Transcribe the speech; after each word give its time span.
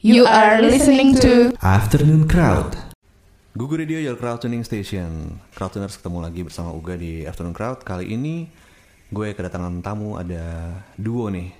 You 0.00 0.24
are 0.24 0.64
listening 0.64 1.12
to 1.20 1.52
Afternoon 1.60 2.24
Crowd. 2.24 2.72
Google 3.52 3.84
Radio 3.84 4.00
Your 4.00 4.16
Crowd 4.16 4.40
Tuning 4.40 4.64
Station. 4.64 5.36
Crowdtuners 5.52 6.00
ketemu 6.00 6.24
lagi 6.24 6.40
bersama 6.40 6.72
Uga 6.72 6.96
di 6.96 7.28
Afternoon 7.28 7.52
Crowd. 7.52 7.84
Kali 7.84 8.08
ini 8.08 8.48
gue 9.12 9.36
kedatangan 9.36 9.84
tamu 9.84 10.16
ada 10.16 10.72
duo 10.96 11.28
nih. 11.28 11.52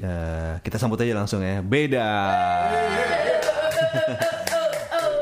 Eh, 0.00 0.54
kita 0.64 0.80
sambut 0.80 0.96
aja 1.04 1.12
langsung 1.12 1.44
ya. 1.44 1.60
Beda. 1.60 2.08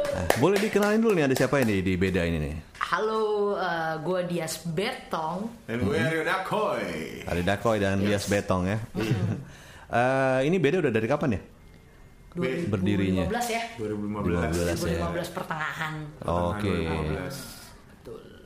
Nah, 0.07 0.27
boleh 0.46 0.62
dikenalin 0.62 1.02
dulu 1.02 1.18
nih 1.18 1.27
ada 1.27 1.34
siapa 1.34 1.59
ini 1.59 1.82
di 1.82 1.98
Beda 1.98 2.23
ini 2.23 2.38
nih. 2.38 2.54
Halo, 2.86 3.59
eh, 3.59 3.98
gue 3.98 4.20
Dias 4.30 4.62
Betong. 4.62 5.50
Dan 5.66 5.82
gue 5.82 5.98
Rio 5.98 6.23
Dakoy. 6.23 7.27
Ada 7.27 7.43
Dakoy 7.43 7.82
dan 7.82 7.98
Dias 7.98 8.30
Betong 8.30 8.70
ya. 8.70 8.79
Eh, 9.86 10.50
ini 10.50 10.59
Beda 10.59 10.82
udah 10.82 10.91
dari 10.91 11.07
kapan 11.07 11.38
ya? 11.38 11.41
2015 12.36 12.68
Berdirinya. 12.68 13.24
ya. 13.24 13.62
2015. 13.74 14.52
2015 14.54 14.84
ya. 14.84 15.00
2015 15.02 15.32
pertengahan. 15.32 15.94
Oke. 16.22 16.68
2015. 16.68 17.64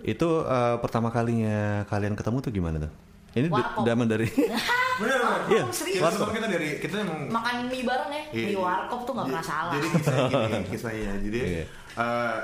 Itu 0.02 0.28
eh, 0.42 0.76
pertama 0.78 1.08
kalinya 1.08 1.58
kalian 1.84 2.14
ketemu 2.14 2.38
tuh 2.40 2.50
gimana 2.50 2.76
tuh? 2.80 2.92
Ini 3.30 3.46
daman 3.80 4.06
dari 4.06 4.26
Bener 5.00 5.16
bener. 5.16 5.40
Iya, 5.48 5.62
serius? 5.70 6.02
Kita 6.02 6.28
kita 6.28 6.46
dari 6.46 6.68
kita 6.76 6.94
emang 7.00 7.30
Makan 7.30 7.56
mie 7.66 7.82
bareng 7.82 8.10
ya 8.10 8.22
Iya, 8.28 8.46
di 8.46 8.52
iya. 8.52 8.58
warkop 8.58 9.00
tuh 9.02 9.12
gak 9.12 9.22
Jadi- 9.22 9.32
pernah 9.32 9.46
salah. 9.46 9.72
Jadi 9.72 9.88
kisahnya 9.88 10.28
gini, 10.28 10.66
kisahnya. 10.74 11.12
Jadi 11.20 11.38
Iya. 11.40 11.64
eh, 11.96 12.36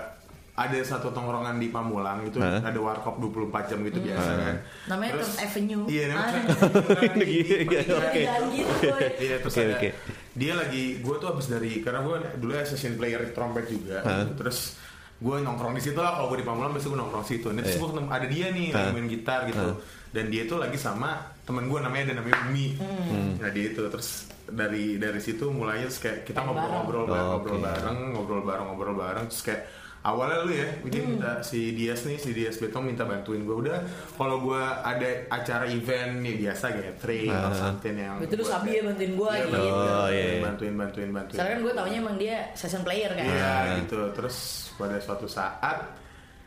ada 0.57 0.79
satu 0.81 1.09
tongkrongan 1.11 1.57
di 1.57 1.69
Pamulang 1.69 2.25
gitu, 2.25 2.41
Hah? 2.41 2.59
ada 2.61 2.79
warkop 2.79 3.21
24 3.21 3.69
jam 3.69 3.79
gitu 3.83 4.01
biasa 4.01 4.31
kan. 4.35 4.57
Namanya 4.89 5.13
Terus- 5.15 5.29
Third 5.31 5.45
Avenue. 5.45 5.85
Iya, 5.87 6.05
namanya 6.09 6.25
Ah, 6.27 6.33
Third 6.33 6.89
Avenue. 6.97 7.29
Iya, 7.29 7.57
iya, 7.61 7.81
oke. 7.95 8.23
Jangan 8.23 8.45
gitu. 8.51 8.73
Iya 9.19 9.37
terus 9.39 9.55
Oke, 9.55 9.63
ada 9.63 9.75
oke. 9.75 9.89
dia 10.35 10.53
lagi 10.53 10.85
gue 10.99 11.15
tuh 11.15 11.29
habis 11.31 11.47
dari 11.47 11.73
karena 11.79 12.01
gue 12.03 12.17
dulu 12.37 12.53
session 12.63 12.93
player 12.95 13.21
trompet 13.31 13.69
juga 13.69 14.01
Hah? 14.03 14.25
terus 14.35 14.77
gue 15.17 15.37
nongkrong 15.39 15.73
di 15.73 15.83
situ 15.83 15.97
lah 15.97 16.13
kalau 16.15 16.29
gue 16.29 16.41
di 16.41 16.47
Pamulang 16.47 16.71
biasanya 16.71 16.89
gue 16.91 17.01
nongkrong 17.01 17.25
situ 17.27 17.49
nah, 17.49 17.61
terus 17.61 17.73
Iya. 17.73 17.81
gue 17.81 17.89
ketemu 17.91 18.09
ada 18.11 18.27
dia 18.27 18.47
nih 18.51 18.67
lagi 18.71 18.91
main 18.93 19.09
gitar 19.11 19.41
gitu 19.45 19.65
Hah? 19.67 19.77
dan 20.11 20.25
dia 20.27 20.43
tuh 20.45 20.59
lagi 20.59 20.77
sama 20.77 21.11
temen 21.43 21.65
gue 21.67 21.79
namanya 21.79 22.03
ada 22.07 22.15
namanya 22.19 22.37
Umi 22.47 22.67
Hmm. 22.77 23.31
nah 23.39 23.49
dia 23.49 23.65
itu 23.67 23.81
terus 23.83 24.09
dari 24.47 24.85
dari 24.95 25.17
situ 25.19 25.49
mulainya 25.49 25.89
terus 25.89 25.99
kayak 25.99 26.19
kita 26.23 26.39
ngobrol-ngobrol 26.39 27.05
bareng. 27.07 27.29
ngobrol 27.31 27.57
oke. 27.57 27.65
bareng 27.65 27.99
ngobrol 28.11 28.43
bareng 28.43 28.67
ngobrol 28.67 28.95
bareng 28.95 29.25
terus 29.27 29.41
kayak 29.43 29.63
awalnya 30.07 30.39
lu 30.41 30.53
ya 30.53 30.69
dia 30.85 31.03
Hmm. 31.03 31.11
minta 31.13 31.33
si 31.41 31.75
Dias 31.75 32.01
nih 32.03 32.15
si 32.15 32.31
Dias 32.31 32.57
Betong 32.57 32.87
minta 32.87 33.03
bantuin 33.03 33.43
gue 33.43 33.57
udah 33.59 33.83
kalau 34.15 34.39
gue 34.41 34.55
ada 34.81 35.03
acara 35.29 35.67
event 35.67 36.23
nih 36.23 36.39
biasa 36.39 36.67
gathering 36.71 37.27
Ah. 37.29 37.43
atau 37.43 37.53
something 37.53 37.97
yang 37.97 38.17
Itu 38.19 38.31
terus 38.33 38.49
Abi 38.49 38.71
kayak- 38.71 38.77
ya 38.77 38.83
bantuin 38.87 39.13
gue 39.13 39.31
Iya, 39.33 39.43
gitu. 39.43 39.59
Oh, 39.59 40.07
iya. 40.09 40.27
bantuin 40.41 40.75
bantuin 40.75 41.11
bantuin 41.11 41.37
Soalnya 41.37 41.53
kan 41.53 41.61
gue 41.61 41.73
taunya 41.75 41.99
emang 41.99 42.17
dia 42.17 42.37
session 42.53 42.83
player 42.83 43.11
kan. 43.11 43.27
iya 43.27 43.55
gitu 43.79 43.99
terus 44.13 44.37
pada 44.73 44.97
suatu 44.97 45.27
saat 45.27 45.79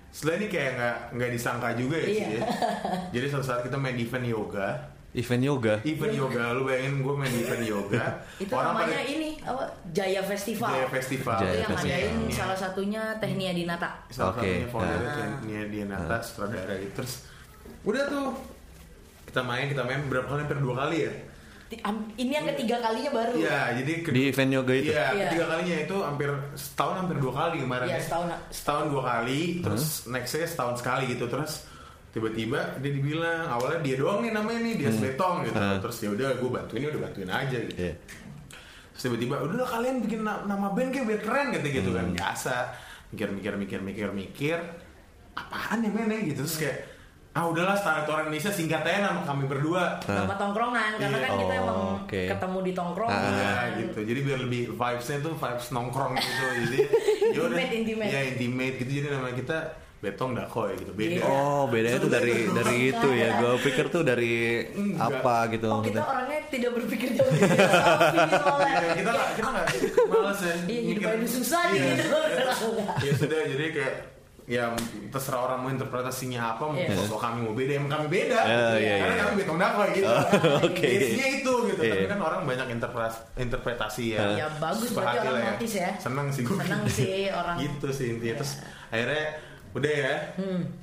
setelah 0.10 0.36
ini 0.38 0.48
kayak 0.48 0.72
nggak 0.74 0.98
nggak 1.14 1.32
disangka 1.32 1.68
juga 1.76 1.96
ya 1.96 2.08
sih 2.08 2.16
Iya. 2.16 2.28
ya. 2.32 2.42
jadi 3.12 3.26
suatu 3.28 3.46
saat 3.46 3.62
kita 3.62 3.76
main 3.76 3.94
event 3.94 4.26
yoga 4.26 4.70
event 5.12 5.42
yoga. 5.42 5.74
event 5.84 6.14
yoga 6.14 6.54
lu 6.54 6.62
bayangin 6.64 7.02
gue 7.02 7.14
main 7.16 7.34
event 7.34 7.64
yoga 7.64 8.04
Itu 8.44 8.54
namanya 8.54 8.94
pada- 8.96 9.10
ini 9.10 9.30
apa? 9.42 9.64
Jaya 9.90 10.22
Festival. 10.22 10.70
Jaya 10.70 10.88
Festival 10.88 11.34
Itu 11.36 11.44
Jaya 11.44 11.56
yang 11.56 11.72
Festival. 11.72 11.90
ngadain 11.90 12.14
Iya. 12.22 12.36
salah 12.36 12.58
satunya 12.60 13.02
Tehnia 13.18 13.52
Dinata. 13.52 13.90
salah 14.08 14.32
Oke, 14.32 14.40
satunya 14.40 14.68
foundernya 14.68 15.10
nah. 15.16 15.40
Nia 15.42 15.64
Dianata 15.66 16.18
sutradara 16.20 16.74
gitu 16.78 16.94
terus 16.96 17.14
udah 17.82 18.04
tuh 18.06 18.28
kita 19.26 19.42
main 19.42 19.66
kita 19.66 19.82
main 19.82 20.02
berapa 20.06 20.26
kali 20.28 20.42
hampir 20.44 20.60
dua 20.60 20.76
kali 20.80 20.98
ya 21.02 21.14
Ini 22.16 22.32
yang 22.32 22.50
ketiga 22.50 22.78
kalinya 22.80 23.12
baru. 23.12 23.34
iya 23.36 23.62
jadi 23.76 23.94
ke- 24.02 24.10
Di 24.10 24.22
event 24.28 24.52
yoga 24.52 24.74
itu. 24.74 24.90
Iya, 24.90 25.06
Iya. 25.08 25.26
ketiga 25.30 25.46
kalinya 25.48 25.78
itu 25.80 25.98
hampir 26.00 26.30
setahun 26.56 26.96
hampir 26.98 27.18
dua 27.20 27.30
kali 27.32 27.56
kemarin 27.60 27.86
Iya, 27.86 27.94
ya. 27.94 28.02
setahun. 28.02 28.28
Setahun 28.50 28.86
dua 28.90 29.04
kali, 29.06 29.42
terus 29.60 29.84
nextnya 30.06 30.46
setahun 30.46 30.76
sekali 30.76 31.04
gitu, 31.08 31.26
terus 31.26 31.69
tiba-tiba 32.10 32.60
dia 32.78 32.92
dibilang 32.92 33.46
awalnya 33.48 33.80
dia 33.80 33.96
doang 33.96 34.20
nih 34.20 34.32
namanya 34.32 34.60
nih 34.60 34.74
dia 34.76 34.90
Betong 34.90 35.44
gitu, 35.44 35.56
Hmm. 35.56 35.78
terus 35.78 35.98
ya 36.00 36.10
udah 36.10 36.30
gue 36.36 36.50
bantuin 36.50 36.82
ya 36.82 36.90
udah 36.90 37.02
bantuin 37.04 37.30
aja 37.30 37.58
gitu. 37.60 37.78
Iya. 37.78 37.94
Terus 38.92 39.02
tiba-tiba 39.06 39.36
udah 39.40 39.58
lah, 39.58 39.70
kalian 39.70 39.96
bikin 40.02 40.22
na- 40.22 40.44
nama 40.44 40.68
band 40.70 40.90
kayak 40.90 41.06
biar 41.06 41.22
keren 41.22 41.48
gitu 41.52 41.68
gitu 41.72 41.90
Hmm. 41.90 41.98
kan 41.98 42.06
biasa 42.12 42.56
mikir-mikir 43.10 43.54
mikir-mikir 43.56 44.08
mikir 44.12 44.58
apaan 45.32 45.80
ya 45.80 45.90
men 45.90 46.08
ya 46.08 46.20
gitu 46.24 46.42
terus 46.42 46.58
kayak 46.58 46.78
ah 47.30 47.46
udahlah 47.46 47.74
Starlet 47.74 48.06
Orang 48.06 48.28
Indonesia 48.28 48.50
singkat 48.50 48.82
aja 48.82 49.00
nama 49.04 49.22
kami 49.24 49.46
berdua 49.46 50.02
Nama 50.02 50.34
tongkrongan 50.36 50.98
karena 50.98 51.14
Iya. 51.16 51.24
kan 51.24 51.32
kita 51.38 51.54
Oh, 51.54 51.62
emang 51.62 51.80
oke. 52.00 52.22
ketemu 52.28 52.58
di 52.60 52.72
tongkrongan. 52.74 53.14
Ah. 53.16 53.30
Iya 53.32 53.54
gitu. 53.80 54.00
Jadi 54.04 54.20
biar 54.20 54.40
lebih 54.42 54.62
vibesnya 54.72 55.18
tuh 55.20 55.34
vibes 55.34 55.68
nongkrong 55.70 56.14
gitu. 56.16 56.44
Jadi 56.60 56.80
ya 57.38 57.40
udah. 57.40 57.56
Intimate, 57.56 57.74
intimate. 57.78 58.10
Ya 58.10 58.20
intimate 58.26 58.76
gitu. 58.78 58.92
Jadi 58.96 59.08
nama 59.08 59.30
kita 59.32 59.58
Betong 60.00 60.32
Dakoy 60.32 60.74
gitu. 60.76 60.92
Beda. 60.92 61.12
Iya. 61.14 61.24
Oh, 61.26 61.64
bedanya 61.66 62.00
tuh 62.00 62.08
dari 62.10 62.48
dari 62.48 62.76
itu 62.90 63.08
ya. 63.12 63.30
Gue 63.38 63.60
pikir 63.62 63.86
tuh 63.88 64.02
dari 64.02 64.64
Enggak. 64.70 65.20
apa 65.20 65.36
gitu 65.52 65.68
Oh 65.68 65.82
kita 65.82 66.00
orangnya 66.00 66.40
tidak 66.48 66.72
berpikir 66.74 67.10
jauh. 67.14 67.28
Iya, 67.30 68.96
kita 68.98 69.10
nggak 69.10 69.30
kita 69.36 69.50
nggak 69.50 69.68
malas 70.08 70.40
ya. 70.40 70.56
Iya, 70.66 70.80
hidup 70.86 71.02
aja 71.06 71.28
susah 71.30 71.62
Iya. 71.70 71.84
gitu. 71.94 72.18
Ya 73.06 73.14
sudah 73.14 73.40
jadi 73.46 73.66
kayak 73.70 73.96
ya 74.46 74.74
terserah 75.10 75.46
orang 75.46 75.60
mau 75.62 75.70
interpretasinya 75.70 76.42
apa 76.50 76.64
mau 76.66 76.74
Iya. 76.74 76.96
sosok 76.96 77.20
kami 77.20 77.38
mau 77.44 77.54
beda 77.54 77.72
emang 77.76 77.92
kami 77.92 78.08
beda 78.10 78.40
Iya, 78.42 78.66
iya, 78.74 78.94
karena 78.98 79.14
iya. 79.14 79.22
kami 79.22 79.34
betong 79.38 79.60
dakoy 79.60 79.88
gitu 79.94 80.10
oke. 80.66 80.88
isinya 80.90 81.28
itu 81.30 81.54
gitu 81.68 81.82
Iya. 81.82 81.94
tapi 81.94 82.06
kan 82.08 82.20
orang 82.20 82.42
banyak 82.48 82.68
interpretasi 82.72 83.20
interpretasi 83.38 84.04
ya 84.10 84.20
Ya, 84.34 84.48
bagus, 84.58 84.90
berarti 84.90 85.18
orang 85.24 85.46
notice 85.54 85.76
ya. 85.78 85.92
seneng 86.02 86.28
sih 86.32 86.42
gue 86.42 86.58
Seneng 86.58 86.82
sih 86.90 87.30
orang. 87.30 87.56
gitu 87.60 87.88
sih 87.92 88.08
intinya 88.10 88.36
terus 88.42 88.54
akhirnya 88.90 89.26
udah 89.76 89.92
ya? 89.92 90.16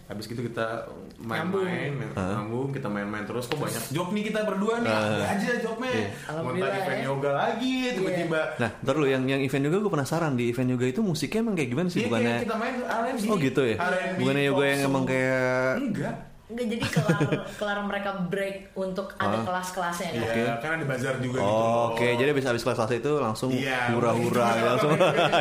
Habis 0.06 0.24
gitu 0.30 0.46
kita 0.46 0.86
main-main 1.18 1.96
nyambung. 2.14 2.70
kita 2.70 2.86
main-main 2.86 3.24
terus. 3.26 3.50
Kok 3.50 3.58
banyak 3.58 3.84
job 3.90 4.12
nih 4.14 4.30
kita 4.30 4.46
berdua 4.46 4.84
nih? 4.84 4.92
Ada 4.92 5.26
aja 5.36 5.50
jobnya 5.64 5.92
mau 6.30 6.52
tadi 6.54 6.78
event 6.78 7.00
ya. 7.00 7.08
yoga 7.08 7.30
lagi 7.34 7.74
tiba-tiba. 7.96 8.40
Nah, 8.62 8.70
ntar 8.84 8.94
lu 8.94 9.06
yang 9.08 9.24
yang 9.26 9.40
event 9.42 9.64
yoga 9.66 9.78
gue 9.82 9.92
penasaran. 9.92 10.32
Di 10.38 10.44
event 10.52 10.70
yoga 10.76 10.86
itu 10.86 11.00
musiknya 11.02 11.40
emang 11.42 11.54
kayak 11.58 11.70
gimana 11.72 11.88
sih? 11.90 11.98
Iya, 12.04 12.06
bukannya? 12.06 12.36
kita 12.46 12.56
main 12.60 12.74
R&B 12.84 13.18
Oh 13.26 13.36
gitu 13.40 13.62
ya? 13.64 13.76
R&B, 13.80 14.18
Bukannya 14.22 14.44
yoga 14.46 14.64
yang 14.68 14.80
emang 14.86 15.04
kayak 15.08 15.70
enggak 15.82 16.35
Enggak 16.46 16.66
jadi 16.70 16.84
kelar 16.86 17.18
kelar 17.58 17.78
mereka 17.82 18.10
break 18.30 18.70
untuk 18.78 19.18
ada 19.18 19.42
kelas-kelasnya 19.42 20.08
kan. 20.14 20.22
Iya, 20.22 20.52
kan 20.62 20.70
ada 20.78 20.86
bazar 20.86 21.18
juga 21.18 21.42
gitu. 21.42 21.50
Oh, 21.50 21.90
Oke, 21.90 22.14
jadi 22.14 22.30
habis 22.30 22.46
habis 22.46 22.62
kelas 22.62 22.78
kelas 22.78 22.92
itu 23.02 23.12
langsung 23.18 23.50
Iya, 23.50 23.90
hura-hura 23.90 24.46
gitu. 24.46 24.54
gitu 24.62 24.66
langsung. 24.70 24.90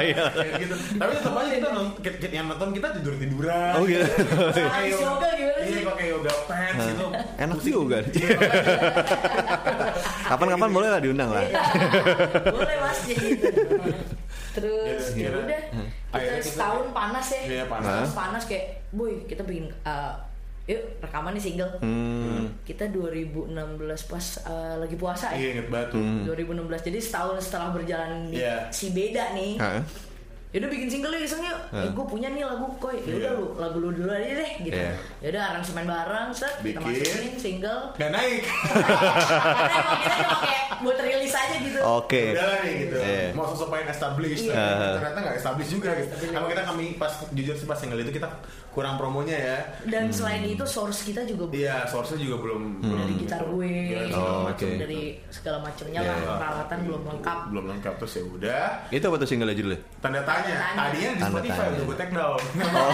Iya. 0.01 0.25
Kayak 0.33 0.53
gitu. 0.66 0.75
Tapi 0.97 1.11
tetap 1.13 1.33
aja 1.38 1.51
kita 1.53 1.69
nonton, 1.69 2.01
yang 2.33 2.45
nonton 2.49 2.69
kita 2.73 2.88
tidur 2.97 3.13
tiduran. 3.21 3.71
Oh 3.77 3.83
gitu. 3.85 4.01
Habis 4.01 4.97
yoga 5.05 5.29
gimana 5.38 5.61
sih? 5.61 5.77
Iya, 5.77 5.81
pakai 5.85 6.05
yoga 6.09 6.33
pants 6.49 6.85
gitu. 6.89 7.05
Enak 7.37 7.59
juga. 7.61 7.97
Kapan-kapan 10.25 10.69
boleh 10.73 10.89
lah 10.89 10.99
diundang 11.05 11.29
lah. 11.29 11.43
Iya. 11.45 11.61
Boleh 12.49 12.75
mas 12.81 12.99
jadi 13.05 13.25
gitu. 13.29 13.47
Terus 14.55 15.03
Iya, 15.13 15.29
ya 15.29 15.29
udah 15.37 15.61
kita 16.17 16.35
setahun 16.41 16.85
panas 16.95 17.25
ya. 17.29 17.41
Iya, 17.45 17.63
panas. 17.69 17.85
Setahun 17.85 18.13
panas 18.16 18.43
kayak, 18.49 18.66
boy 18.89 19.22
kita 19.29 19.43
bikin 19.45 19.69
uh, 19.85 20.16
yuk 20.66 20.81
rekaman 20.98 21.31
nih 21.31 21.44
single. 21.44 21.72
Hmm. 21.78 22.50
Kita 22.62 22.90
2016 22.90 23.53
pas 24.06 24.26
uh, 24.44 24.76
lagi 24.78 24.96
puasa 24.96 25.30
Iya, 25.31 25.38
ya. 25.38 25.50
inget 25.53 25.68
batu. 25.70 26.02
2016 26.26 26.34
jadi 26.84 27.00
setahun 27.00 27.38
setelah 27.40 27.70
berjalan 27.72 28.28
di 28.28 28.40
Iya. 28.40 28.70
si 28.70 28.90
beda 28.90 29.31
nih. 29.31 29.53
Hah? 29.56 29.81
Yaudah 30.50 30.72
bikin 30.72 30.88
single 30.90 31.12
yuk 31.12 31.22
iseng 31.22 31.44
yuk. 31.44 31.59
Eh, 31.70 31.92
gue 31.92 32.06
punya 32.06 32.31
nih 32.31 32.42
lagu 32.42 32.64
koi. 32.76 32.96
Yaudah 32.98 33.28
Iya. 33.28 33.36
lu 33.36 33.46
lagu 33.56 33.78
lu 33.78 33.92
dulu 33.92 34.08
aja 34.08 34.26
deh 34.34 34.52
gitu. 34.64 34.74
Iya. 34.74 34.96
Yaudah 35.22 35.44
aransemen 35.52 35.84
bareng 35.84 36.30
set 36.31 36.53
kita 36.58 36.80
Bikin. 36.80 37.03
masukin 37.03 37.36
single. 37.36 37.82
Gak 37.94 38.09
naik. 38.09 38.42
Karena 38.47 39.76
emang 39.76 40.00
kita 40.00 40.16
cuma 40.18 40.36
kayak 40.40 40.64
buat 40.80 40.97
rilis 40.97 41.36
aja 41.36 41.56
gitu. 41.59 41.80
Oke. 41.84 42.24
Udah 42.32 42.46
lah 42.47 42.59
nih 42.64 42.74
gitu. 42.82 42.97
Iya. 42.97 43.24
Mau 43.34 43.46
sosok 43.46 43.68
pengen 43.70 43.88
established, 43.92 44.46
Iya. 44.46 44.56
tapi 44.56 44.72
Ah. 44.82 44.94
ternyata 44.96 45.20
gak 45.22 45.35
established 45.35 45.72
juga 45.72 45.90
gitu. 45.94 46.14
Emang 46.26 46.47
kita 46.47 46.64
kami 46.64 46.85
pas 46.96 47.14
jujur 47.29 47.53
sih 47.53 47.68
pas 47.68 47.76
single 47.76 48.00
itu 48.00 48.11
kita 48.11 48.28
kurang 48.75 48.95
promonya 48.95 49.33
ya. 49.33 49.57
Dan 49.87 50.11
selain 50.11 50.43
itu 50.43 50.61
source 50.61 51.01
kita 51.01 51.23
juga 51.23 51.47
Iya, 51.49 51.87
source-nya 51.87 52.19
juga 52.19 52.37
belum 52.37 52.61
belum 52.77 52.97
dari 52.99 53.13
gitar 53.17 53.41
gue, 53.41 53.72
Iya, 53.87 53.99
segala 54.05 54.27
Oh, 54.27 54.43
macem, 54.43 54.67
oke. 54.67 54.77
dari 54.77 55.01
segala 55.31 55.57
macamnya 55.59 55.99
Iya, 55.99 56.05
lah 56.05 56.17
iya. 56.19 56.33
peralatan 56.35 56.77
belum 56.83 57.01
lengkap. 57.07 57.39
belum 57.47 57.66
lengkap 57.72 57.93
terus 57.95 58.13
ya 58.13 58.23
udah 58.27 58.66
Itu 58.91 59.05
apa 59.05 59.16
tuh 59.16 59.27
single 59.27 59.47
tanda 59.47 59.63
tanya 59.63 59.79
Tanda 59.95 60.22
tanya. 60.22 60.55
tadinya 60.75 61.09
di 61.09 61.16
Tanda 61.16 61.31
Spotify 61.31 61.55
tanya. 61.57 61.72
udah 61.72 61.85
gue 61.85 61.95
take 61.95 62.13
down 62.13 62.39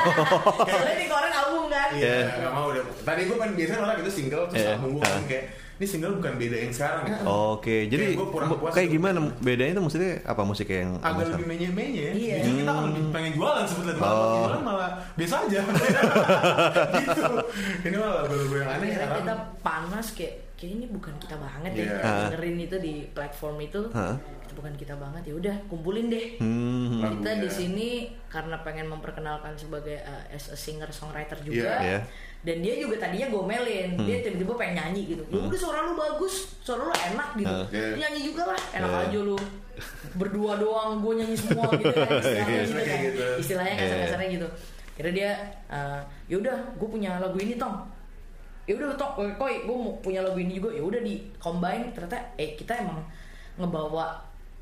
Soalnya 0.70 0.94
ini 0.94 1.06
kemarin 1.08 1.34
album 1.34 1.64
kan. 1.68 1.90
Iya, 1.92 2.16
nggak 2.38 2.54
mau 2.54 2.66
udah. 2.70 2.84
Tadi 3.02 3.22
gue 3.26 3.36
pengen 3.36 3.54
biasanya 3.58 3.80
orang 3.82 3.98
itu 4.00 4.12
single 4.14 4.44
terus 4.46 4.62
Iya. 4.62 4.72
album 4.76 4.90
gue 4.94 5.04
kan 5.04 5.24
kayak 5.26 5.46
ini 5.82 5.88
single 5.88 6.14
bukan 6.16 6.38
beda 6.38 6.58
yang 6.60 6.70
sekarang 6.70 7.02
gitu. 7.04 7.24
Oke, 7.26 7.90
jadi 7.90 8.04
Kayak 8.06 8.20
gua 8.22 8.28
kurang 8.30 8.50
puas 8.54 8.72
kayak 8.72 8.86
gitu. 8.86 8.96
gimana 8.96 9.18
bedanya 9.42 9.72
itu 9.74 9.82
maksudnya 9.82 10.12
apa 10.24 10.42
musik 10.44 10.68
yang 10.70 11.02
agak 11.02 11.26
lebih 11.28 11.46
menye-menye. 11.48 12.08
Iya. 12.14 12.36
Jadi 12.40 12.56
kita 12.56 12.72
kan 12.72 12.84
lebih 12.88 13.04
pengen 13.10 13.32
jualan 13.34 13.66
sebetulnya. 13.66 13.98
Malah 13.98 14.14
Oh. 14.14 14.36
jualan 14.38 14.62
malah 14.62 14.90
biasa 15.18 15.36
aja. 15.42 15.60
gitu. 17.02 17.24
Ini 17.82 17.96
malah 17.96 18.16
lagu-lagu 18.22 18.56
yang 18.56 18.70
aneh 18.72 18.90
kita 18.94 19.34
panas 19.60 20.08
kayak 20.14 20.34
kayak 20.54 20.72
ini 20.72 20.86
bukan 20.88 21.14
kita 21.18 21.36
banget 21.36 21.72
deh 21.74 21.86
Iya. 21.88 21.98
Ah. 22.00 22.30
dengerin 22.30 22.58
itu 22.62 22.78
di 22.78 22.94
platform 23.10 23.58
itu 23.60 23.82
itu 23.90 24.54
bukan 24.54 24.74
kita 24.76 24.94
banget 24.94 25.24
ya 25.26 25.34
udah 25.36 25.56
kumpulin 25.66 26.06
deh 26.08 26.38
Hmm. 26.38 27.02
kita 27.18 27.42
di 27.42 27.50
sini 27.50 27.90
karena 28.28 28.62
pengen 28.62 28.86
memperkenalkan 28.86 29.58
sebagai 29.58 29.98
uh, 30.00 30.30
as 30.30 30.46
a 30.48 30.56
singer 30.56 30.86
songwriter 30.90 31.42
juga 31.42 31.66
Iya. 31.74 31.82
Iya. 31.82 32.00
Dan 32.42 32.58
dia 32.58 32.74
juga 32.76 32.98
tadinya 32.98 33.30
gomelin 33.30 33.94
dia 34.02 34.18
Hmm. 34.18 34.24
tiba-tiba 34.26 34.54
pengen 34.58 34.76
nyanyi 34.76 35.02
gitu. 35.14 35.24
Ya 35.30 35.38
udah 35.40 35.60
suara 35.60 35.80
lu 35.86 35.94
bagus. 35.94 36.58
Suara 36.60 36.82
lu 36.84 36.94
enak 36.94 37.30
gitu. 37.38 37.54
Ah. 37.54 37.66
Iya. 37.70 37.86
Lu 37.94 37.98
nyanyi 37.98 38.20
juga 38.26 38.44
lah. 38.50 38.62
Enak 38.74 38.90
Iya. 38.90 39.02
aja 39.08 39.20
lu. 39.22 39.38
Berdua 40.14 40.52
doang 40.58 41.00
gue 41.00 41.14
nyanyi 41.16 41.38
semua 41.38 41.70
gitu 41.72 41.86
kan. 41.88 42.10
Istilahnya 42.22 42.50
Iya, 42.50 42.64
gitu 42.66 42.82
kan. 42.82 43.00
gitu. 43.06 43.24
istilahnya 43.40 43.74
Iya. 43.74 43.82
kasar-kasarnya 43.84 44.30
gitu. 44.32 44.48
Kira 44.92 45.10
dia 45.12 45.32
uh, 45.68 46.02
ya 46.26 46.36
udah 46.38 46.58
gue 46.76 46.88
punya 46.90 47.12
lagu 47.18 47.38
ini 47.38 47.56
tong. 47.56 47.78
Ya 48.66 48.74
udah 48.74 48.94
tok 48.94 49.12
koi 49.38 49.62
gue 49.62 49.76
mau 49.78 49.94
punya 50.02 50.22
lagu 50.22 50.38
ini 50.38 50.58
juga. 50.58 50.74
Ya 50.74 50.82
udah 50.82 50.98
di 50.98 51.22
combine 51.38 51.94
ternyata 51.94 52.18
eh 52.36 52.54
kita 52.54 52.74
emang 52.76 53.06
ngebawa 53.56 54.18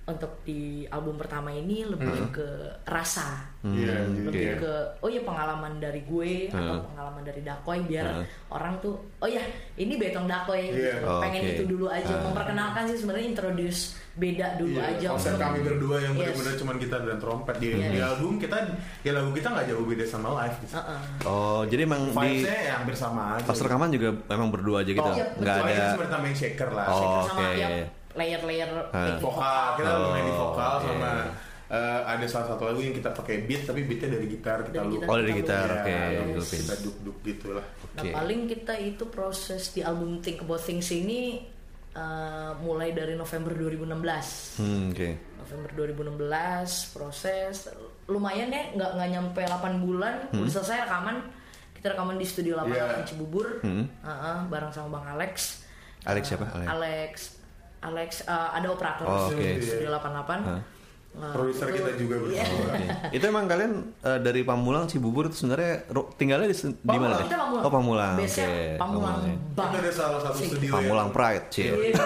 untuk 0.10 0.42
di 0.42 0.60
album 0.88 1.16
pertama 1.16 1.48
ini 1.48 1.86
lebih 1.86 2.34
ke 2.34 2.48
rasa 2.84 3.46
Iya, 3.60 4.08
lebih 4.08 4.24
gitu 4.26 4.40
ya. 4.40 4.56
ke 4.58 4.74
oh 5.00 5.10
ya 5.10 5.22
pengalaman 5.22 5.78
dari 5.78 6.02
gue 6.02 6.48
atau 6.48 6.76
Hmm. 6.76 6.88
pengalaman 6.90 7.22
dari 7.22 7.42
Dakoy 7.42 7.78
biar 7.84 8.08
Hmm. 8.10 8.26
orang 8.50 8.74
tuh 8.80 8.96
oh 9.18 9.28
ya 9.28 9.44
ini 9.76 9.94
betong 9.94 10.26
Dakoy 10.26 10.72
Iya. 10.72 10.96
gitu. 10.96 11.06
Oh, 11.06 11.20
pengen 11.20 11.42
oke. 11.42 11.52
itu 11.52 11.64
dulu 11.68 11.86
aja 11.86 12.10
Hmm. 12.10 12.24
memperkenalkan 12.26 12.84
sih 12.88 12.98
sebenarnya 12.98 13.28
introduce 13.30 13.82
beda 14.16 14.56
dulu 14.56 14.76
Iya, 14.76 14.90
aja 14.90 15.06
konsep 15.12 15.34
kami 15.36 15.60
berdua 15.62 15.98
yang 16.00 16.14
Yes. 16.14 16.24
benar-benar 16.26 16.56
cuman 16.58 16.76
gitar 16.78 17.02
dan 17.04 17.18
trompet 17.18 17.56
di, 17.58 17.68
Iya. 17.70 17.90
di 17.90 18.00
album 18.02 18.34
kita 18.36 18.58
ya 19.02 19.12
lagu 19.14 19.30
kita 19.30 19.48
nggak 19.50 19.66
jauh 19.68 19.86
beda 19.86 20.06
sama 20.06 20.28
live 20.38 20.56
gitu. 20.60 20.74
Heeh. 20.74 21.00
Oh, 21.24 21.62
jadi 21.64 21.82
emang 21.84 22.02
di 22.06 22.16
Vibes-nya 22.16 22.58
ya 22.58 22.74
hampir 22.76 22.96
sama 22.96 23.24
aja. 23.36 23.46
pas 23.46 23.60
rekaman 23.60 23.90
juga 23.92 24.08
emang 24.30 24.50
berdua 24.50 24.78
aja 24.82 24.92
gitu. 24.92 25.04
Oh, 25.04 25.16
Nggak 25.38 25.56
ada 25.58 25.68
kita 25.70 25.86
cuma 25.94 26.08
tambahin 26.08 26.34
shaker 26.34 26.70
lah. 26.72 26.86
Oh, 26.88 26.96
Shaker 26.98 27.22
sama 27.28 27.44
oke. 27.46 27.99
Layer-layer 28.12 28.70
backing 28.90 29.20
vokal 29.20 29.66
kita 29.76 29.90
Oh, 29.92 30.00
lumayan 30.04 30.26
di 30.26 30.34
vokal 30.34 30.72
iya, 30.72 30.84
sama 30.84 31.12
iya. 31.12 31.26
eh, 31.70 32.00
ada 32.08 32.26
salah 32.26 32.48
satu 32.48 32.64
lagu 32.66 32.80
yang 32.80 32.92
kita 32.92 33.10
pakai 33.12 33.36
beat 33.44 33.64
tapi 33.64 33.82
beatnya 33.84 34.10
dari 34.12 34.28
gitar 34.28 34.58
kita 34.64 34.76
Dari 34.76 34.86
lu 34.86 34.94
gitar. 34.96 35.08
Oh, 35.08 35.16
dari 35.16 35.32
gitar. 35.36 35.66
lu- 35.66 35.78
Oke, 35.78 35.94
Yes. 35.94 36.36
Lupin. 36.36 36.60
kita 36.60 36.76
duk 36.80 36.96
duk 37.04 37.18
gitu 37.24 37.48
lah 37.52 37.66
Nah 37.92 38.04
paling 38.16 38.42
kita 38.46 38.74
itu 38.76 39.04
proses 39.08 39.70
di 39.70 39.82
album 39.82 40.20
Think 40.20 40.42
About 40.42 40.62
Things 40.62 40.90
ini 40.90 41.42
uh, 41.92 42.54
mulai 42.58 42.90
dari 42.92 43.14
November 43.14 43.54
2016 43.54 44.58
Hmm, 44.58 44.84
oke. 44.90 45.10
November 45.40 45.70
2016 45.76 46.26
proses 46.92 47.56
lumayan 48.06 48.50
ya 48.50 48.64
nggak 48.72 48.92
nggak 48.92 49.10
nyampe 49.12 49.42
8 49.44 49.54
bulan 49.80 50.16
udah 50.32 50.50
selesai 50.52 50.86
rekaman 50.86 51.18
kita 51.72 51.94
rekaman 51.94 52.16
di 52.16 52.26
studio 52.26 52.58
88 52.58 52.70
Iya. 52.72 53.06
Cibubur 53.06 53.48
Hmm. 53.60 53.86
Uh-uh, 54.00 54.38
bareng 54.48 54.70
sama 54.70 54.98
Bang 54.98 55.06
Alex 55.12 55.62
Alex 56.02 56.24
Uh, 56.24 56.30
siapa? 56.32 56.46
Alex. 56.52 56.68
Alex 56.68 57.14
Alex 57.82 58.10
uh, 58.24 58.52
ada 58.52 58.68
operator 58.68 59.04
Oh, 59.04 59.30
di 59.30 59.58
studio 59.58 59.90
88 59.94 60.04
Hah. 60.42 60.62
Uh, 61.10 61.34
Produser 61.34 61.74
kita 61.74 61.98
juga 61.98 62.22
iya. 62.30 62.46
bersama. 62.46 62.70
Oke. 62.70 62.86
Itu 63.12 63.24
emang 63.26 63.46
kalian 63.46 63.72
eh, 63.98 64.20
dari 64.22 64.42
Pamulang 64.44 64.86
Cibubur 64.86 65.26
itu 65.26 65.36
sebenarnya 65.36 65.90
ro- 65.90 66.14
tinggalnya 66.14 66.46
di, 66.46 66.54
di 66.54 66.70
mana 66.70 66.86
Pamulang, 66.86 67.18
deh? 67.18 67.26
kita 67.26 67.38
Pamulang. 67.40 67.64
Oh, 67.66 67.72
Pamulang. 67.72 68.14
Oke. 68.14 68.22
Base-nya 68.22 68.50
Pamulang. 68.78 69.18
ya. 69.20 69.36
Bang. 69.52 69.70
Itu 69.70 69.78
ada 69.80 69.92
salah 69.92 70.20
satu 70.22 70.38
Sih. 70.38 70.48
studio 70.48 70.72
Pamulang 70.72 71.10
yang 71.10 71.10
Pride, 71.12 71.46
cie. 71.50 71.66
Iya. 71.66 72.06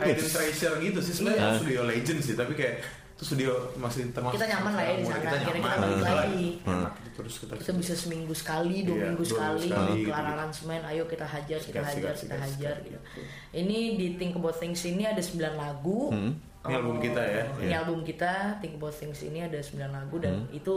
hidden 0.00 0.26
treasure 0.26 0.74
gitu 0.80 0.98
sih 1.00 1.12
sebenarnya 1.12 1.42
Iya. 1.44 1.58
studio 1.60 1.80
legend 1.84 2.18
sih 2.22 2.34
tapi 2.34 2.52
kayak 2.54 2.74
itu 3.12 3.22
studio 3.26 3.50
masih 3.76 4.08
termasuk 4.08 4.34
Kita 4.34 4.46
nyaman 4.48 4.72
lah 4.72 4.82
ya 4.82 4.92
di 4.94 4.96
Kita 4.96 5.12
sana. 5.12 5.20
nyaman. 5.20 5.36
Akhirnya 5.36 5.60
kita 5.60 5.76
balik 5.76 5.92
Enak 6.00 6.16
lagi. 6.16 6.48
Enak 6.64 6.92
gitu, 6.96 7.09
terus 7.22 7.36
kita 7.38 7.52
kita 7.56 7.72
bisa 7.72 7.94
seminggu 7.94 8.32
sekali 8.32 8.82
dua 8.82 8.96
Iya, 8.96 9.04
minggu 9.06 9.22
dua 9.22 9.30
sekali, 9.30 9.58
minggu 9.62 9.70
sekali, 9.70 10.00
kelar 10.02 10.22
gitu. 10.22 10.32
aransemen 10.34 10.80
ayo 10.84 11.02
kita 11.04 11.24
hajar 11.24 11.58
kita 11.58 11.78
Sikat, 11.78 11.84
hajar 11.86 12.12
sikat, 12.12 12.14
kita 12.14 12.34
sikat, 12.34 12.40
hajar 12.40 12.74
sikat, 12.74 12.86
gitu 12.86 12.98
ini 13.54 13.78
di 13.94 14.06
Think 14.14 14.34
About 14.34 14.56
Things 14.56 14.80
ini 14.84 15.02
ada 15.04 15.20
9 15.20 15.36
lagu 15.54 16.00
Hmm. 16.10 16.34
Ini 16.60 16.76
album 16.76 17.00
kita 17.00 17.22
ya, 17.22 17.44
ini 17.56 17.66
iya. 17.66 17.80
album 17.80 18.00
kita 18.02 18.32
Think 18.58 18.76
About 18.76 18.92
Things 18.92 19.16
ini 19.22 19.40
ada 19.40 19.56
9 19.56 19.80
lagu 19.88 20.16
dan 20.18 20.44
Hmm. 20.44 20.52
itu 20.52 20.76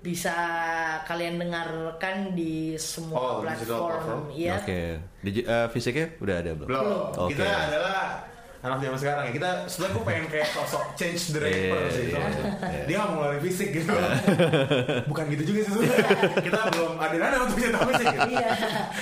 bisa 0.00 0.36
kalian 1.02 1.40
dengarkan 1.40 2.36
di 2.36 2.76
semua 2.76 3.16
Oh, 3.16 3.34
platform 3.40 3.88
platform. 3.88 4.22
Iya. 4.30 4.52
Oke. 4.60 4.80
Digi- 5.24 5.46
eh, 5.46 5.66
fisiknya 5.70 6.12
udah 6.20 6.36
ada 6.36 6.50
belum? 6.52 6.68
belum 6.68 6.86
Oke. 7.18 7.32
kita 7.32 7.48
adalah 7.48 8.20
anak 8.64 8.78
zaman 8.80 8.96
sekarang 8.96 9.24
ya 9.24 9.32
kita 9.34 9.48
sebenarnya 9.66 9.92
gue 9.92 10.04
pengen 10.04 10.24
kayak 10.26 10.48
sosok 10.50 10.84
change 10.94 11.22
the 11.30 11.38
rapper 11.38 11.76
Iya, 11.76 11.90
sih 11.90 12.02
iya, 12.02 12.10
tau 12.10 12.20
gak 12.20 12.32
sih? 12.32 12.44
iya. 12.64 12.82
dia 12.82 12.94
nggak 12.94 13.06
mau 13.06 13.16
ngeluarin 13.18 13.42
fisik 13.42 13.68
gitu 13.70 13.92
bukan 15.10 15.24
gitu 15.30 15.42
juga 15.44 15.60
sih 15.60 15.70
sebenarnya. 15.70 16.08
kita 16.40 16.60
belum 16.70 16.92
ada 16.96 17.16
dana 17.18 17.36
untuk 17.42 17.56
nyetak 17.58 17.82
fisik 17.86 18.06
gitu. 18.08 18.28
Iya. 18.30 18.48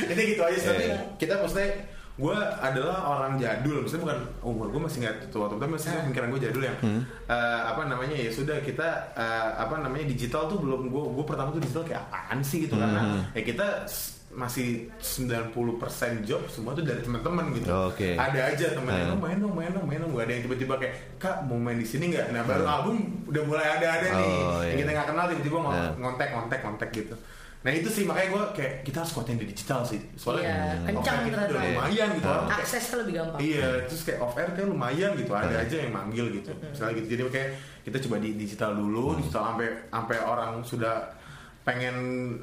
jadi 0.04 0.22
gitu 0.26 0.40
aja 0.42 0.56
sih 0.56 0.68
tapi 0.68 0.84
Iya. 0.84 0.98
kita 1.16 1.34
maksudnya 1.38 1.68
gue 2.12 2.36
adalah 2.60 2.98
orang 3.08 3.32
jadul 3.36 3.76
maksudnya 3.80 4.02
bukan 4.04 4.18
umur 4.42 4.66
gue 4.68 4.80
masih 4.82 4.98
nggak 5.00 5.16
tua 5.28 5.48
tapi 5.48 5.64
maksudnya 5.64 6.04
pikiran 6.04 6.28
gue 6.28 6.40
jadul 6.42 6.62
yang 6.62 6.76
Hmm. 6.78 7.00
eh, 7.24 7.60
apa 7.64 7.82
namanya 7.84 8.12
ya 8.14 8.28
sudah 8.28 8.60
kita 8.60 8.88
eh, 9.14 9.48
apa 9.56 9.78
namanya 9.78 10.04
digital 10.06 10.44
tuh 10.44 10.58
belum 10.58 10.86
gue 10.86 11.02
gue 11.08 11.24
pertama 11.24 11.48
tuh 11.50 11.58
digital 11.58 11.82
kayak 11.82 12.04
apaan 12.04 12.42
sih 12.42 12.58
gitu 12.62 12.74
karena 12.74 13.00
Hmm. 13.00 13.22
ya 13.32 13.42
kita 13.42 13.66
masih 14.32 14.88
90% 14.98 15.52
job 16.22 16.40
semua 16.46 16.72
tuh 16.72 16.82
dari 16.82 16.98
teman-teman 16.98 17.52
gitu. 17.52 17.68
Oke. 17.68 18.16
ada 18.16 18.40
aja 18.46 18.66
temennya 18.70 19.04
Hmm. 19.06 19.12
"Oh, 19.12 19.20
main 19.20 19.36
dong 19.36 19.52
main 19.52 19.68
dong 19.68 19.84
main 19.84 19.98
dong. 19.98 20.12
Gak 20.12 20.24
ada 20.24 20.32
yang 20.32 20.42
tiba-tiba 20.42 20.74
kayak 20.76 20.94
kak 21.16 21.36
mau 21.44 21.56
main 21.56 21.76
di 21.76 21.84
sini 21.84 22.08
nggak? 22.08 22.26
Nah 22.30 22.42
baru 22.42 22.64
album 22.64 22.96
udah 23.24 23.42
mulai 23.42 23.66
ada 23.70 23.86
ada 23.92 24.08
nih. 24.10 24.32
Oh, 24.40 24.60
yang 24.62 24.72
iya. 24.72 24.80
kita 24.80 24.90
nggak 24.90 25.08
kenal 25.08 25.24
tiba-tiba 25.26 25.56
ng- 25.58 25.68
Nah. 25.68 25.90
ngontek 25.98 26.28
ngontek 26.30 26.60
ngontek 26.62 26.90
gitu. 26.92 27.14
Nah 27.62 27.70
itu 27.70 27.86
sih 27.86 28.02
makanya 28.02 28.28
gue 28.28 28.44
kayak 28.58 28.72
kita 28.82 28.96
harus 28.98 29.12
kuatin 29.12 29.36
di 29.36 29.46
digital 29.46 29.80
sih. 29.82 30.00
Soalnya 30.16 30.42
Iya, 30.42 30.58
off 30.74 30.82
kencang 30.82 31.18
kita 31.22 31.36
udah 31.36 31.46
ternyata. 31.46 31.70
lumayan 31.70 32.08
gitu. 32.10 32.26
Orang 32.26 32.46
kayak, 32.48 32.58
aksesnya 32.58 32.96
lebih 32.98 33.12
gampang. 33.14 33.38
Iya 33.40 33.68
terus 33.86 34.02
kayak 34.02 34.18
off 34.18 34.34
air 34.34 34.48
kayak 34.50 34.66
lumayan 34.66 35.10
gitu. 35.14 35.30
Ada 35.30 35.56
aja 35.60 35.76
yang 35.78 35.92
manggil 35.92 36.26
gitu. 36.32 36.50
Misalnya 36.58 36.92
gitu. 36.96 37.06
Jadi 37.08 37.22
kayak 37.30 37.50
kita 37.82 37.96
coba 38.00 38.16
di 38.18 38.30
digital 38.34 38.70
dulu 38.74 39.04
Hmm. 39.08 39.18
digital 39.20 39.42
sampai 39.46 39.68
sampai 39.86 40.16
orang 40.18 40.50
sudah 40.62 40.94
pengen 41.62 41.94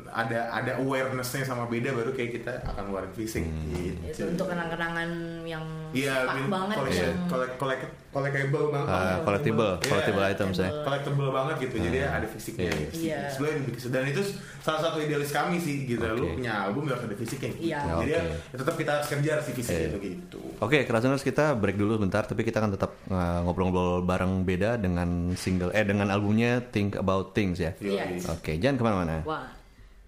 ada 0.07 0.47
ada 0.49 0.71
awarenessnya 0.77 1.43
sama 1.43 1.67
beda 1.67 1.91
baru 1.91 2.09
kayak 2.09 2.39
kita 2.39 2.51
akan 2.65 2.87
ngeluarin 2.87 3.11
fisik 3.11 3.43
Hmm. 3.43 3.75
itu 3.75 3.99
gitu 4.07 4.21
untuk 4.29 4.47
kenang-kenangan 4.47 5.09
yang 5.43 5.63
Iya, 5.89 6.23
pak 6.23 6.33
ini 6.35 6.47
banget 6.47 6.75
collection- 6.77 7.09
yang 7.09 7.25
collect, 7.25 7.53
collect, 7.57 7.81
collectible 8.09 8.65
banget. 8.69 8.87
Ah, 8.87 9.17
collectible, 9.19 9.71
Iya, 9.73 9.83
collectible 9.83 10.23
items 10.23 10.55
ya. 10.55 10.69
collectible 10.79 11.29
banget 11.29 11.55
gitu. 11.59 11.75
Jadi 11.79 11.97
Hmm. 11.99 12.15
ada 12.15 12.27
fisiknya. 12.29 12.63
Iya. 12.63 12.77
gitu. 12.79 12.93
Iya. 13.01 13.19
Sebenarnya 13.27 13.59
dan 13.89 14.03
itu 14.07 14.21
salah 14.59 14.79
satu 14.79 14.97
idealis 14.99 15.31
kami 15.31 15.57
sih 15.57 15.75
gitu. 15.85 16.05
Lu 16.05 16.23
Oke. 16.23 16.37
punya 16.37 16.53
album 16.63 16.85
ya 16.85 16.93
harus 16.93 17.03
ada 17.03 17.17
fisiknya. 17.17 17.49
Gitu. 17.51 17.61
Iya. 17.65 17.79
Jadi 17.81 18.11
ya, 18.11 18.21
Oke. 18.21 18.37
ya 18.45 18.55
tetap 18.55 18.75
kita 18.77 18.91
harus 18.93 19.07
kejar 19.09 19.37
si 19.41 19.51
fisik 19.51 19.75
Iya. 19.75 19.87
itu 19.89 19.97
gitu. 20.05 20.39
Oke, 20.59 20.77
Krasuners 20.83 21.23
kita 21.23 21.45
break 21.55 21.75
dulu 21.75 21.97
bentar, 21.97 22.23
tapi 22.23 22.41
kita 22.41 22.61
akan 22.61 22.71
tetap 22.71 22.91
uh, 23.07 23.41
ngobrol-ngobrol 23.41 24.01
bareng 24.01 24.43
beda 24.43 24.77
dengan 24.77 25.09
single 25.33 25.71
eh 25.71 25.81
dengan 25.83 26.07
albumnya 26.07 26.61
Think 26.63 26.95
About 26.95 27.33
Things 27.33 27.57
ya. 27.57 27.73
Iya. 27.75 28.13
Yoi. 28.13 28.29
Oke, 28.29 28.51
jangan 28.55 28.77
one 29.23 29.47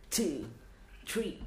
two 0.10 0.46
three 1.06 1.40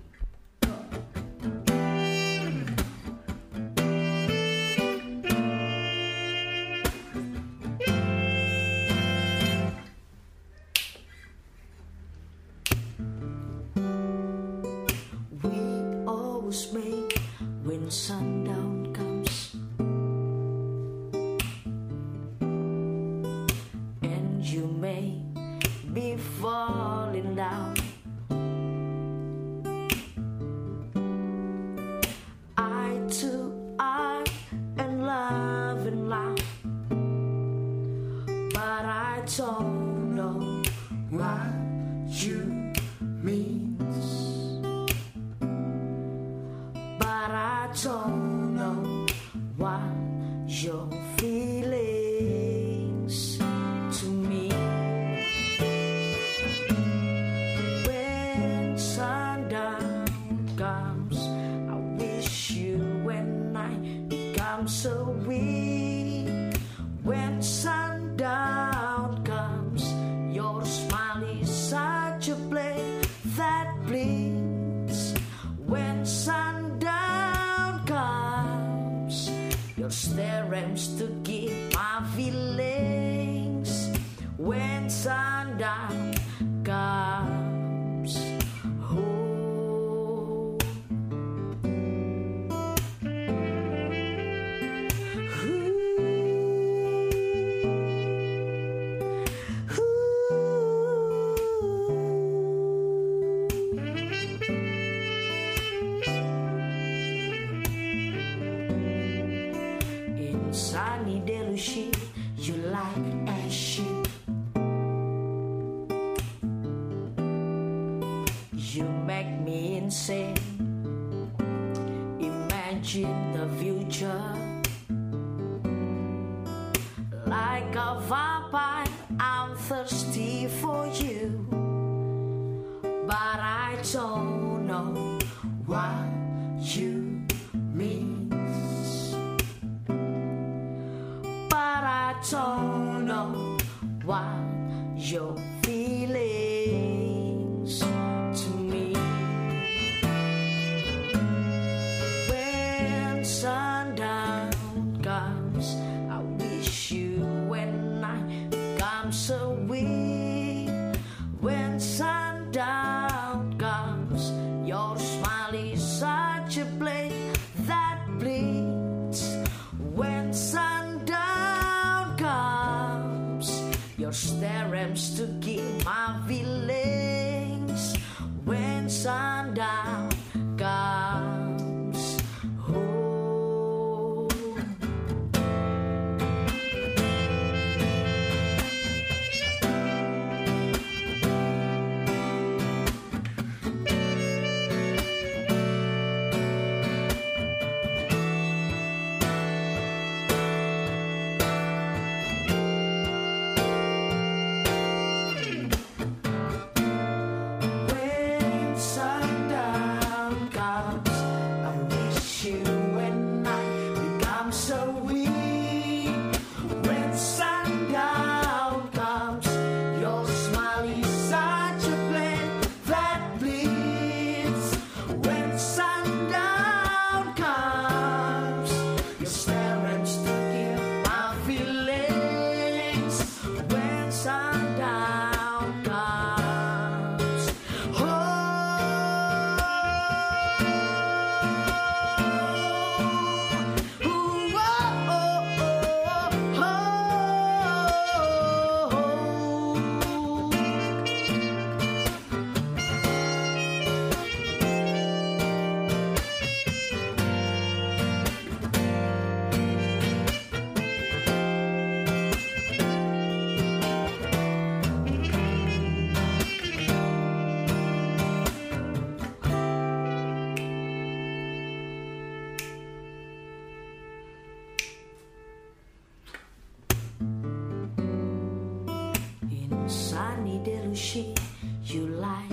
delusion, 280.95 281.35
you 281.83 282.07
like. 282.07 282.51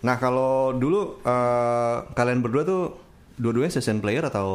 Nah 0.00 0.16
kalau 0.16 0.72
dulu 0.72 1.20
eh, 1.20 1.96
kalian 2.16 2.40
berdua 2.40 2.62
tuh 2.64 2.82
dua-duanya 3.36 3.72
session 3.72 4.00
player 4.00 4.24
atau 4.24 4.48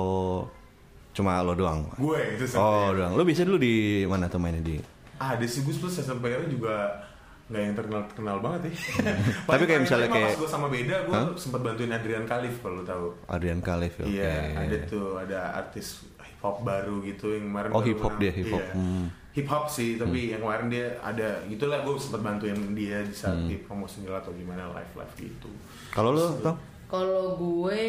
cuma 1.13 1.39
lo 1.45 1.53
doang? 1.53 1.85
Gue 1.95 2.17
itu 2.35 2.43
Oh 2.57 2.89
sampai- 2.89 2.97
doang. 2.97 3.11
Lo 3.13 3.23
bisa 3.23 3.45
dulu 3.45 3.61
di 3.61 3.75
mana 4.09 4.25
tuh 4.25 4.41
mainnya 4.41 4.61
di? 4.61 4.77
Ada 5.15 5.45
sih 5.47 5.63
Gus 5.63 5.79
plus 5.79 5.95
SMP 5.95 6.27
juga 6.51 7.05
nggak 7.45 7.61
yang 7.61 7.75
terkenal 7.75 8.01
terkenal 8.05 8.37
banget 8.39 8.61
ya. 8.65 8.73
Tapi 9.49 9.63
kayak 9.63 9.81
misalnya 9.83 10.09
kayak- 10.09 10.33
gue 10.35 10.49
sama 10.49 10.67
beda, 10.67 10.95
gue 11.03 11.13
Hah? 11.13 11.29
sempat 11.35 11.61
bantuin 11.61 11.89
Adrian 11.89 12.25
Khalif 12.25 12.57
kalau 12.59 12.81
tahu. 12.81 13.07
Adrian 13.27 13.61
Khalif 13.61 13.93
ya. 13.99 14.05
Iya, 14.07 14.33
oke. 14.33 14.57
ada 14.59 14.77
tuh 14.87 15.07
ada 15.15 15.39
artis 15.55 15.87
hip 16.19 16.39
hop 16.41 16.61
baru 16.61 16.99
gitu 17.01 17.31
yang 17.31 17.45
kemarin. 17.47 17.69
Oh, 17.69 17.79
hip 17.79 17.99
hop 17.99 18.17
dia, 18.17 18.29
hip 18.29 18.49
hop. 18.49 18.59
Iya. 18.59 18.73
Hmm. 18.73 19.05
Hip 19.31 19.47
hop 19.47 19.65
sih, 19.67 19.95
tapi 19.95 20.31
yang 20.31 20.41
kemarin 20.41 20.67
dia 20.67 20.97
ada 20.99 21.43
gitulah 21.45 21.79
gue 21.79 21.93
sempat 21.95 22.21
bantuin 22.23 22.55
dia 22.71 23.03
di 23.03 23.11
saat 23.11 23.35
Hmm. 23.35 23.45
di 23.45 23.59
promosi 23.59 24.01
atau 24.03 24.31
gimana 24.31 24.71
live 24.71 24.93
live 24.95 25.13
gitu. 25.19 25.51
Kalau 25.91 26.11
lo 26.11 26.39
tau? 26.39 26.55
Kalau 26.87 27.33
gue 27.35 27.81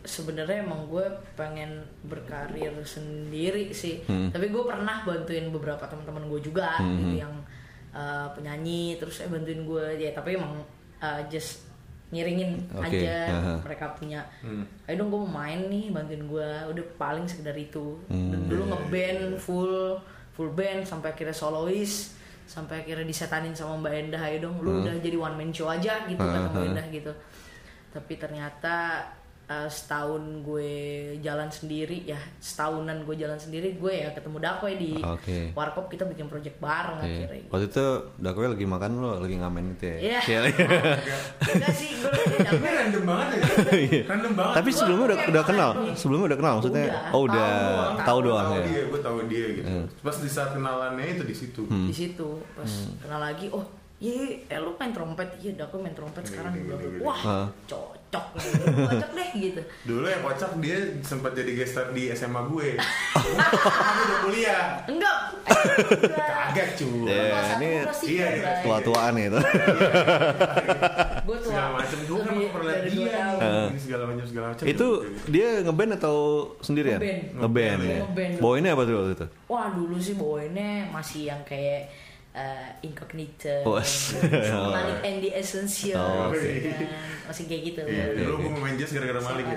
sebenarnya 0.00 0.62
emang 0.62 0.86
gue 0.86 1.02
pengen 1.34 1.70
berkarir 2.04 2.72
sendiri 2.82 3.70
sih. 3.70 4.02
Hmm. 4.02 4.30
Tapi 4.30 4.48
gue 4.48 4.62
pernah 4.62 5.02
bantuin 5.02 5.50
beberapa 5.50 5.84
teman-teman 5.84 6.26
gue 6.28 6.40
juga 6.42 6.74
Hmm. 6.76 6.96
gitu 6.96 7.14
yang 7.20 7.34
uh, 7.94 8.28
penyanyi 8.34 8.98
terus 8.98 9.22
saya 9.22 9.30
bantuin 9.30 9.62
gue. 9.62 9.86
Ya 9.96 10.10
tapi 10.12 10.36
emang 10.36 10.60
uh, 10.98 11.20
just 11.30 11.64
ngiringin 12.12 12.70
Oke, 12.78 13.02
aja. 13.02 13.26
aha. 13.26 13.54
mereka 13.64 13.90
punya. 13.98 14.22
Hmm. 14.38 14.62
ayo 14.86 15.02
dong 15.02 15.10
gue 15.10 15.20
mau 15.24 15.32
main 15.42 15.66
nih 15.66 15.90
bantuin 15.90 16.22
gue 16.22 16.48
udah 16.70 16.84
paling 17.00 17.26
sekedar 17.26 17.54
itu. 17.54 17.98
Hmm. 18.06 18.30
Dan 18.30 18.40
dulu 18.46 18.62
ngeband 18.70 19.40
full 19.40 19.74
full 20.34 20.50
band 20.52 20.82
sampai 20.86 21.14
akhirnya 21.14 21.34
solois 21.34 22.14
sampai 22.44 22.84
akhirnya 22.84 23.08
disetanin 23.08 23.56
sama 23.56 23.80
Mbak 23.82 23.94
Endah. 23.98 24.22
Ayo 24.26 24.46
dong 24.46 24.60
lu 24.60 24.84
udah 24.84 24.94
jadi 25.00 25.16
one 25.16 25.34
man 25.34 25.50
show 25.50 25.66
aja 25.66 26.04
gitu 26.04 26.20
kata 26.20 26.50
Mbak 26.50 26.60
Hmm. 26.60 26.70
Endah 26.70 26.86
gitu. 26.92 27.12
Tapi 27.90 28.12
ternyata 28.18 28.74
uh, 29.46 29.68
setahun 29.68 30.22
gue 30.40 30.72
jalan 31.20 31.48
sendiri 31.48 32.04
ya 32.04 32.16
setahunan 32.38 33.04
gue 33.04 33.14
jalan 33.14 33.36
sendiri 33.36 33.76
gue 33.76 33.92
ya 33.92 34.08
ketemu 34.12 34.38
Dakoy 34.40 34.72
di 34.76 34.92
Oke. 34.98 35.52
Warkop 35.52 35.88
kita 35.88 36.04
bikin 36.04 36.26
project 36.26 36.56
bareng 36.58 37.00
Oke. 37.00 37.06
akhirnya 37.06 37.38
gitu. 37.40 37.50
Waktu 37.52 37.66
itu 37.68 37.84
Dakoy 38.18 38.46
lagi 38.48 38.64
makan 38.64 38.90
lo 38.98 39.10
lagi 39.18 39.36
ngamen 39.36 39.64
itu 39.74 39.84
ya? 39.84 39.96
Iya. 39.98 40.20
Iya. 40.24 40.40
Enggak 41.54 41.72
sih 41.74 41.88
gue 41.98 42.10
lagi 42.10 42.26
Ini 42.26 42.38
Dakoy 42.42 42.70
random 42.70 43.02
banget 43.04 43.28
ya. 43.28 44.02
random 44.08 44.32
banget. 44.32 44.54
Tapi 44.56 44.68
sebelumnya 44.70 45.04
udah 45.04 45.18
udah 45.28 45.42
kenal, 45.44 45.70
sebelumnya 45.94 46.26
udah 46.32 46.38
kenal 46.38 46.52
maksudnya. 46.58 46.84
Udah, 46.86 47.12
oh 47.12 47.20
udah 47.24 47.50
tahu 47.94 48.02
tahu 48.04 48.18
doang 48.22 48.46
tahu 48.46 48.56
ya. 48.56 48.64
dia, 48.64 48.82
gue 48.86 49.00
tahu 49.00 49.18
dia 49.26 49.46
gitu. 49.52 49.68
Pas 50.00 50.16
di 50.16 50.30
saat 50.30 50.50
kenalannya 50.52 51.06
itu 51.10 51.24
di 51.24 51.34
situ. 51.34 51.62
Hmm. 51.64 51.88
di 51.88 51.94
situ 51.96 52.28
pas 52.52 52.68
kenal 53.00 53.20
lagi 53.20 53.48
oh 53.48 53.64
iya 53.96 54.44
eh 54.46 54.58
lu 54.60 54.76
main 54.76 54.92
trompet 54.92 55.26
iya 55.40 55.56
Dakoy 55.56 55.80
main 55.80 55.96
trompet 55.96 56.22
sekarang 56.24 56.52
Gini, 56.52 56.66
bla 56.66 56.76
bla. 56.76 56.82
gini, 56.82 56.92
gini. 56.92 57.04
wah 57.04 57.20
cocok 57.64 58.03
Lu 58.14 58.86
ajak 58.86 59.10
deh 59.10 59.28
gitu. 59.34 59.60
Dulu 59.84 60.06
yang 60.06 60.22
kocak 60.22 60.50
dia 60.58 60.78
sempat 61.00 61.32
jadi 61.32 61.52
gestar 61.54 61.90
di 61.90 62.10
SMA 62.10 62.40
gue. 62.46 62.68
Aku 62.78 63.28
udah 64.04 64.18
kuliah. 64.22 64.64
Enggak. 64.86 65.16
Kagak 66.14 66.68
cu. 66.76 66.88
Iya, 67.04 67.56
ini 67.56 67.70
iya, 68.06 68.26
iya. 68.30 68.52
tua-tuaan 68.62 69.14
gitu 69.16 69.40
Gue 71.26 71.36
tua. 71.40 71.50
Segala 71.50 71.68
macam 71.72 71.98
gue 72.00 72.18
kan 72.20 72.34
pernah 72.52 72.76
dia 72.84 73.16
ini 73.64 73.78
segala 73.80 74.02
macam 74.06 74.24
segala 74.24 74.46
macam. 74.52 74.64
itu 74.64 74.86
dia 75.26 75.48
ngeband 75.64 75.92
atau 75.96 76.16
sendirian 76.60 77.00
Ngeband. 77.00 77.80
ngeband 77.80 77.80
ya 77.80 78.00
bawainnya 78.38 78.70
apa 78.76 78.82
tuh 78.84 78.94
waktu 78.94 79.12
itu 79.16 79.26
Wah 79.48 79.66
dulu 79.72 79.96
sih 79.96 80.14
bawainnya 80.14 80.90
masih 80.90 81.32
yang 81.32 81.40
kayak 81.42 81.88
eh, 82.34 82.68
incognito, 82.82 83.62
Oh, 83.62 83.78
Malik 84.74 84.98
and 85.02 85.18
the 85.18 85.30
Essential, 85.32 85.96
Oh, 85.96 86.28
oke. 86.28 86.36
kan? 86.36 86.90
masih 87.24 87.44
kayak 87.46 87.62
gitu. 87.64 87.80
Iya, 87.84 88.04
Oke, 88.04 88.20
dulu 88.20 88.34
gue 88.36 88.50
mau 88.50 88.60
main 88.60 88.74
jazz 88.74 88.90
gara-gara 88.90 89.16
Malik 89.18 89.46
ya. 89.46 89.56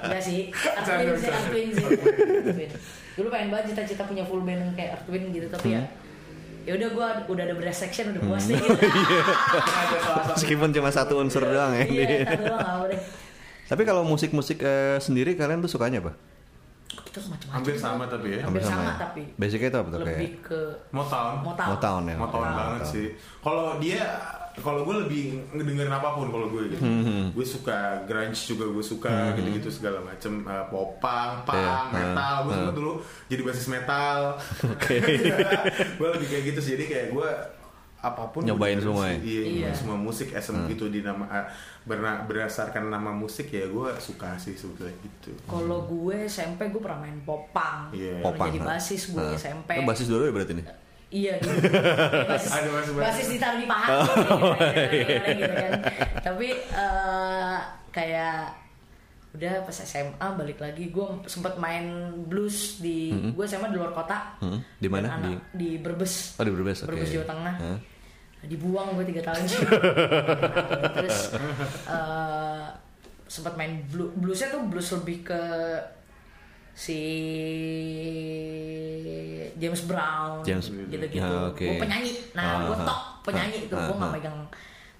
Enggak 0.00 0.22
sih, 0.22 0.38
Artwin 0.54 1.16
sih. 1.16 1.28
Artwin 1.28 1.68
sih. 1.70 1.84
Artwin. 1.84 2.70
Dulu 3.12 3.28
pengen 3.28 3.48
banget 3.50 3.64
cita-cita 3.70 4.02
punya 4.04 4.24
full 4.24 4.40
band 4.40 4.60
yang 4.62 4.72
kayak 4.72 4.90
Artwin 4.96 5.28
gitu, 5.30 5.46
tapi 5.48 5.74
ya 5.74 5.82
ya 6.60 6.76
udah 6.76 6.88
gue 6.92 7.08
udah 7.30 7.42
ada 7.42 7.56
brass 7.56 7.80
section 7.80 8.12
udah 8.12 8.20
puas 8.22 8.44
deh 8.44 8.52
gitu. 8.52 8.68
Ada 8.68 9.64
salah 9.98 10.22
satu 10.22 10.32
meskipun 10.36 10.68
cuma 10.70 10.90
satu 10.90 11.14
unsur 11.18 11.40
doang 11.42 11.72
ya 11.72 11.84
Iya, 11.84 12.06
satu 12.26 12.44
doang 12.46 12.84
deh. 12.86 13.00
tapi 13.64 13.82
kalau 13.82 14.04
musik-musik 14.04 14.60
eh, 14.60 15.00
sendiri 15.00 15.34
kalian 15.34 15.60
tuh 15.60 15.72
sukanya 15.72 16.04
apa 16.04 16.12
Kita 17.10 17.18
macam-macam. 17.26 17.50
hampir 17.58 17.74
sama 17.74 18.04
tapi 18.06 18.28
ya. 18.38 18.40
Hampir 18.46 18.62
sama, 18.62 18.82
ya? 18.86 18.94
tapi 18.94 19.22
basicnya 19.34 19.68
itu 19.74 19.78
apa 19.82 19.88
tuh 19.90 19.98
lebih 20.06 20.14
kayak 20.14 20.46
ke 20.46 20.60
Motown. 20.94 21.34
Motown. 21.42 21.68
Motown 21.74 22.02
ya 22.06 22.16
Motown 22.16 22.46
Motown. 22.46 22.58
banget 22.62 22.82
sih. 22.86 23.06
Kalau 23.42 23.66
dia 23.82 24.02
kalau 24.60 24.82
gue 24.82 24.96
lebih 25.06 25.22
ngedengerin 25.54 25.94
apa 25.94 26.14
pun 26.18 26.26
kalau 26.28 26.46
gue 26.50 26.68
gitu. 26.68 26.82
Hmm, 26.82 27.30
Gue 27.32 27.46
suka 27.46 28.02
grunge 28.04 28.34
juga 28.34 28.66
gue 28.66 28.84
suka 28.84 29.32
gitu-gitu 29.38 29.70
segala 29.70 30.02
macem 30.02 30.42
uh, 30.42 30.66
popang, 30.68 31.46
punk, 31.46 31.94
Iya, 31.94 31.94
metal. 31.94 32.34
Gue 32.44 32.52
suka 32.58 32.72
hmm. 32.74 32.78
dulu 32.78 32.92
jadi 33.30 33.42
basis 33.46 33.66
metal. 33.70 34.18
Oke. 34.74 34.96
gue 35.98 36.08
lebih 36.18 36.26
kayak 36.28 36.44
gitu 36.54 36.60
sih. 36.60 36.72
Jadi 36.76 36.84
kayak 36.90 37.06
gue 37.14 37.28
apa 38.00 38.24
pun 38.26 38.40
Nyobain 38.42 38.76
semua 38.76 39.06
ya? 39.06 39.18
Iya, 39.18 39.42
Iya. 39.46 39.70
semua 39.72 39.94
musik 39.94 40.30
SM 40.30 40.56
gitu 40.66 40.88
di 40.88 41.00
nama 41.00 41.20
uh, 41.22 41.46
berna- 41.82 42.22
berdasarkan 42.22 42.86
nama 42.86 43.10
musik 43.10 43.48
ya 43.48 43.64
gue 43.64 43.88
suka 43.96 44.34
sih 44.34 44.52
sebetulnya 44.52 44.96
gitu. 44.98 45.36
Kalau 45.44 45.84
gue 45.84 46.24
SMP 46.24 46.66
gue 46.66 46.78
pernah 46.78 47.00
main 47.02 47.20
popang, 47.20 47.88
Iya. 47.90 48.18
Pernah 48.18 48.24
Popang, 48.26 48.48
jadi 48.48 48.60
basis 48.62 49.02
gue 49.08 49.18
Nah. 49.18 49.34
SMP. 49.34 49.70
Oh, 49.74 49.84
basis 49.84 50.06
dulu 50.06 50.22
ya 50.22 50.32
berarti 50.32 50.54
nih 50.54 50.66
Iya 51.10 51.32
gitu. 51.36 51.50
basis, 52.30 52.50
basis- 52.50 52.94
basis. 52.94 53.26
ditaruh 53.28 53.58
di 53.58 53.66
paha 53.66 53.86
gitu, 53.90 54.34
gitu, 54.94 55.30
gitu 55.36 55.54
kan. 55.54 55.72
Tapi 56.22 56.48
eh, 56.54 57.56
kayak 57.90 58.36
udah 59.30 59.62
pas 59.62 59.76
SMA 59.76 60.26
balik 60.32 60.58
lagi 60.58 60.88
gue 60.88 61.06
sempat 61.24 61.54
main 61.56 61.86
blues 62.24 62.78
di 62.78 63.10
gue 63.30 63.44
SMA 63.44 63.68
di 63.68 63.76
luar 63.76 63.90
kota. 63.92 64.38
Hmm, 64.38 64.58
di 64.74 64.86
mana? 64.86 65.06
Anak- 65.12 65.50
di 65.52 65.76
Brebes. 65.76 66.34
Oh, 66.34 66.42
di 66.42 66.50
Brebes, 66.50 66.82
oke. 66.82 66.90
Brebes 66.90 67.10
Jawa 67.10 67.26
Tengah. 67.28 67.54
Hah? 67.56 67.78
Dibuang 68.42 68.94
gue 68.94 69.04
tiga 69.06 69.22
tahun 69.22 69.44
sih. 69.44 69.60
Terus 70.96 71.18
eh, 71.86 72.64
sempat 73.26 73.54
main 73.54 73.84
blues. 73.86 74.10
Bluesnya 74.14 74.48
tuh 74.48 74.64
blues 74.64 74.88
lebih 74.92 75.22
ke 75.22 75.42
si 76.72 77.00
James 79.54 79.82
Brown 79.84 80.40
James- 80.40 80.70
gitu-gitu. 80.86 81.20
Ah, 81.22 81.50
oke. 81.50 81.60
Gue 81.62 81.76
penyanyi. 81.78 82.12
Nah, 82.32 82.44
Ah, 82.46 82.60
gue 82.64 82.76
ah. 82.76 82.86
top 82.86 83.00
penyanyi 83.22 83.56
Ah, 83.58 83.66
itu. 83.66 83.74
ah, 83.74 83.84
Gue 83.84 83.96
nggak 83.96 84.14
megang 84.14 84.38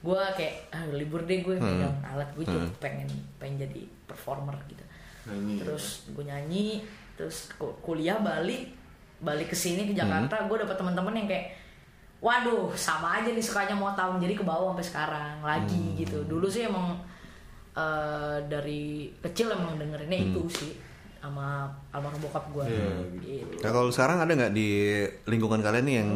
gue 0.00 0.20
kayak 0.32 0.54
ah, 0.70 0.84
libur 0.90 1.20
deh 1.22 1.38
gue 1.38 1.54
megang 1.56 1.92
alat 2.02 2.28
gue 2.32 2.40
juga 2.42 2.64
pengen 2.78 3.08
pengen 3.36 3.56
jadi 3.62 3.80
performer 4.06 4.56
gitu. 4.66 4.84
Nyanyi. 5.26 5.56
Terus 5.58 5.84
gue 6.08 6.24
nyanyi, 6.24 6.66
terus 7.14 7.52
ku- 7.54 7.76
kuliah 7.80 8.16
balik 8.18 8.72
balik 9.18 9.48
ke 9.48 9.56
sini 9.58 9.84
ke 9.84 9.92
Jakarta, 9.92 10.40
gue 10.42 10.56
dapet 10.58 10.72
teman-teman 10.74 11.12
yang 11.14 11.28
kayak 11.28 11.52
waduh 12.20 12.68
sama 12.74 13.16
aja 13.16 13.28
nih 13.28 13.40
sukanya 13.40 13.72
mau 13.72 13.90
tahun 13.90 14.20
jadi 14.20 14.34
ke 14.34 14.44
bawah 14.44 14.72
sampai 14.72 14.86
sekarang 14.86 15.36
lagi 15.40 15.96
gitu. 15.96 16.20
Dulu 16.24 16.46
sih 16.46 16.64
emang 16.64 17.00
eh, 17.72 18.36
dari 18.44 18.82
kecil 19.18 19.50
emang 19.50 19.76
dengerinnya 19.76 20.20
itu 20.26 20.42
sih 20.46 20.72
sama 21.16 21.68
almarhum 21.90 22.20
bokap 22.22 22.44
gue. 22.50 22.64
Iya, 22.64 22.92
gitu. 23.20 23.56
Nah, 23.60 23.70
kalau 23.70 23.88
sekarang 23.88 24.20
ada 24.20 24.32
nggak 24.34 24.52
di 24.52 24.68
lingkungan 25.26 25.60
kalian 25.60 25.84
nih 25.84 25.96
yang 26.00 26.10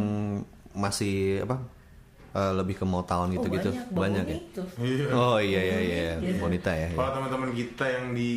masih 0.74 1.40
apa 1.40 1.56
eh, 2.32 2.52
lebih 2.52 2.74
ke 2.74 2.84
Motown 2.84 3.28
Oh, 3.28 3.32
gitu-gitu 3.32 3.70
banyak, 3.70 3.88
banyak, 3.92 4.24
Bang 4.24 4.32
ya 4.32 4.38
itu. 4.40 4.62
Iya. 4.80 5.06
oh 5.12 5.36
iya 5.38 5.60
iya 5.62 5.78
iya 5.80 5.96
Iya. 6.18 6.36
wanita 6.36 6.70
ya, 6.72 6.88
ya. 6.88 6.96
Kalau 6.96 7.10
teman-teman 7.14 7.50
kita 7.52 7.84
yang 7.86 8.06
di 8.10 8.30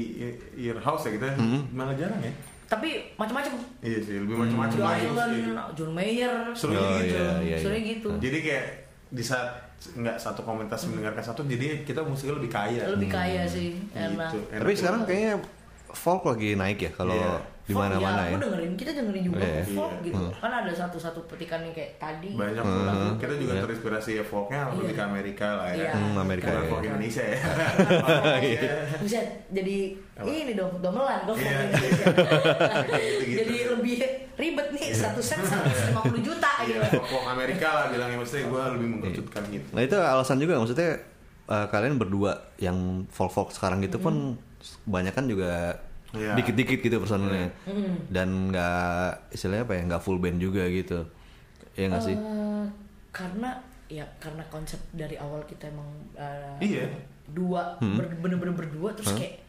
earhouse 0.55 1.07
ya 1.07 1.11
kita 1.15 1.27
malah 1.71 1.95
jarang 1.95 2.19
ya. 2.21 2.31
Tapi 2.67 3.15
macam-macam. 3.15 3.53
Iya 3.79 3.99
sih, 4.03 4.15
lebih 4.19 4.35
macam-macam 4.35 4.75
John 4.75 4.87
lagi 4.87 5.07
sih. 5.07 5.43
John 5.75 5.91
Mayer, 5.95 6.33
Seru 6.51 6.75
Oh, 6.75 6.99
gitu. 6.99 7.15
iya, 7.15 7.31
iya, 7.39 7.57
iya. 7.57 7.79
gitu. 7.79 8.09
Jadi 8.19 8.37
kayak 8.43 8.65
di 9.07 9.23
saat 9.23 9.49
nggak 9.95 10.17
satu 10.19 10.43
komunitas 10.43 10.83
mendengarkan 10.91 11.23
satu, 11.23 11.47
jadi 11.47 11.87
kita 11.87 12.03
musiknya 12.03 12.35
lebih 12.35 12.51
kaya. 12.51 12.81
Lebih 12.91 13.07
kaya 13.07 13.47
sih, 13.47 13.77
enak. 13.95 14.31
Gitu. 14.35 14.39
tapi 14.51 14.73
sekarang 14.75 15.01
kayaknya 15.07 15.33
folk 15.87 16.27
lagi 16.27 16.59
naik 16.59 16.79
ya 16.81 16.91
kalau 16.91 17.15
Iya. 17.15 17.39
Di 17.67 17.75
Folk, 17.75 17.83
mana-mana 17.83 18.15
ya. 18.15 18.23
ya, 18.23 18.31
Aku 18.31 18.39
dengerin, 18.39 18.71
kita 18.73 18.91
dengerin 18.95 19.23
juga 19.27 19.37
Iya. 19.37 19.59
kok 19.59 19.75
folk 19.75 19.91
Iya. 19.91 20.05
gitu. 20.07 20.23
Kan 20.39 20.51
ada 20.55 20.71
satu-satu 20.71 21.19
petikan 21.27 21.59
yang 21.59 21.75
kayak 21.75 21.91
tadi. 21.97 22.31
banyak 22.31 22.63
Hmm. 22.63 22.87
lagu. 22.87 23.07
Kita 23.19 23.33
juga 23.35 23.53
Iya. 23.53 23.61
terinspirasi 23.61 24.11
ya 24.13 24.23
folknya 24.23 24.59
lebih 24.71 24.93
ke 24.93 25.03
Amerika 25.03 25.47
lah 25.53 25.67
ya. 25.69 25.77
Iya. 25.77 25.91
Hmm, 25.93 26.15
Amerika 26.17 26.47
Bukan 26.47 26.63
ya. 26.63 26.69
folk 26.69 26.83
Indonesia 26.87 27.23
ya. 27.27 27.37
Iya. 28.47 28.71
Bisa 29.03 29.19
jadi 29.49 29.77
Apa? 30.15 30.25
ini 30.25 30.53
dong, 30.53 30.71
kok 30.73 30.91
Iya. 31.35 31.51
Indonesia. 31.67 32.05
Gitu-gitu. 32.87 33.37
Jadi 33.37 33.55
lebih 33.69 33.95
ribet 34.37 34.67
nih, 34.71 34.87
satu 34.89 35.19
set 35.19 35.41
150 35.41 36.23
juta 36.23 36.51
gitu. 36.63 36.79
Iya, 36.79 36.87
folk 37.03 37.27
Amerika 37.27 37.67
lah 37.73 37.85
bilangnya 37.91 38.17
maksudnya 38.17 38.47
gue 38.47 38.63
lebih 38.79 38.87
mengkerucutkan 38.89 39.43
gitu. 39.49 39.67
Nah 39.73 39.81
itu 39.81 39.95
alasan 39.97 40.37
juga 40.37 40.55
maksudnya 40.55 41.03
eh, 41.47 41.67
kalian 41.67 41.95
berdua 41.95 42.31
yang 42.55 42.75
folk 43.07 43.31
folk 43.31 43.49
sekarang 43.49 43.79
gitu 43.79 43.97
pun 43.97 44.35
banyak 44.83 45.11
kan 45.11 45.25
juga 45.25 45.79
Iya. 46.09 46.33
dikit-dikit 46.33 46.79
gitu 46.79 46.97
personilnya 46.97 47.51
dan 48.07 48.47
nggak 48.47 49.27
istilahnya 49.29 49.63
apa 49.63 49.73
ya 49.73 49.81
nggak 49.85 49.99
full 49.99 50.17
band 50.17 50.37
juga 50.37 50.63
gitu 50.65 51.03
ya 51.73 51.87
nggak 51.87 51.99
sih 52.01 52.15
Eh, 52.15 52.65
karena 53.11 53.49
ya 53.87 54.07
karena 54.17 54.43
konsep 54.47 54.79
dari 54.91 55.15
awal 55.15 55.43
kita 55.43 55.67
emang 55.67 55.87
eh, 56.13 56.55
Iya. 56.61 56.87
dua 57.27 57.75
Hmm. 57.77 57.95
ber- 57.95 58.15
bener-bener 58.17 58.55
berdua 58.55 58.91
terus 58.91 59.11
kayak 59.13 59.43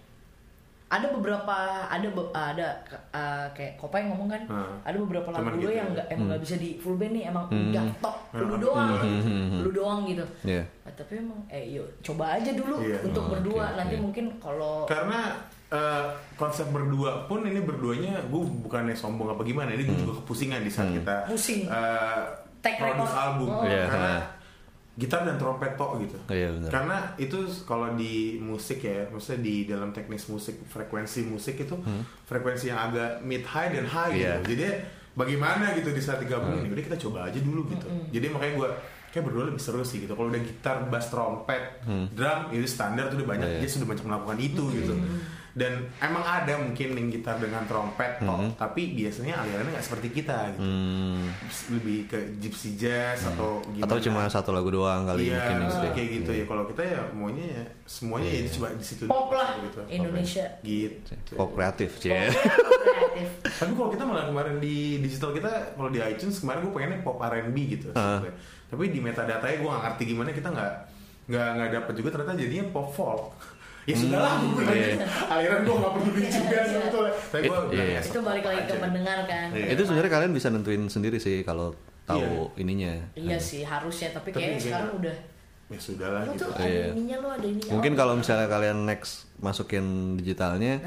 ada 0.88 1.04
beberapa 1.10 1.52
ada 1.84 2.08
be- 2.08 2.32
ada 2.32 2.66
eh, 3.12 3.46
kayak 3.52 3.76
Kopai 3.76 4.04
ngomong 4.04 4.26
kan 4.26 4.42
Hmm. 4.42 4.80
ada 4.82 4.96
beberapa 4.96 5.28
Cuman 5.28 5.52
lagu 5.52 5.60
gitu 5.60 5.70
yang 5.70 5.84
ya. 5.84 5.94
nggak 5.94 6.06
emang 6.10 6.26
nggak 6.28 6.42
bisa 6.42 6.54
di 6.56 6.70
full 6.76 6.96
band 6.96 7.12
nih 7.12 7.24
emang 7.28 7.44
udah 7.46 7.84
top 7.98 8.16
lu 8.34 8.44
Hmm. 8.48 8.58
doang 8.58 8.90
Hmm. 8.98 9.60
lu 9.60 9.70
doang 9.70 10.00
gitu 10.04 10.24
Iya. 10.42 10.64
Nah, 10.64 10.92
tapi 10.92 11.12
emang 11.18 11.38
eh 11.46 11.64
yuk 11.70 11.86
coba 12.00 12.34
aja 12.34 12.50
dulu 12.50 12.80
Iya. 12.80 12.98
untuk 13.04 13.20
Oh, 13.22 13.30
berdua 13.30 13.64
oke, 13.64 13.76
nanti 13.76 13.94
oke. 13.94 14.02
mungkin 14.02 14.24
kalau 14.38 14.82
Karena 14.84 15.20
eh, 15.68 16.04
konsep 16.34 16.66
berdua 16.66 17.24
pun 17.24 17.42
ini 17.42 17.60
berduanya 17.60 18.20
gue 18.22 18.40
bukannya 18.62 18.92
sombong 18.92 19.28
apa 19.28 19.42
gimana 19.42 19.70
ini 19.70 19.84
gue 19.84 19.96
juga 19.98 20.16
kepusingan 20.18 20.60
di 20.60 20.68
saat 20.68 20.88
kita 20.90 21.26
Pusing. 21.26 21.64
eh, 21.64 22.22
Take 22.58 22.76
produce 22.76 23.06
record. 23.06 23.22
album 23.22 23.48
Oh. 23.50 23.62
Iya. 23.62 23.84
karena 23.86 24.14
gitar 24.94 25.22
dan 25.22 25.36
trompet 25.36 25.72
tok 25.74 26.00
gitu 26.00 26.18
Iya, 26.26 26.48
benar. 26.50 26.68
karena 26.68 26.96
itu 27.16 27.38
kalau 27.62 27.94
di 27.94 28.14
musik 28.36 28.82
ya 28.82 29.06
maksudnya 29.06 29.40
di 29.40 29.62
dalam 29.64 29.90
teknis 29.90 30.26
musik 30.26 30.58
frekuensi 30.64 31.22
musik 31.24 31.54
itu 31.56 31.76
frekuensi 32.24 32.66
yang 32.66 32.80
agak 32.84 33.22
mid 33.22 33.44
high 33.44 33.70
dan 33.70 33.84
high 33.84 34.10
Hmm. 34.10 34.18
Hmm. 34.18 34.42
gitu 34.42 34.56
jadi 34.56 34.66
bagaimana 35.14 35.70
gitu 35.72 35.90
di 35.90 35.98
saat 35.98 36.18
digabungin 36.18 36.66
udah 36.68 36.84
kita 36.84 36.98
coba 36.98 37.26
aja 37.26 37.38
dulu 37.38 37.66
gitu 37.68 37.86
jadi 38.08 38.26
makanya 38.28 38.54
gue 38.56 38.68
kayak 39.08 39.24
berdua 39.24 39.44
lebih 39.46 39.58
seru 39.58 39.80
sih 39.80 40.02
gitu 40.02 40.12
kalau 40.12 40.28
udah 40.28 40.40
gitar 40.40 40.84
bass 40.84 41.08
trompet 41.08 41.78
drum 42.10 42.50
itu 42.50 42.66
standar 42.66 43.06
tuh 43.06 43.18
udah 43.18 43.28
banyak 43.28 43.46
Hmm. 43.46 43.54
Iya. 43.54 43.62
dia 43.62 43.70
sudah 43.70 43.86
banyak 43.86 44.04
melakukan 44.04 44.38
itu 44.40 44.64
gitu 44.74 44.94
dan 45.56 45.72
emang 45.98 46.20
ada 46.22 46.54
mungkin 46.56 46.92
yang 46.92 47.08
gitar 47.08 47.40
dengan 47.40 47.64
trompet 47.64 48.20
tok, 48.20 48.54
tapi 48.56 48.92
biasanya 48.92 49.40
alirannya 49.40 49.72
nggak 49.74 49.86
seperti 49.86 50.08
kita 50.12 50.54
gitu 50.54 50.60
Hmm. 50.60 51.28
lebih 51.72 52.04
ke 52.06 52.18
gypsy 52.36 52.76
jazz 52.76 53.24
atau 53.24 53.62
gimana 53.68 53.86
atau 53.88 53.96
cuma 53.98 54.20
satu 54.28 54.50
lagu 54.52 54.68
doang 54.68 55.08
kali 55.08 55.32
iya, 55.32 55.40
mungkin 55.40 55.56
gitu. 55.66 55.86
kayak 55.96 56.08
gitu 56.20 56.30
ya. 56.34 56.44
Kalau 56.44 56.64
kita 56.68 56.82
ya 56.84 57.00
maunya 57.10 57.46
ya 57.48 57.64
semuanya 57.88 58.28
ya 58.28 58.42
coba 58.50 58.68
di 58.76 58.84
situ. 58.84 59.04
Pop 59.08 59.28
lah, 59.32 59.48
gitu. 59.62 59.80
Indonesia. 59.88 60.46
Gitu. 60.60 61.12
pop 61.34 61.50
kreatif 61.56 61.90
cie 61.98 62.28
kreatif 62.28 63.28
Tapi 63.58 63.72
kalau 63.74 63.90
kita 63.90 64.04
malah 64.04 64.24
kemarin 64.28 64.60
di 64.60 65.00
digital 65.00 65.32
kita 65.32 65.50
kalau 65.74 65.88
di 65.88 65.98
iTunes 65.98 66.38
kemarin 66.38 66.60
gue 66.64 66.72
pengennya 66.72 67.00
pop 67.02 67.18
R&B 67.18 67.56
gitu. 67.68 67.88
Sebetulnya. 67.90 68.34
Tapi 68.68 68.82
di 68.92 69.00
metadatanya 69.00 69.56
gue 69.58 69.68
gak 69.68 69.82
ngerti 69.88 70.02
gimana 70.06 70.30
kita 70.30 70.48
nggak 70.52 70.72
nggak 71.28 71.48
nggak 71.56 71.70
dapet 71.76 71.92
juga 71.96 72.08
ternyata 72.16 72.34
jadinya 72.36 72.64
pop 72.72 72.88
folk. 72.88 73.32
Ya 73.88 73.96
sudah 73.96 74.20
lah, 74.20 74.36
gue 74.36 74.64
iya. 74.68 75.00
aliran 75.26 75.64
gue 75.64 75.74
gak 75.74 75.92
peduli 75.94 76.22
juga 76.22 76.44
Iya. 76.52 76.64
sebetulnya. 76.68 77.12
Tapi 77.26 77.44
gue 77.46 77.60
Iya, 77.72 77.84
iya. 77.88 78.00
itu 78.02 78.20
balik 78.20 78.44
lagi 78.44 78.62
ke 78.62 78.74
pendengar 78.76 79.18
kan 79.24 79.48
Iya. 79.50 79.66
itu 79.72 79.82
sebenarnya 79.82 80.12
kalian 80.12 80.32
bisa 80.32 80.48
nentuin 80.48 80.82
sendiri 80.86 81.16
sih 81.16 81.40
kalau 81.40 81.72
tahu 82.04 82.52
ininya 82.54 82.92
Iya 83.14 83.36
sih 83.38 83.62
harusnya 83.62 84.08
tapi 84.10 84.28
Tapi 84.28 84.36
kayaknya 84.38 84.52
kayak- 84.54 84.66
sekarang 84.66 84.90
udah 84.94 85.16
ya 85.68 85.76
sudah 85.78 86.08
lah 86.08 86.22
gitu 86.26 86.42
tuh 86.42 86.50
ada 86.54 86.64
Iya. 86.64 86.86
ininya 86.92 87.16
lu 87.18 87.28
ada 87.28 87.44
ini. 87.44 87.60
Mungkin 87.68 87.92
kalau 87.92 88.14
misalnya 88.14 88.46
kalian 88.46 88.84
next 88.84 89.28
masukin 89.38 89.84
digitalnya, 90.16 90.80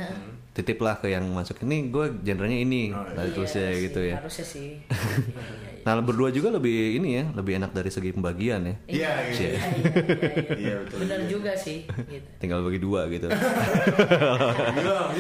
titiplah 0.52 0.98
ke 0.98 1.08
yang 1.08 1.24
masuk 1.30 1.62
ini. 1.62 1.88
Gue 1.88 2.10
genrenya 2.18 2.60
ini, 2.60 2.90
Oh, 2.90 3.00
iya. 3.00 3.14
dari 3.14 3.30
tulisnya 3.32 3.70
gitu 3.72 4.02
ya. 4.02 4.18
Harusnya 4.18 4.42
sih. 4.44 4.70
Iya, 4.82 4.98
iya, 5.38 5.86
iya. 5.86 5.98
Nah 5.98 5.98
berdua 5.98 6.30
juga 6.30 6.50
lebih 6.52 6.78
ini 6.96 7.10
ya, 7.16 7.26
lebih 7.32 7.58
enak 7.58 7.72
dari 7.72 7.90
segi 7.90 8.10
pembagian 8.10 8.62
ya. 8.64 8.76
Iya, 8.86 8.86
Iya, 8.86 9.10
iya. 9.10 9.34
iya, 9.34 9.50
iya, 9.50 9.58
iya. 9.58 10.54
Iya, 10.54 10.74
betul. 10.82 10.98
Benar 11.02 11.20
Iya. 11.20 11.28
juga 11.28 11.52
sih. 11.54 11.78
Gitu. 11.88 12.28
Tinggal 12.38 12.60
bagi 12.62 12.80
dua 12.80 13.02
gitu. 13.08 13.28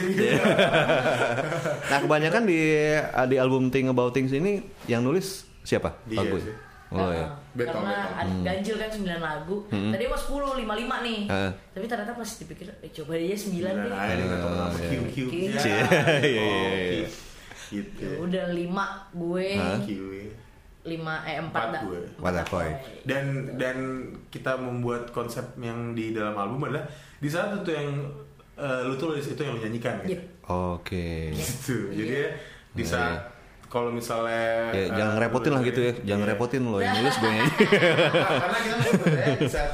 Gitu. 0.02 0.26
nah 1.84 2.00
kebanyakan 2.00 2.43
di 2.43 2.60
di 3.28 3.38
album 3.38 3.69
Think 3.69 3.89
About 3.89 4.12
Things 4.12 4.32
ini 4.32 4.60
yang 4.86 5.02
nulis 5.02 5.45
siapa? 5.62 5.97
Dia 6.06 6.19
Bagus. 6.19 6.43
sih. 6.43 6.56
Oh 6.91 7.08
ya. 7.08 7.23
Beto, 7.51 7.71
Karena 7.73 7.97
beto. 8.04 8.19
ada 8.19 8.34
ganjil 8.43 8.75
kan 8.75 8.89
9 8.91 9.08
lagu. 9.17 9.56
Tadi 9.65 10.04
mau 10.06 10.19
10, 10.19 10.60
5, 10.60 10.73
5 10.77 10.95
nih. 11.01 11.19
Heeh. 11.25 11.51
Tapi 11.71 11.86
ternyata 11.86 12.12
pas 12.13 12.30
dipikir, 12.30 12.67
eh, 12.77 12.91
coba 12.91 13.12
aja 13.13 13.38
9 13.38 13.63
Nah, 13.63 13.75
deh. 13.80 13.91
iya. 14.12 14.99
Q 15.08 15.15
Q. 15.25 15.36
Ya. 15.47 15.56
Iya, 15.56 15.84
iya, 16.21 16.41
Oh, 16.43 16.67
iya. 16.67 17.08
Gitu. 17.71 18.04
Ya 18.04 18.15
Udah 18.19 18.45
5 18.49 18.86
gue, 19.13 19.47
Q. 19.82 19.89
5 20.82 20.91
eh 21.23 21.36
4 21.38 21.45
Empat 21.45 21.65
dah. 21.69 21.82
gue. 21.82 22.01
Empat 22.17 22.36
Akoy. 22.41 22.69
Dan 23.04 23.23
dan 23.56 23.77
kita 24.27 24.58
membuat 24.58 25.08
konsep 25.10 25.43
yang 25.58 25.93
di 25.93 26.12
dalam 26.12 26.36
album 26.36 26.65
adalah 26.65 26.84
di 27.17 27.30
saat 27.30 27.56
itu 27.56 27.71
yang 27.71 27.88
eh, 28.58 28.82
lu 28.84 28.95
tulis 28.95 29.23
itu 29.23 29.39
yang 29.39 29.56
lu 29.56 29.62
nyanyikan 29.62 29.95
kan. 29.97 30.08
Yep. 30.10 30.21
Oke. 30.43 31.32
Gitu. 31.32 31.88
Jadi 31.93 32.13
ya 32.17 32.27
di 32.71 32.84
saat 32.84 33.31
kalau 33.71 33.88
misalnya 33.88 34.75
Ya, 34.75 34.84
eh, 34.84 34.88
jangan 34.91 35.15
repotin 35.15 35.51
lah 35.55 35.62
gitu 35.63 35.79
ya, 35.79 35.93
jangan 36.03 36.25
Iya. 36.27 36.31
repotin 36.36 36.62
loh 36.62 36.77
yang 36.77 36.91
nulis 36.93 37.15
gue 37.15 37.29
nyanyi. 37.29 37.51
karena 38.43 38.57
kita 38.60 38.84
sebenarnya 38.84 39.36
di 39.38 39.47
saat 39.47 39.71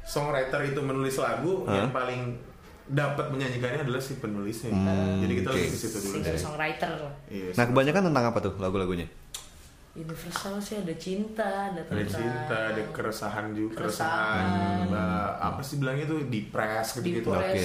songwriter 0.00 0.60
itu 0.64 0.80
menulis 0.80 1.16
lagu 1.16 1.52
yang 1.66 1.92
paling 1.92 2.40
dapat 2.84 3.26
menyanyikannya 3.28 3.84
adalah 3.84 4.00
si 4.00 4.16
penulisnya. 4.16 4.72
Jadi 5.20 5.32
kita 5.40 5.48
oke. 5.48 5.56
lebih 5.56 5.70
ke 5.70 5.78
situ 5.78 5.98
dulu. 6.00 6.14
Singer 6.18 6.36
songwriter. 6.36 6.92
Iya. 7.28 7.48
Nah 7.52 7.64
kebanyakan 7.68 8.02
tentang 8.08 8.24
apa 8.24 8.38
tuh 8.40 8.54
lagu-lagunya? 8.56 9.06
Universal 9.94 10.58
sih 10.58 10.82
ada 10.82 10.94
cinta, 10.98 11.70
ada 11.70 11.78
ada 11.78 11.80
tentang 11.86 12.10
cinta, 12.10 12.58
ada 12.74 12.82
keresahan 12.90 13.54
juga, 13.54 13.78
Keresahan. 13.78 14.44
keresahan, 14.90 15.38
apa 15.38 15.60
sih 15.62 15.78
bilangnya 15.78 16.10
tuh 16.10 16.18
depres 16.26 16.98
gitu 16.98 17.08
gitu. 17.14 17.30
Oke. 17.30 17.62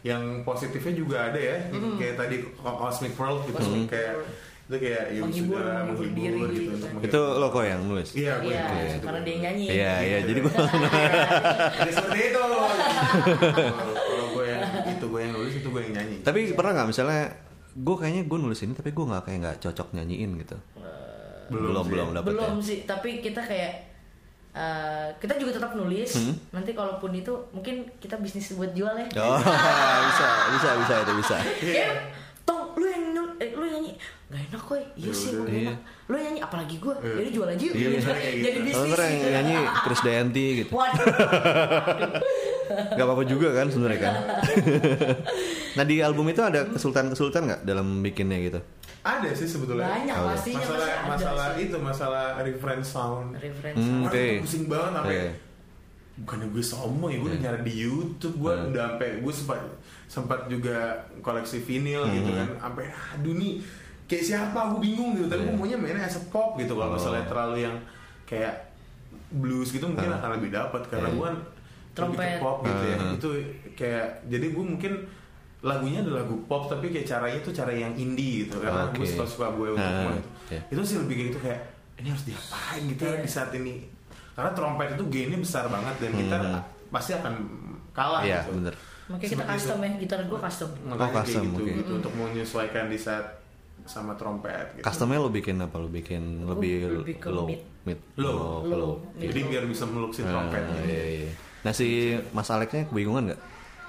Yang 0.00 0.22
positifnya 0.40 0.94
juga 0.96 1.16
ada 1.28 1.36
ya, 1.36 1.68
kayak 2.00 2.16
tadi 2.16 2.36
Cosmic 2.56 3.12
World 3.12 3.44
gitu, 3.44 3.60
kayak 3.84 4.24
itu 4.70 4.76
kayak 4.78 5.04
ya 5.08 5.20
Menghibur, 5.20 5.58
sudah 5.58 5.82
menghibur 5.82 6.06
menghibur 6.06 6.06
diri 6.14 6.38
gitu 6.54 6.62
gitu. 6.70 6.86
untuk. 6.86 7.02
Itu 7.02 7.20
lo 7.34 7.46
kok 7.48 7.64
yang 7.64 7.80
nulis? 7.82 8.08
Iya, 8.12 8.32
gue 8.38 8.48
Iya, 8.48 8.62
nulis 8.64 8.92
itu. 8.92 9.02
karena 9.04 9.20
dia 9.20 9.32
yang 9.32 9.42
nyanyi. 9.42 9.64
Iya 9.66 9.92
iya, 10.00 10.18
jadi 10.22 10.38
gue 10.38 10.52
Jadi 11.76 11.90
seperti 11.92 12.18
itu. 12.24 12.40
Kalau 12.40 14.26
gue 14.30 14.44
yang 14.46 14.62
itu 14.88 15.04
gue 15.06 15.20
yang 15.20 15.32
nulis 15.32 15.54
itu 15.54 15.68
gue 15.68 15.80
yang 15.82 15.94
nyanyi. 15.94 16.16
Tapi 16.20 16.38
pernah 16.52 16.70
nggak 16.72 16.88
misalnya 16.88 17.22
gue 17.72 17.96
kayaknya 17.96 18.22
gue 18.24 18.38
nulis 18.38 18.60
ini 18.60 18.72
tapi 18.72 18.90
gue 18.90 19.04
nggak 19.04 19.22
kayak 19.24 19.38
nggak 19.40 19.56
cocok 19.60 19.88
nyanyiin 19.92 20.30
gitu. 20.38 20.56
Belum 21.48 21.66
belum 21.66 21.82
sih. 21.82 21.90
belum 21.90 22.08
dapet 22.12 22.30
belum 22.30 22.52
ya. 22.52 22.62
sih 22.62 22.78
tapi 22.84 23.10
kita 23.18 23.42
kayak 23.42 23.72
eh, 24.52 25.08
kita 25.16 25.34
juga 25.34 25.50
tetap 25.52 25.74
nulis 25.74 26.10
Hmm. 26.12 26.34
nanti 26.52 26.70
kalaupun 26.72 27.10
itu 27.12 27.30
mungkin 27.50 27.90
kita 27.96 28.14
bisnis 28.16 28.50
buat 28.52 28.70
jual 28.70 28.94
ya 28.96 29.06
Oh 29.20 29.38
bisa 30.08 30.26
bisa 30.52 30.70
bisa 30.76 30.94
itu 31.00 31.12
bisa. 31.16 31.36
Kayak, 31.60 31.90
tong 32.44 32.74
lu 32.74 32.82
yang 32.84 33.02
nyul- 33.10 33.34
eh, 33.36 33.50
lu 33.50 33.62
nyanyi 33.64 33.98
kok 34.70 34.78
iya 34.94 35.10
sih 35.10 35.30
udah. 35.32 35.42
gak 35.42 35.50
Iya. 35.50 35.74
yang 36.08 36.22
nyanyi 36.24 36.40
apalagi 36.40 36.74
gue 36.76 36.94
jadi 36.96 37.30
jual 37.30 37.48
aja 37.48 37.58
yuk 37.60 37.74
Iya, 37.74 37.88
Gitu. 37.88 37.98
gitu. 37.98 38.10
jadi 38.40 38.58
Kalau 38.68 38.86
bisnis 38.86 39.00
yang 39.02 39.32
nyanyi 39.34 39.56
Chris 39.80 40.00
Dayanti 40.00 40.46
gitu. 40.56 40.70
waduh 40.70 41.06
Gak 42.70 43.02
apa-apa 43.02 43.24
juga 43.24 43.48
kan 43.52 43.66
sebenarnya 43.66 44.00
kan. 44.00 44.14
nah 45.76 45.84
di 45.84 45.98
album 45.98 46.26
itu 46.28 46.38
ada 46.40 46.66
kesulitan-kesulitan 46.68 47.42
nggak 47.44 47.60
dalam 47.64 47.98
bikinnya 47.98 48.38
gitu? 48.40 48.60
Ada 49.00 49.32
sih 49.32 49.48
sebetulnya. 49.48 49.86
banyak 49.88 50.12
Oh, 50.12 50.22
iya. 50.22 50.30
pastinya 50.30 50.58
masalah 50.60 50.86
ada 50.86 51.08
masalah 51.08 51.46
sih. 51.48 51.62
itu 51.64 51.76
masalah 51.80 52.24
reference 52.40 52.88
sound. 52.88 53.28
reference 53.34 53.74
Hmm, 53.76 54.06
oke. 54.06 54.14
tuh 54.14 54.38
pusing 54.40 54.64
banget 54.66 54.90
sampai 54.92 55.10
Oke. 55.10 55.26
bukannya 56.20 56.46
gue 56.48 56.64
sombong 56.64 57.10
ya 57.10 57.18
gue 57.18 57.28
udah 57.28 57.40
nyari 57.40 57.60
di 57.64 57.74
YouTube 57.80 58.34
gue 58.38 58.52
Hmm. 58.52 58.68
udah 58.70 58.82
sampai 58.88 59.08
gue 59.18 59.32
sempat 59.34 59.60
sempat 60.06 60.40
juga 60.46 60.76
koleksi 61.18 61.58
vinil 61.58 62.02
Hmm. 62.02 62.14
gitu 62.14 62.30
kan 62.30 62.48
sampai 62.60 62.84
aduh 63.10 63.34
nih 63.34 63.52
kayak 64.10 64.24
siapa 64.26 64.58
gue 64.68 64.80
bingung 64.82 65.14
gitu 65.14 65.26
tapi 65.26 65.42
gue 65.44 65.54
maunya 65.54 65.78
mainnya 65.78 66.02
as 66.02 66.18
a 66.18 66.22
pop 66.26 66.58
gitu 66.58 66.74
kalau. 66.74 66.90
Oh. 66.90 66.94
misalnya 66.98 67.24
terlalu 67.24 67.56
yang 67.62 67.76
kayak 68.24 68.54
blues 69.30 69.70
gitu 69.70 69.86
mungkin 69.86 70.08
Hmm. 70.08 70.18
akan 70.18 70.30
lebih 70.36 70.50
dapat 70.50 70.82
karena 70.84 71.06
Iya. 71.06 71.14
gue 71.14 71.22
kan 71.22 71.36
lebih 71.36 71.46
ke 71.86 71.94
Trompet. 71.94 72.38
pop 72.38 72.56
gitu 72.60 72.84
ya 72.84 72.96
Hmm. 72.96 73.14
itu 73.14 73.28
kayak 73.72 74.06
jadi 74.26 74.46
gue 74.48 74.64
mungkin 74.66 74.92
lagunya 75.60 76.00
adalah 76.00 76.18
lagu 76.20 76.36
pop 76.44 76.66
tapi 76.66 76.88
kayak 76.88 77.06
caranya 77.06 77.38
tuh 77.40 77.52
cara 77.52 77.70
yang 77.70 77.92
indie 77.94 78.44
gitu 78.44 78.58
karena 78.58 78.88
gue 78.88 78.98
Oke. 78.98 79.06
suka 79.08 79.24
suka 79.24 79.46
gue 79.52 79.68
untuk 79.70 79.84
Ah, 79.84 80.02
mau 80.02 80.12
itu 80.12 80.30
iya. 80.50 80.60
itu 80.66 80.80
sih 80.82 80.96
lebih 80.98 81.14
kayak 81.14 81.28
gitu 81.28 81.40
kayak 81.40 81.60
ini 81.96 82.08
harus 82.08 82.24
diapain 82.24 82.82
gitu 82.86 83.00
ya 83.00 83.12
Iya. 83.12 83.20
di 83.20 83.30
saat 83.30 83.50
ini 83.52 83.74
karena 84.32 84.50
trompet 84.50 84.88
itu 84.90 85.04
gainnya 85.06 85.38
besar 85.38 85.64
banget 85.66 85.94
dan 85.96 86.10
kita 86.12 86.36
Hmm. 86.36 86.62
pasti 86.88 87.12
akan 87.12 87.34
kalah 87.90 88.22
Iya 88.22 88.40
gitu 88.40 88.50
bener. 88.56 88.74
makanya 89.06 89.20
kita 89.28 89.34
Seperti 89.36 89.52
custom 89.52 89.76
itu. 89.76 89.84
ya 89.84 89.90
gitar 90.00 90.20
gue 90.24 90.38
custom 90.40 90.70
Makanya 90.80 91.02
Oh, 91.02 91.12
custom, 91.12 91.26
kayak 91.36 91.44
gitu, 91.44 91.60
oke. 91.60 91.72
gitu 91.76 91.92
untuk 91.92 92.12
menyesuaikan 92.16 92.84
di 92.86 92.96
saat 92.96 93.26
sama 93.84 94.12
trompet 94.14 94.74
gitu. 94.74 94.84
Customnya 94.84 95.18
lo 95.18 95.28
bikin 95.28 95.56
apa? 95.56 95.76
Lo 95.76 95.86
bikin 95.86 96.44
lebih, 96.44 97.00
lebih 97.00 97.16
ke 97.16 97.28
low, 97.28 97.46
mid. 97.46 97.60
mid, 97.82 97.98
Low. 98.16 98.32
Oh, 98.32 98.56
Low. 98.62 98.76
low. 98.76 98.92
Jadi 99.14 99.40
biar 99.44 99.64
bisa 99.64 99.84
meluk 99.84 100.10
si 100.10 100.20
trompetnya. 100.20 100.74
Ah, 100.74 100.84
iya, 100.84 101.04
iya. 101.22 101.30
Nah 101.60 101.72
si 101.72 101.86
Mas 102.30 102.48
Alexnya 102.48 102.84
kebingungan 102.86 103.28
nggak? 103.28 103.40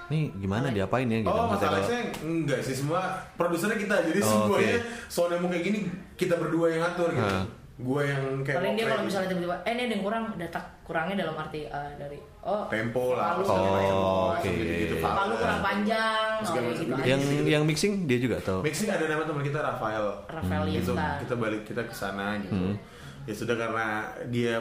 Nih 0.07 0.27
gimana 0.35 0.67
diapain 0.69 1.07
ya 1.07 1.19
gitu? 1.19 1.27
Oh, 1.27 1.47
kalau- 1.47 1.51
masalahnya 1.55 1.99
enggak 2.19 2.59
sih 2.59 2.75
semua 2.75 2.99
produsernya 3.33 3.77
kita. 3.77 3.95
Jadi 4.03 4.19
Oh, 4.19 4.27
semuanya 4.27 4.75
oke. 4.75 5.07
soalnya 5.07 5.37
mau 5.39 5.47
kayak 5.47 5.63
gini 5.63 5.79
kita 6.13 6.35
berdua 6.35 6.65
yang 6.69 6.83
ngatur 6.83 7.09
gitu. 7.11 7.31
Ah. 7.33 7.45
Gue 7.81 8.01
yang 8.03 8.23
kayak 8.39 8.57
paling 8.57 8.73
dia 8.73 8.85
kalau 8.85 9.03
misalnya 9.03 9.27
tiba-tiba 9.27 9.55
eh 9.59 9.71
ini 9.71 9.81
ada 9.81 9.93
yang 9.93 10.03
kurang 10.03 10.23
data 10.35 10.59
kurangnya 10.81 11.15
dalam 11.17 11.35
arti 11.35 11.61
eh, 11.63 11.91
dari 11.95 12.19
oh 12.39 12.63
tempo 12.67 13.13
lah, 13.13 13.33
Oh, 13.33 13.39
macam, 13.39 13.55
oke. 13.57 14.37
langsung 14.37 14.53
gitu-gitu. 14.55 14.95
palu 14.99 15.33
kurang 15.35 15.61
panjang 15.61 16.29
Segala 16.39 16.61
oh, 16.61 16.69
gitu 16.69 16.83
gitu. 16.83 16.93
aja 16.93 17.05
yang 17.07 17.21
sih. 17.21 17.37
yang 17.47 17.63
mixing 17.63 17.93
dia 18.05 18.17
juga 18.17 18.35
atau? 18.37 18.57
Mixing 18.61 18.87
ada 18.87 19.05
nama 19.05 19.23
teman 19.23 19.41
kita 19.41 19.59
Rafael. 19.59 20.05
Rafael 20.27 20.63
Gitu, 20.67 20.91
Yesta. 20.91 21.09
kita 21.19 21.33
balik 21.35 21.61
kita 21.63 21.81
ke 21.81 21.93
sana 21.93 22.37
gitu. 22.39 22.53
Hmm. 22.53 22.75
Ya 23.23 23.33
sudah 23.33 23.55
karena 23.55 23.87
dia 24.27 24.55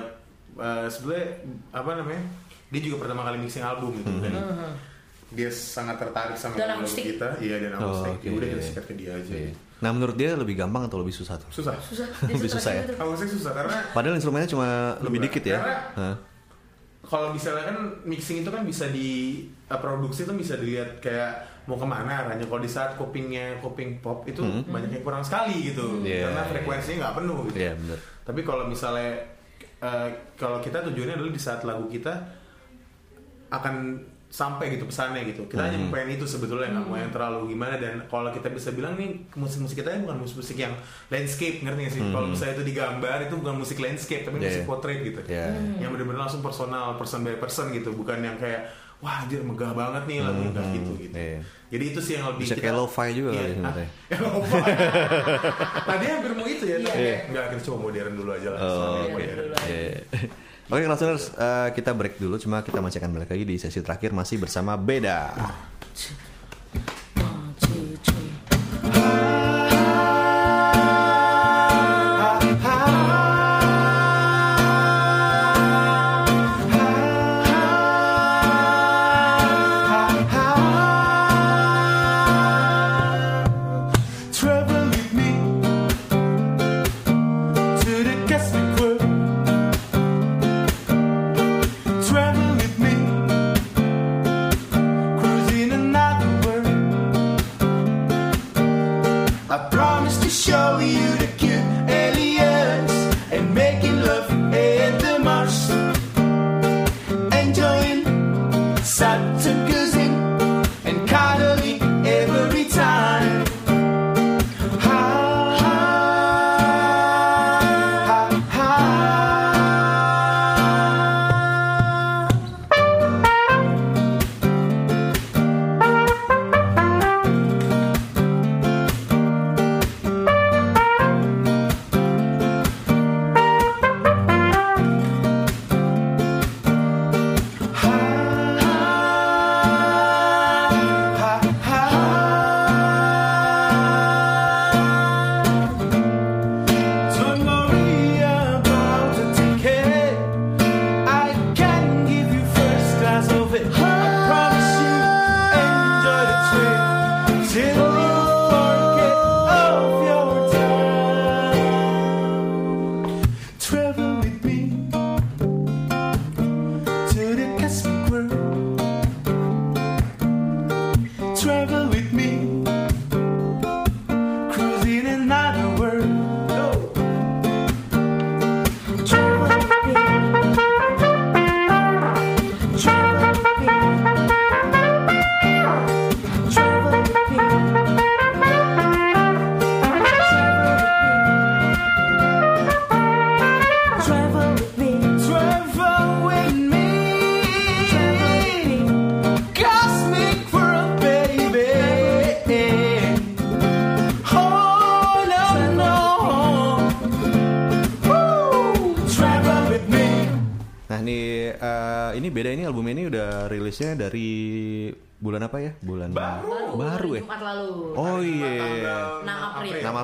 eh, 0.54 0.86
sebenarnya 0.86 1.28
apa 1.70 1.90
namanya? 1.94 2.22
Dia 2.68 2.80
juga 2.80 2.96
pertama 3.00 3.20
kali 3.22 3.36
mixing 3.38 3.62
album 3.62 3.90
gitu 3.94 4.12
dan 4.18 4.32
dia 5.30 5.46
sangat 5.46 5.94
tertarik 5.96 6.34
sama 6.34 6.54
Dan 6.54 6.74
kita. 6.82 7.28
Iya 7.38 7.56
dan 7.60 7.70
Oh, 7.76 7.90
akustik. 7.90 8.12
oke. 8.14 8.24
Ya 8.24 8.30
udah 8.32 8.48
kita 8.50 8.62
sikat 8.62 8.84
ke 8.86 8.94
dia 8.94 9.10
aja. 9.12 9.34
Iya. 9.34 9.52
Nah 9.80 9.90
menurut 9.90 10.12
dia 10.12 10.32
lebih 10.32 10.54
gampang 10.54 10.84
atau 10.84 11.00
lebih 11.00 11.10
susah 11.10 11.36
tuh? 11.36 11.48
Susah. 11.50 11.76
susah 11.80 12.04
Lebih 12.28 12.48
susah 12.48 12.72
ya? 12.72 12.82
Akustik 12.94 13.30
susah 13.30 13.52
karena 13.52 13.76
Padahal 13.90 14.14
instrumennya 14.14 14.48
cuma 14.48 14.68
lebih 15.00 15.18
Dua. 15.18 15.26
dikit 15.26 15.44
ya. 15.46 15.58
Karena- 15.58 16.18
kalau 17.00 17.32
misalnya 17.32 17.64
kan 17.66 17.76
mixing 18.04 18.44
itu 18.44 18.50
kan 18.52 18.62
bisa 18.62 18.86
di 18.86 19.42
uh, 19.66 19.80
produksi 19.80 20.22
itu 20.22 20.32
bisa 20.36 20.54
dilihat 20.54 21.00
kayak 21.00 21.42
mau 21.64 21.74
ke 21.74 21.82
mana 21.82 22.22
arahnya 22.22 22.44
kalau 22.44 22.60
di 22.60 22.68
saat 22.68 22.94
copingnya 22.94 23.58
coping 23.58 23.98
pop 23.98 24.22
itu 24.24 24.38
banyak 24.64 24.90
yang 24.92 25.02
kurang 25.02 25.24
sekali 25.24 25.72
gitu 25.72 26.04
Iya, 26.04 26.28
karena 26.28 26.42
iya. 26.44 26.50
frekuensinya 26.52 26.96
nggak 27.00 27.14
penuh 27.18 27.38
gitu 27.50 27.56
Iya 27.58 27.72
bener. 27.74 27.98
tapi 28.22 28.40
kalau 28.44 28.64
misalnya 28.66 29.10
uh, 29.80 30.08
kalau 30.36 30.60
kita 30.60 30.86
tujuannya 30.86 31.14
adalah 31.16 31.32
di 31.32 31.42
saat 31.42 31.60
lagu 31.64 31.88
kita 31.88 32.14
akan 33.48 33.74
sampai 34.30 34.78
gitu 34.78 34.86
pesannya 34.86 35.26
gitu. 35.26 35.50
Kita 35.50 35.66
hanya 35.66 35.74
mau 35.76 35.90
pengen 35.90 36.14
itu 36.14 36.22
sebetulnya 36.22 36.70
nggak 36.70 36.86
mau 36.86 36.94
yang 36.94 37.10
terlalu 37.10 37.50
gimana. 37.50 37.74
Dan 37.76 38.06
kalau 38.06 38.30
kita 38.30 38.46
bisa 38.48 38.70
bilang 38.70 38.94
nih 38.94 39.26
musik-musik 39.34 39.82
kita 39.82 39.90
ini 39.90 40.06
bukan 40.06 40.22
musik-musik 40.22 40.54
yang 40.54 40.72
landscape 41.10 41.58
ngerti 41.60 41.80
gak 41.82 41.92
sih? 41.98 42.02
Kalau 42.14 42.26
misalnya 42.30 42.54
itu 42.56 42.64
digambar 42.64 43.18
itu 43.26 43.34
bukan 43.34 43.54
musik 43.58 43.82
landscape 43.82 44.22
tapi 44.22 44.38
Iya, 44.38 44.46
musik 44.46 44.62
iya. 44.62 44.68
portrait 44.70 45.00
gitu. 45.02 45.20
Iya. 45.26 45.46
yang 45.82 45.90
benar-benar 45.90 46.24
langsung 46.24 46.40
personal 46.40 46.94
person 46.94 47.26
by 47.26 47.34
person 47.36 47.74
gitu. 47.74 47.90
Bukan 47.90 48.22
yang 48.22 48.38
kayak 48.38 48.70
wah 49.00 49.24
anjir 49.24 49.40
megah 49.40 49.72
banget 49.72 50.02
nih 50.06 50.18
lagu 50.20 50.40
enggak 50.44 50.66
gitu 50.76 50.92
gitu. 51.00 51.16
Iya. 51.16 51.40
jadi 51.72 51.84
itu 51.88 52.00
sih 52.04 52.12
yang 52.20 52.36
lebih 52.36 52.44
Bisa 52.44 52.60
kayak 52.60 52.76
lo-fi 52.76 53.08
juga 53.16 53.32
iya, 53.32 53.56
kali 53.56 53.64
ah, 53.64 53.72
ya, 53.80 53.86
tadi 55.88 56.04
hampir 56.04 56.32
mau 56.36 56.44
itu 56.44 56.64
ya 56.68 56.76
Iya. 56.76 56.84
tapi 56.84 57.32
enggak 57.32 57.44
kita 57.56 57.60
coba 57.64 57.78
modern 57.88 58.12
dulu 58.12 58.30
aja 58.36 58.48
lah. 58.52 58.60
Oh, 58.60 59.08
modern. 59.08 59.48
Iya. 59.64 60.04
Oke, 60.70 60.86
listeners, 60.86 61.34
eh, 61.34 61.68
kita 61.74 61.90
break 61.90 62.22
dulu. 62.22 62.38
Cuma 62.38 62.62
kita 62.62 62.78
masih 62.78 63.02
akan 63.02 63.10
balik 63.18 63.34
lagi 63.34 63.42
di 63.42 63.58
sesi 63.58 63.82
terakhir 63.82 64.14
masih 64.14 64.38
bersama 64.38 64.78
Beda. 64.78 65.34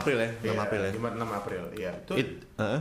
April. 0.08 0.18
6 0.18 0.22
April 0.22 0.22
ya, 0.22 0.30
6 0.30 0.46
Iya, 0.46 0.62
April 0.62 0.80
ya. 0.80 0.90
Jumat 0.92 1.12
6 1.12 1.28
April. 1.32 1.62
Iya. 1.72 1.90
Itu 1.98 2.12
It, 2.14 2.28
heeh. 2.56 2.80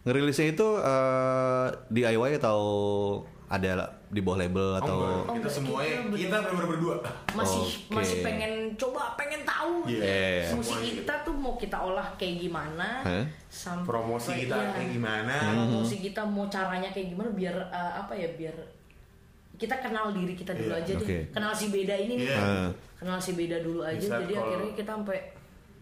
ngerilisnya 0.00 0.46
itu 0.48 0.66
eh, 0.78 1.66
DIY 1.88 2.32
atau 2.36 2.60
ada 3.46 3.72
di 4.06 4.20
bawah 4.20 4.38
label 4.38 4.68
Oh, 4.70 4.78
atau 4.78 4.94
enggak. 4.94 5.08
Oh, 5.08 5.24
kita 5.24 5.32
enggak, 5.34 5.52
semuanya 5.54 5.96
kita 6.10 6.36
kita 6.42 6.64
berdua. 6.64 6.94
masih 7.30 7.60
Oke. 7.64 7.92
masih 7.92 8.16
pengen 8.20 8.52
coba 8.74 9.02
pengen 9.14 9.40
tahu 9.42 9.72
Iya. 9.86 10.00
Iya. 10.00 10.48
musik 10.50 10.68
Semuanya 10.74 10.92
kita 10.96 11.14
tuh 11.22 11.34
mau 11.34 11.54
kita 11.54 11.76
olah 11.78 12.08
kayak 12.14 12.34
gimana 12.38 12.88
Hah? 13.02 13.24
sampai 13.46 13.84
Promosi 13.86 14.30
kita 14.38 14.52
iya. 14.54 14.68
kayak 14.70 14.90
gimana. 14.90 15.36
promosi 15.46 15.96
kita 15.98 16.22
mau 16.22 16.44
caranya 16.46 16.88
kayak 16.88 17.08
gimana 17.10 17.30
biar 17.30 17.56
eh, 17.68 17.92
apa 17.96 18.12
ya 18.12 18.28
biar 18.34 18.56
kita 19.56 19.74
kenal 19.76 20.12
diri 20.12 20.32
kita 20.32 20.52
dulu 20.54 20.70
Iya, 20.70 20.78
aja 20.78 20.92
deh 20.94 21.02
oke. 21.02 21.18
kenal 21.30 21.52
si 21.52 21.66
beda 21.68 21.94
ini 21.96 22.12
nih 22.14 22.26
Iya. 22.26 22.36
Heeh. 22.38 22.68
kenal 22.96 23.18
si 23.18 23.32
beda 23.34 23.56
dulu 23.58 23.80
aja 23.82 23.96
Bisa 23.98 24.16
jadi 24.20 24.30
kalau- 24.30 24.44
akhirnya 24.46 24.72
kita 24.74 24.90
sampai 24.94 25.18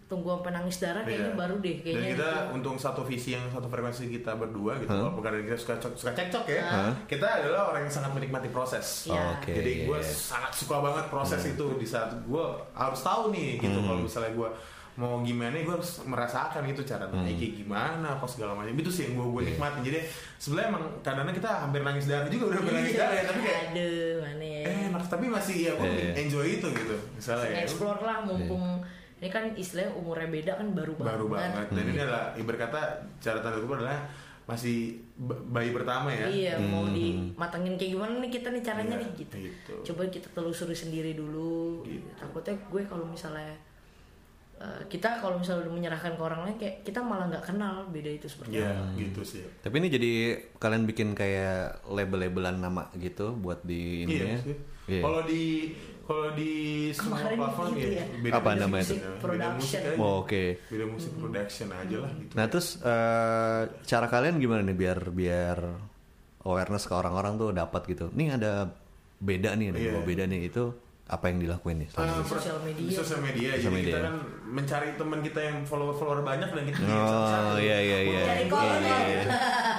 tunggu 0.07 0.31
sampai 0.31 0.53
nangis 0.53 0.79
darah 0.79 1.03
kayaknya 1.03 1.29
Iya. 1.29 1.37
baru 1.37 1.55
deh 1.59 1.77
kayaknya 1.77 1.99
Dan 1.99 2.13
kita 2.15 2.31
gitu. 2.31 2.55
untung 2.55 2.77
satu 2.77 3.03
visi 3.03 3.31
yang 3.33 3.43
satu 3.49 3.67
frekuensi 3.67 4.07
kita 4.09 4.33
berdua 4.35 4.79
gitu. 4.79 4.87
Hah? 4.87 5.03
Walaupun 5.03 5.19
kadang 5.21 5.43
kita 5.43 5.59
suka 5.59 5.75
suka 5.93 6.13
cekcok 6.13 6.47
ya. 6.49 6.63
Hah? 6.65 6.93
Kita 7.05 7.27
adalah 7.27 7.63
orang 7.69 7.83
yang 7.83 7.93
sangat 7.93 8.11
menikmati 8.13 8.49
proses. 8.49 8.87
Iya. 9.07 9.35
Oke. 9.37 9.51
Jadi 9.53 9.73
gue 9.85 9.99
iya. 9.99 10.07
sangat 10.07 10.53
suka 10.53 10.79
banget 10.79 11.07
proses 11.07 11.41
Hmm. 11.41 11.53
itu 11.53 11.67
di 11.77 11.85
saat 11.85 12.15
gue 12.17 12.45
harus 12.73 13.01
tahu 13.01 13.31
nih 13.31 13.59
gitu 13.59 13.79
kalau 13.81 13.99
misalnya 14.01 14.31
gue 14.33 14.49
mau 14.97 15.21
gimana 15.21 15.53
gue 15.53 15.69
harus 15.69 16.01
merasakan 16.03 16.65
itu 16.65 16.81
cara 16.81 17.05
Hmm. 17.05 17.21
naik 17.21 17.37
kayak 17.37 17.55
gimana 17.59 18.07
apa 18.13 18.25
segala 18.25 18.55
macam 18.55 18.73
itu 18.73 18.89
sih 18.89 19.03
yang 19.05 19.21
gue 19.21 19.27
gue 19.29 19.43
nikmatin 19.51 19.85
jadi 19.85 20.01
sebenarnya 20.37 20.69
emang 20.71 20.85
kadang-kadang 21.03 21.37
kita 21.37 21.51
hampir 21.53 21.81
nangis 21.83 22.07
darah 22.07 22.25
juga 22.27 22.45
udah 22.47 22.57
hampir 22.57 22.75
nangis 22.75 22.95
darah 22.95 23.13
ya 23.13 23.25
tapi 23.27 23.41
kayak 23.43 23.61
aduh 23.67 24.17
mana 24.25 24.47
ya 24.47 24.61
eh 24.65 24.79
enak 24.89 25.03
tapi 25.05 25.25
masih 25.27 25.57
ya 25.61 25.73
gue 25.75 25.85
Iya. 25.85 26.13
enjoy 26.17 26.47
itu 26.57 26.67
gitu 26.73 26.97
misalnya 27.13 27.45
ya 27.45 27.59
explore 27.61 28.01
lah 28.01 28.25
mumpung 28.25 28.65
ini 29.17 29.29
kan 29.29 29.45
istilahnya 29.53 29.93
umurnya 29.93 30.29
beda 30.29 30.53
kan 30.55 30.69
baru 30.71 30.93
banget 30.95 31.09
baru 31.11 31.27
banget 31.27 31.67
dan 31.67 31.79
Hmm. 31.79 31.91
ini 31.91 32.01
adalah 32.01 32.25
ibarat 32.35 32.61
kata 32.63 32.81
cara 33.17 33.39
tanda 33.39 33.57
kutip 33.57 33.73
adalah 33.75 34.01
masih 34.45 34.95
bayi 35.49 35.71
pertama 35.71 36.07
ya 36.09 36.23
Iya, 36.25 36.55
mau 36.61 36.87
dimatengin 36.87 37.75
kayak 37.75 37.93
gimana 37.93 38.15
nih 38.19 38.31
kita 38.31 38.49
nih 38.49 38.63
caranya 38.63 38.95
Iya, 38.95 39.03
nih 39.03 39.11
gitu. 39.17 39.35
gitu. 39.43 39.73
Coba 39.85 40.07
kita 40.07 40.29
telusuri 40.31 40.71
sendiri 40.73 41.13
dulu. 41.13 41.83
Gitu. 41.83 42.07
Takutnya 42.15 42.55
gue 42.63 42.83
kalau 42.85 43.03
misalnya 43.05 43.51
eh, 44.57 44.81
kita 44.87 45.19
kalau 45.19 45.37
misalnya 45.37 45.65
udah 45.65 45.75
menyerahkan 45.75 46.13
ke 46.13 46.23
orang 46.23 46.41
lain 46.43 46.57
kayak 46.57 46.77
kita 46.81 46.97
malah 46.99 47.27
nggak 47.27 47.45
kenal 47.45 47.85
beda 47.87 48.09
itu 48.11 48.25
seperti 48.25 48.57
ya 48.57 48.71
apa. 48.71 48.95
gitu 48.95 49.21
sih 49.23 49.45
Tapi 49.59 49.75
ini 49.77 49.89
jadi 49.91 50.13
kalian 50.57 50.85
bikin 50.85 51.09
kayak 51.13 51.85
label-labelan 51.85 52.57
nama 52.57 52.89
gitu 52.95 53.35
buat 53.35 53.61
di 53.63 54.05
iya 54.05 54.07
ininya. 54.07 54.39
sih 54.39 54.57
Iya. 54.89 55.03
kalau 55.03 55.21
di 55.23 55.75
kalau 56.07 56.29
di 56.33 56.53
semua 56.89 57.19
Kemarin 57.19 57.37
platform 57.37 57.69
gitu 57.73 57.89
ya, 57.89 57.99
ya. 57.99 58.05
beda 58.17 58.33
Apa 58.33 58.49
beda 58.49 58.61
namanya 58.61 58.85
musik, 58.85 58.95
itu? 58.95 59.03
beda 59.03 59.19
Production. 59.19 59.81
musik. 59.83 59.99
Oh, 59.99 60.15
oke. 60.21 60.45
beda 60.65 60.85
musik 60.87 61.13
production 61.17 61.69
aja 61.73 61.97
lah 61.99 62.11
gitu 62.15 62.33
Nah 62.33 62.45
terus 62.47 62.67
eh, 62.79 63.61
cara 63.83 64.07
kalian 64.07 64.35
gimana 64.37 64.63
nih 64.63 64.77
biar 64.77 64.99
biar 65.11 65.59
awareness 66.41 66.85
ke 66.85 66.95
orang-orang 66.95 67.35
tuh 67.35 67.51
dapat 67.51 67.83
gitu. 67.87 68.07
Nih 68.13 68.31
ada 68.31 68.71
beda 69.19 69.51
nih, 69.53 69.67
ada 69.69 69.79
dua 69.81 70.03
beda 70.03 70.25
nih 70.25 70.47
itu 70.47 70.65
apa 71.05 71.25
yang 71.25 71.39
dilakuin 71.39 71.77
nih? 71.81 71.89
per- 71.89 72.03
Sosial 72.25 72.59
media. 72.61 72.83
di 72.83 72.91
sosial 72.93 73.21
media 73.21 73.49
Sosial 73.53 73.63
jadi 73.63 73.71
media. 73.73 73.87
kita 73.89 73.99
kan 74.01 74.15
mencari 74.45 74.89
teman 74.93 75.19
kita 75.21 75.41
yang 75.41 75.57
follower 75.63 75.95
follower 75.95 76.19
banyak 76.21 76.49
dan 76.49 76.63
kita 76.65 76.79
Oh 76.83 76.91
satu-satu. 76.91 77.59
iya 77.61 77.79
iya 77.81 77.99
iya. 78.05 78.23
Cari 78.25 78.45
Iya, 78.45 78.75
iya, 78.77 78.97
iya. 79.01 79.23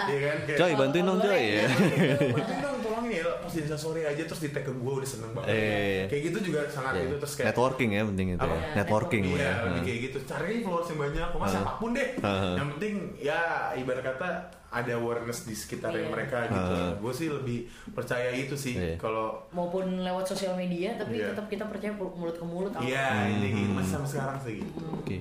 Iya 0.07 0.19
kan 0.21 0.37
Coy 0.57 0.71
bantuin 0.73 1.03
dong 1.05 1.19
coy 1.19 1.43
ya. 1.43 1.67
Bantuin 1.67 2.59
dong 2.59 2.76
ya 3.17 3.27
pas 3.37 3.49
di 3.49 3.61
story 3.67 4.01
aja 4.03 4.21
terus 4.23 4.39
di 4.39 4.49
tag 4.49 4.61
ke 4.61 4.71
gue 4.71 4.93
udah 4.93 5.09
seneng 5.09 5.31
banget 5.31 5.49
iya. 5.51 6.05
kayak 6.05 6.21
gitu 6.27 6.37
juga 6.47 6.59
sangat 6.67 6.93
Iya. 6.93 7.03
itu 7.05 7.15
terus 7.17 7.33
kayak 7.33 7.47
Networking 7.49 7.89
ya 7.91 8.01
penting 8.03 8.27
itu 8.31 8.39
Apa? 8.39 8.55
ya. 8.55 8.61
Networking 8.75 9.23
Iya, 9.23 9.37
ya. 9.37 9.53
lebih 9.63 9.81
kayak 9.83 9.99
gitu. 10.03 10.17
Cari 10.23 10.53
followers 10.59 10.87
yang 10.87 10.99
banyak, 10.99 11.25
kok 11.25 11.37
nggak 11.37 11.51
siapa 11.51 11.71
pun 11.75 11.89
deh. 11.91 12.09
Heeh. 12.17 12.53
Yang 12.55 12.67
penting 12.73 12.93
ya 13.17 13.39
ibarat 13.73 14.03
kata 14.03 14.29
ada 14.67 14.91
awareness 14.93 15.39
di 15.43 15.53
sekitar 15.53 15.89
Iya. 15.89 16.07
mereka 16.07 16.37
gitu. 16.45 16.73
Heeh. 16.73 16.91
Gue 16.97 17.13
sih 17.13 17.27
lebih 17.27 17.57
percaya 17.91 18.29
itu 18.29 18.53
sih. 18.53 18.75
Iya. 18.75 18.95
Kalau 18.97 19.47
Maupun 19.49 20.01
lewat 20.01 20.25
sosial 20.25 20.53
media 20.53 20.93
tapi 20.93 21.17
Iya. 21.17 21.31
tetap 21.31 21.47
kita 21.47 21.63
percaya 21.65 21.91
mulut 21.93 22.35
ke 22.35 22.43
mulut. 22.43 22.71
iya 22.79 23.25
ini 23.25 23.47
Hmm. 23.47 23.57
gitu 23.57 23.71
masih 23.73 23.91
sampai 23.93 24.09
sekarang 24.09 24.37
sih 24.39 24.55
gitu. 24.59 24.83
Oke. 24.93 25.17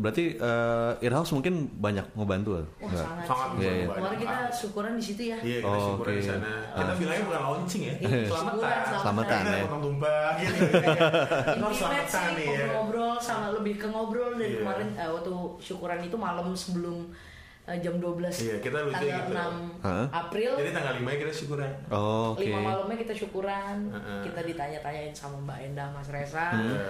Berarti 0.00 0.24
eh, 0.32 0.92
Earhouse 1.00 1.30
mungkin 1.30 1.54
banyak 1.76 2.06
ngebantu 2.12 2.50
Wah 2.56 2.64
Enggak? 2.82 3.04
sangat. 3.04 3.24
Sangat 3.26 3.48
sih. 3.50 3.60
Iya, 3.60 3.70
iya. 3.70 3.86
Kemarin 3.86 4.18
kita 4.18 4.36
syukuran 4.50 4.92
di 4.96 5.04
situ 5.04 5.22
ya. 5.26 5.38
Iya 5.38 5.58
kita 5.60 5.68
Oh, 5.70 5.84
syukuran 5.86 6.10
di 6.10 6.16
oke. 6.16 6.26
sana. 6.26 6.50
Kita 6.72 6.92
bilangnya 6.96 7.24
bukan 7.26 7.42
launching 7.44 7.82
ya. 7.82 7.94
Iya, 8.00 8.18
Selamatan. 8.26 8.80
Selamatan, 8.96 9.40
Kita 9.40 9.52
ya. 9.52 9.62
potong 9.62 9.82
tumpah 9.82 10.30
gitu. 10.36 10.54
Kita 10.64 11.68
selamatan 11.70 12.06
sih 12.08 12.32
nih 12.32 12.46
ya. 12.46 12.56
ngobrol-ngobrol 12.66 13.12
sama 13.18 13.46
lebih 13.52 13.74
ke 13.76 13.86
ngobrol 13.86 14.32
dan 14.34 14.46
Iya. 14.46 14.58
kemarin 14.58 14.88
eh, 14.96 15.08
waktu 15.10 15.30
syukuran 15.60 15.98
itu 16.00 16.16
malam 16.16 16.46
sebelum 16.50 16.96
eh, 17.62 17.78
jam 17.78 17.94
12 17.94 18.32
Iya, 18.40 18.56
kita 18.58 18.78
lucu 18.82 18.96
tanggal 18.96 19.20
gitu. 19.20 19.32
6 19.36 19.84
Hah? 19.84 20.06
April 20.10 20.50
Jadi 20.56 20.70
tanggal 20.72 20.94
5 20.96 21.20
kita 21.20 21.32
syukuran. 21.34 21.70
Oh, 21.88 22.32
Oke. 22.32 22.42
lima 22.42 22.58
malamnya 22.64 22.96
kita 22.96 23.12
syukuran 23.14 23.76
Heeh. 23.90 24.20
kita 24.24 24.40
ditanya-tanyain 24.42 25.12
sama 25.12 25.36
Mbak 25.42 25.58
Endah 25.62 25.88
Mas 25.90 26.08
Reza 26.08 26.56
Iya. 26.56 26.88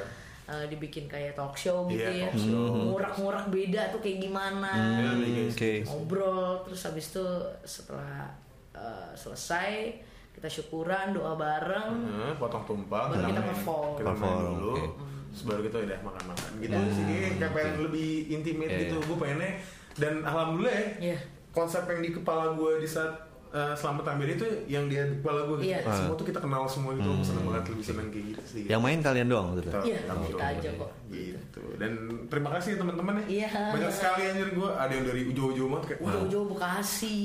Eh, 0.51 0.67
dibikin 0.67 1.07
kayak 1.07 1.33
talk 1.33 1.55
show 1.55 1.87
gitu 1.87 2.03
Iya, 2.03 2.27
ya 2.27 2.31
show. 2.35 2.91
ngurak-ngurak 2.91 3.47
beda 3.49 3.83
tuh 3.89 4.01
kayak 4.01 4.19
gimana 4.21 4.73
Iya, 4.99 5.11
lebih 5.15 5.33
kayak 5.49 5.51
Oke. 5.53 5.73
ngobrol 5.87 6.45
terus 6.63 6.81
habis 6.83 7.07
itu 7.09 7.27
setelah 7.63 8.27
eh, 8.73 9.11
selesai 9.15 9.95
kita 10.33 10.49
syukuran 10.49 11.13
doa 11.13 11.35
bareng 11.35 11.95
Heeh, 12.03 12.33
potong 12.35 12.65
tumpah 12.65 13.09
Baru 13.09 13.23
kita 13.25 13.43
perform. 13.45 13.93
kita 13.95 14.11
Perform, 14.11 14.39
dulu 14.51 14.73
oke. 14.73 14.85
terus 15.29 15.43
baru 15.45 15.61
kita 15.63 15.77
udah 15.81 15.99
makan-makan 16.03 16.51
gitu 16.59 16.77
sih 16.91 17.05
kayak 17.05 17.33
kayak 17.37 17.53
pengen 17.53 17.75
lebih 17.85 18.11
intimate 18.29 18.67
Iya, 18.69 18.81
gitu 18.83 18.97
iya. 18.97 19.07
gue 19.07 19.17
pengennya 19.17 19.53
dan 19.93 20.15
alhamdulillah 20.21 20.75
ya 20.75 20.91
Iya. 21.05 21.19
konsep 21.51 21.83
yang 21.85 22.01
di 22.01 22.11
kepala 22.11 22.53
gue 22.53 22.73
di 22.77 22.89
saat 22.89 23.15
eh, 23.51 23.75
Selamat 23.75 24.05
Tampil 24.05 24.29
itu 24.31 24.47
yang 24.67 24.87
dia 24.87 25.03
di 25.05 25.17
kepala 25.17 25.43
gue 25.45 25.57
gitu. 25.59 25.69
Iya. 25.69 25.79
Semua 25.87 26.15
tuh 26.15 26.27
kita 26.27 26.39
kenal 26.39 26.63
semua 26.65 26.91
gitu. 26.93 27.09
Gue 27.09 27.23
seneng 27.23 27.45
banget 27.45 27.65
lebih 27.69 27.85
seneng 27.85 28.07
kayak 28.09 28.25
gitu 28.29 28.43
sih. 28.45 28.63
Yang 28.65 28.81
main 28.81 28.99
kalian 29.01 29.27
doang 29.27 29.47
waktu 29.49 29.61
itu. 29.61 29.69
Kita- 29.69 29.85
Iya, 29.85 30.01
kami 30.05 30.25
kita 30.25 30.35
doang. 30.37 30.51
aja 30.55 30.71
kok. 30.73 30.91
Gitu. 31.09 31.61
Dan 31.77 31.93
terima 32.27 32.49
kasih 32.53 32.71
teman-teman 32.77 33.15
ya. 33.17 33.25
Iya. 33.27 33.49
Banyak 33.71 33.91
sekali 33.91 34.23
anjir 34.25 34.49
gue. 34.51 34.71
Ada 34.73 34.93
yang 34.93 35.05
dari 35.05 35.23
ujung-ujung 35.27 35.69
banget 35.69 35.85
kayak 35.89 36.01
wah 36.01 36.13
Jauh-jauh 36.15 36.47
Bekasi. 36.49 37.19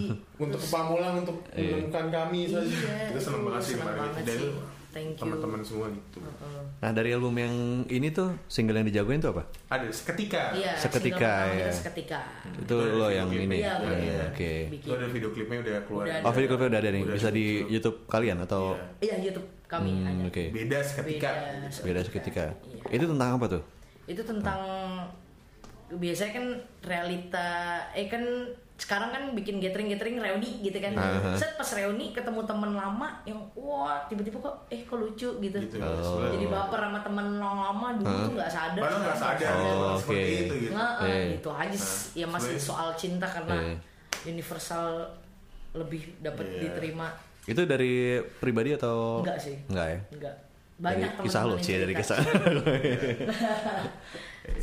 untuk 0.42 0.58
ke 0.58 0.68
Pamulang 0.68 1.14
untuk 1.18 1.36
Iya. 1.50 1.76
menemukan 1.76 2.06
kami 2.08 2.40
saja. 2.46 2.62
Iya, 2.62 2.96
Kita 3.10 3.20
seneng 3.20 3.40
itu 3.40 3.48
banget 3.48 3.62
sih 3.62 3.70
seneng 3.72 3.82
kemarin. 3.84 4.00
banget 4.04 4.24
Dan 4.24 4.38
sih. 4.38 4.52
Thank 4.92 5.16
you. 5.16 5.24
teman-teman 5.24 5.60
semua 5.60 5.88
gitu. 5.88 6.20
Heeh. 6.20 6.60
Nah 6.78 6.90
dari 6.92 7.10
album 7.10 7.32
yang 7.34 7.54
ini 7.88 8.08
tuh 8.08 8.28
single 8.46 8.76
yang 8.76 8.84
dijagoin 8.84 9.18
tuh 9.18 9.32
apa? 9.32 9.48
Ada 9.68 9.88
seketika. 9.88 10.52
Iya, 10.52 10.76
Seketika, 10.76 11.34
ya. 11.50 11.72
seketika. 11.72 12.20
Itu 12.54 12.76
Itu 12.76 12.76
lo 12.94 13.08
ada 13.08 13.16
yang 13.16 13.28
ini. 13.30 13.56
Iya, 13.58 13.72
Hmm, 13.74 13.88
bener. 13.88 14.28
Oke. 14.28 14.52
Bikin. 14.68 14.84
Itu 14.84 14.92
ada 14.92 15.06
video 15.08 15.28
klipnya 15.30 15.58
udah 15.58 15.76
keluar. 15.82 16.04
Udah 16.04 16.16
Oh 16.20 16.30
video 16.30 16.48
klipnya 16.50 16.68
udah 16.68 16.80
ada 16.80 16.90
nih. 16.92 17.02
Udah 17.02 17.14
Bisa 17.14 17.28
ada. 17.28 17.36
di 17.36 17.44
YouTube 17.66 17.96
kalian 18.06 18.38
atau? 18.38 18.62
Iya. 18.72 18.84
Iya, 19.02 19.16
YouTube 19.26 19.48
kami 19.64 19.90
Hmm, 19.90 20.04
ada. 20.06 20.22
Oke. 20.28 20.44
Beda 20.52 20.78
seketika. 20.78 21.30
Beda. 21.32 21.68
Beda 21.80 22.00
seketika. 22.04 22.44
Iya. 22.62 22.82
Itu 22.92 23.04
tentang 23.08 23.30
apa 23.34 23.46
tuh? 23.48 23.62
Itu 24.04 24.22
tentang 24.22 24.60
biasanya 25.92 26.32
kan 26.34 26.46
realita 26.82 27.48
eh 27.92 28.08
kan 28.08 28.24
sekarang 28.72 29.14
kan 29.14 29.22
bikin 29.32 29.56
gathering-gathering 29.56 30.18
reuni 30.18 30.58
gitu 30.60 30.74
kan. 30.76 30.92
Aha. 30.94 31.32
Set 31.32 31.54
pas 31.54 31.68
reuni 31.72 32.10
ketemu 32.10 32.42
temen 32.42 32.72
lama 32.72 33.08
yang 33.22 33.38
wah 33.54 34.02
tiba-tiba 34.06 34.42
kok 34.42 34.66
eh 34.68 34.82
kok 34.82 34.98
lucu 34.98 35.28
gitu. 35.38 35.56
Gitu. 35.56 35.78
Oh. 35.78 36.26
Jadi 36.26 36.46
baper 36.46 36.80
sama 36.80 36.98
temen 36.98 37.26
lama 37.38 37.88
dulu 37.94 38.10
Hah? 38.10 38.24
tuh 38.26 38.32
nggak 38.34 38.50
sadar. 38.50 38.82
Padahal 38.82 39.00
nggak 39.02 39.18
sadar 39.18 39.52
Oh, 39.52 39.62
ya, 39.62 39.72
oke. 39.72 39.98
seperti 40.02 40.30
itu 40.34 40.54
gitu. 40.58 40.72
Nggak, 40.74 40.92
eh, 40.98 41.06
Eh. 41.06 41.26
itu 41.38 41.50
aja 41.50 41.78
sih. 41.78 42.20
ya 42.20 42.26
masih 42.26 42.54
soal 42.58 42.88
cinta 42.92 43.24
karena 43.24 43.54
Eh. 43.54 43.76
universal 44.26 45.06
lebih 45.72 46.02
dapat 46.18 46.44
Iya. 46.46 46.60
diterima. 46.68 47.08
Itu 47.42 47.64
dari 47.64 48.18
pribadi 48.38 48.70
atau? 48.72 49.22
Enggak 49.22 49.38
sih. 49.38 49.56
Enggak 49.66 49.86
ya? 49.88 49.98
Enggak. 50.14 50.36
Dari 50.82 50.98
Banyak 50.98 51.22
kisah 51.22 51.46
lo 51.46 51.54
sih 51.62 51.78
yang 51.78 51.86
dari 51.86 51.94
kisah. 51.94 52.18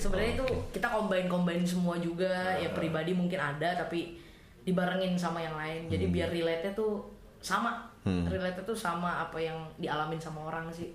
Sebenarnya 0.03 0.32
itu 0.36 0.47
kita 0.75 0.91
combine 0.91 1.32
combine 1.32 1.63
semua 1.63 1.95
juga 1.95 2.60
ya 2.60 2.75
pribadi 2.75 3.15
mungkin 3.15 3.39
ada 3.39 3.79
tapi 3.79 4.19
dibarengin 4.67 5.15
sama 5.15 5.39
yang 5.39 5.55
lain. 5.55 5.88
Jadi 5.88 6.12
biar 6.12 6.27
relate-nya 6.27 6.75
tuh 6.75 7.08
sama. 7.39 7.88
Hmm. 8.03 8.27
Relate 8.27 8.67
tuh 8.67 8.75
sama 8.75 9.23
apa 9.23 9.39
yang 9.39 9.55
dialamin 9.79 10.19
sama 10.19 10.51
orang 10.51 10.67
sih. 10.75 10.91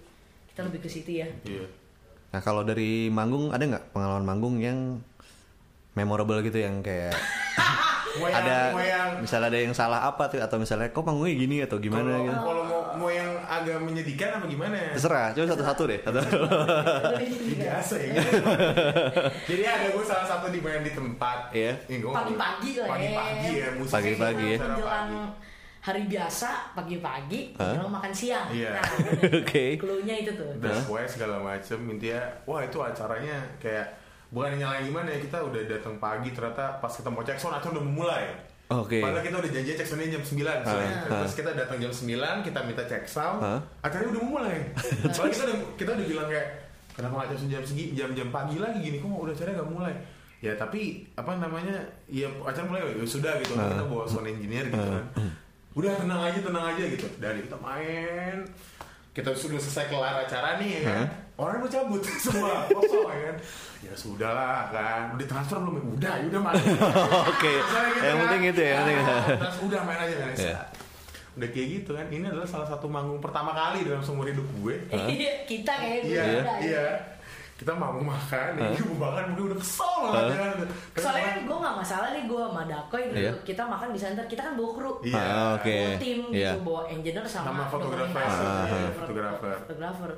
Kita 0.53 0.69
lebih 0.69 0.85
ke 0.85 0.93
situ 0.93 1.25
ya. 1.25 1.29
Iya. 1.49 1.73
Nah 2.37 2.41
kalau 2.45 2.61
dari 2.61 3.09
manggung 3.09 3.49
ada 3.49 3.65
nggak 3.65 3.97
pengalaman 3.97 4.29
manggung 4.29 4.61
yang 4.61 5.01
memorable 5.97 6.45
gitu 6.45 6.61
yang 6.61 6.85
kayak 6.85 7.17
Moyang, 8.15 8.39
ada 8.39 8.57
moyang. 8.71 9.09
misalnya 9.19 9.49
ada 9.51 9.59
yang 9.59 9.75
salah 9.75 10.01
apa 10.05 10.25
tuh 10.27 10.39
atau 10.39 10.55
misalnya 10.55 10.87
kok 10.89 11.03
panggungnya 11.03 11.35
gini 11.35 11.57
atau 11.61 11.77
gimana 11.77 12.11
Kalau 12.11 12.23
gitu. 12.23 12.39
kalau 12.39 12.63
mau 12.63 12.81
mau 12.95 13.11
yang 13.11 13.27
agak 13.43 13.79
menyedihkan 13.79 14.39
apa 14.39 14.47
gimana? 14.47 14.79
Terserah, 14.95 15.35
coba 15.35 15.47
satu-satu 15.51 15.83
deh. 15.85 16.01
Satu. 16.01 16.19
Biasa 17.59 17.95
ya. 17.99 18.15
Jadi 19.45 19.63
ada 19.63 19.87
gue 19.91 20.05
salah 20.05 20.27
satu 20.27 20.47
di 20.49 20.61
main 20.61 20.81
di 20.81 20.93
tempat. 20.93 21.51
Iya. 21.51 21.75
Pagi-pagi 21.91 22.71
lah 22.79 22.87
ya. 22.87 22.93
Pagi-pagi 22.95 23.51
ya. 23.53 23.69
Pagi-pagi 23.83 24.47
ya. 24.47 24.59
Menjelang 24.59 25.09
pagi. 25.11 25.19
hari 25.85 26.03
biasa 26.09 26.73
pagi-pagi 26.73 27.41
menjelang 27.53 27.93
makan 27.93 28.13
siang. 28.15 28.47
Iya. 28.49 28.73
Nah, 28.73 28.85
Oke. 29.45 29.77
Clue-nya 29.77 30.15
itu 30.23 30.33
tuh. 30.33 30.51
Dan 30.57 30.81
pokoknya 30.83 31.09
segala 31.09 31.37
macem 31.41 31.79
intinya 31.89 32.21
wah 32.45 32.63
itu 32.63 32.79
acaranya 32.79 33.37
kayak 33.59 33.85
bukan 34.31 34.57
nyalain 34.57 34.85
gimana 34.87 35.09
ya 35.11 35.19
kita 35.19 35.39
udah 35.41 35.63
datang 35.67 35.95
pagi 35.99 36.31
ternyata 36.31 36.79
pas 36.79 36.91
kita 36.91 37.09
mau 37.09 37.21
cek 37.21 37.37
sound 37.37 37.59
udah 37.59 37.85
memulai. 37.85 38.25
Oke. 38.73 38.99
Padahal 38.99 39.21
kita 39.21 39.37
udah 39.39 39.51
janji 39.53 39.71
cek 39.77 39.87
soundnya 39.87 40.17
jam 40.17 40.25
9 40.25 40.41
soalnya. 40.65 40.97
Ah, 41.05 41.21
Terus 41.21 41.35
kita 41.37 41.51
datang 41.53 41.79
jam 41.79 41.93
9 41.93 42.41
kita 42.41 42.59
minta 42.65 42.83
cek 42.83 43.05
sound 43.05 43.39
Ah. 43.45 43.61
acaranya 43.85 44.11
udah 44.17 44.23
memulai. 44.25 44.57
Soalnya 45.15 45.33
kita 45.37 45.45
udah 45.45 45.59
kita 45.77 45.91
udah 45.93 46.07
bilang 46.09 46.29
kayak 46.33 46.47
kenapa 46.97 47.13
nggak 47.21 47.29
cek 47.37 47.49
jam 47.53 47.63
segi 47.63 47.85
jam-jam 47.93 48.29
pagi 48.33 48.57
lagi? 48.57 48.79
Gini 48.81 48.97
kok 48.99 49.09
udah 49.13 49.35
acaranya 49.37 49.57
nggak 49.61 49.71
mulai. 49.71 49.95
Ya 50.41 50.53
tapi 50.57 50.81
apa 51.17 51.31
namanya 51.37 51.77
ya 52.09 52.29
acara 52.41 52.65
mulai 52.65 52.81
ya 52.97 53.05
sudah 53.05 53.33
gitu. 53.39 53.53
Ah. 53.55 53.69
kita 53.69 53.85
bawa 53.85 54.05
sound 54.09 54.29
engineer 54.29 54.65
gitu 54.67 54.81
kan. 54.81 55.05
Udah 55.75 55.93
tenang 56.01 56.21
aja 56.25 56.39
tenang 56.41 56.65
aja 56.73 56.83
gitu. 56.89 57.07
Dari 57.21 57.45
kita 57.45 57.57
main. 57.61 58.37
Kita 59.13 59.31
sudah 59.31 59.61
selesai 59.61 59.93
kelar 59.93 60.25
acara 60.27 60.59
nih 60.59 60.81
ya 60.81 60.83
kan 60.89 61.07
orang 61.37 61.59
udah 61.59 61.73
cabut 61.73 62.03
semua 62.25 62.63
kosong 62.69 63.07
ya 63.07 63.21
kan 63.25 63.37
ya 63.81 63.93
sudah 63.93 64.31
lah 64.31 64.59
kan 64.69 65.03
udah 65.13 65.27
transfer 65.27 65.59
belum 65.59 65.75
ya? 65.75 65.83
udah 65.93 66.13
ya 66.15 66.25
udah 66.29 66.41
main 66.41 66.55
Oke. 67.33 67.53
Misalnya 67.53 67.91
gitu 67.91 68.01
Yang 68.01 68.15
kan. 68.15 68.23
penting 68.23 68.43
itu 68.45 68.61
ya, 68.61 68.69
yang 68.69 68.79
penting. 68.81 68.99
Ah, 69.01 69.25
terus 69.37 69.57
udah 69.61 69.81
main 69.83 69.99
aja 70.01 70.15
main 70.15 70.31
aja 70.31 70.43
Iya. 70.45 70.59
udah 71.35 71.49
kayak 71.51 71.69
gitu 71.69 71.91
kan 71.93 72.07
ini 72.09 72.25
adalah 72.25 72.47
salah 72.47 72.65
satu 72.65 72.87
manggung 72.87 73.19
pertama 73.19 73.51
kali 73.51 73.83
dalam 73.83 73.99
seumur 73.99 74.23
hidup 74.25 74.47
gue 74.57 74.75
Iya, 74.89 75.33
kita 75.45 75.73
kayak 75.73 76.01
iya 76.05 76.25
iya 76.61 76.87
kita 77.55 77.71
mau 77.71 77.95
makan 77.95 78.55
ya, 78.57 78.67
ibu 78.73 78.95
makan 78.95 79.25
mungkin 79.31 79.45
udah 79.49 79.59
kesel 79.59 79.95
banget 80.05 80.27
ya. 80.29 80.47
Tapi 80.91 80.99
Soalnya 81.01 81.23
kan 81.25 81.39
gue 81.41 81.59
gak 81.61 81.77
masalah 81.77 82.09
nih 82.11 82.25
gue 82.25 82.41
sama 82.41 82.63
Dakoy 82.65 83.03
gitu 83.05 83.19
Iya. 83.21 83.33
Kita 83.43 83.63
makan 83.65 83.89
di 83.89 84.01
center, 84.01 84.25
kita 84.25 84.43
kan 84.43 84.53
bawa 84.55 84.71
kru 84.73 84.91
Iya. 85.01 85.19
Ah, 85.21 85.49
Oke. 85.55 85.71
Bawa 85.73 85.91
tim 85.97 86.21
Iya. 86.31 86.51
gitu, 86.51 86.59
bawa 86.63 86.83
engineer 86.89 87.25
sama, 87.25 87.47
Sama 87.49 87.65
fotografer. 87.69 88.11
dokumentasi, 88.11 88.43
Ah, 88.43 88.67
ah. 88.67 88.91
fotografer. 88.93 89.55
Fotografer. 89.61 90.11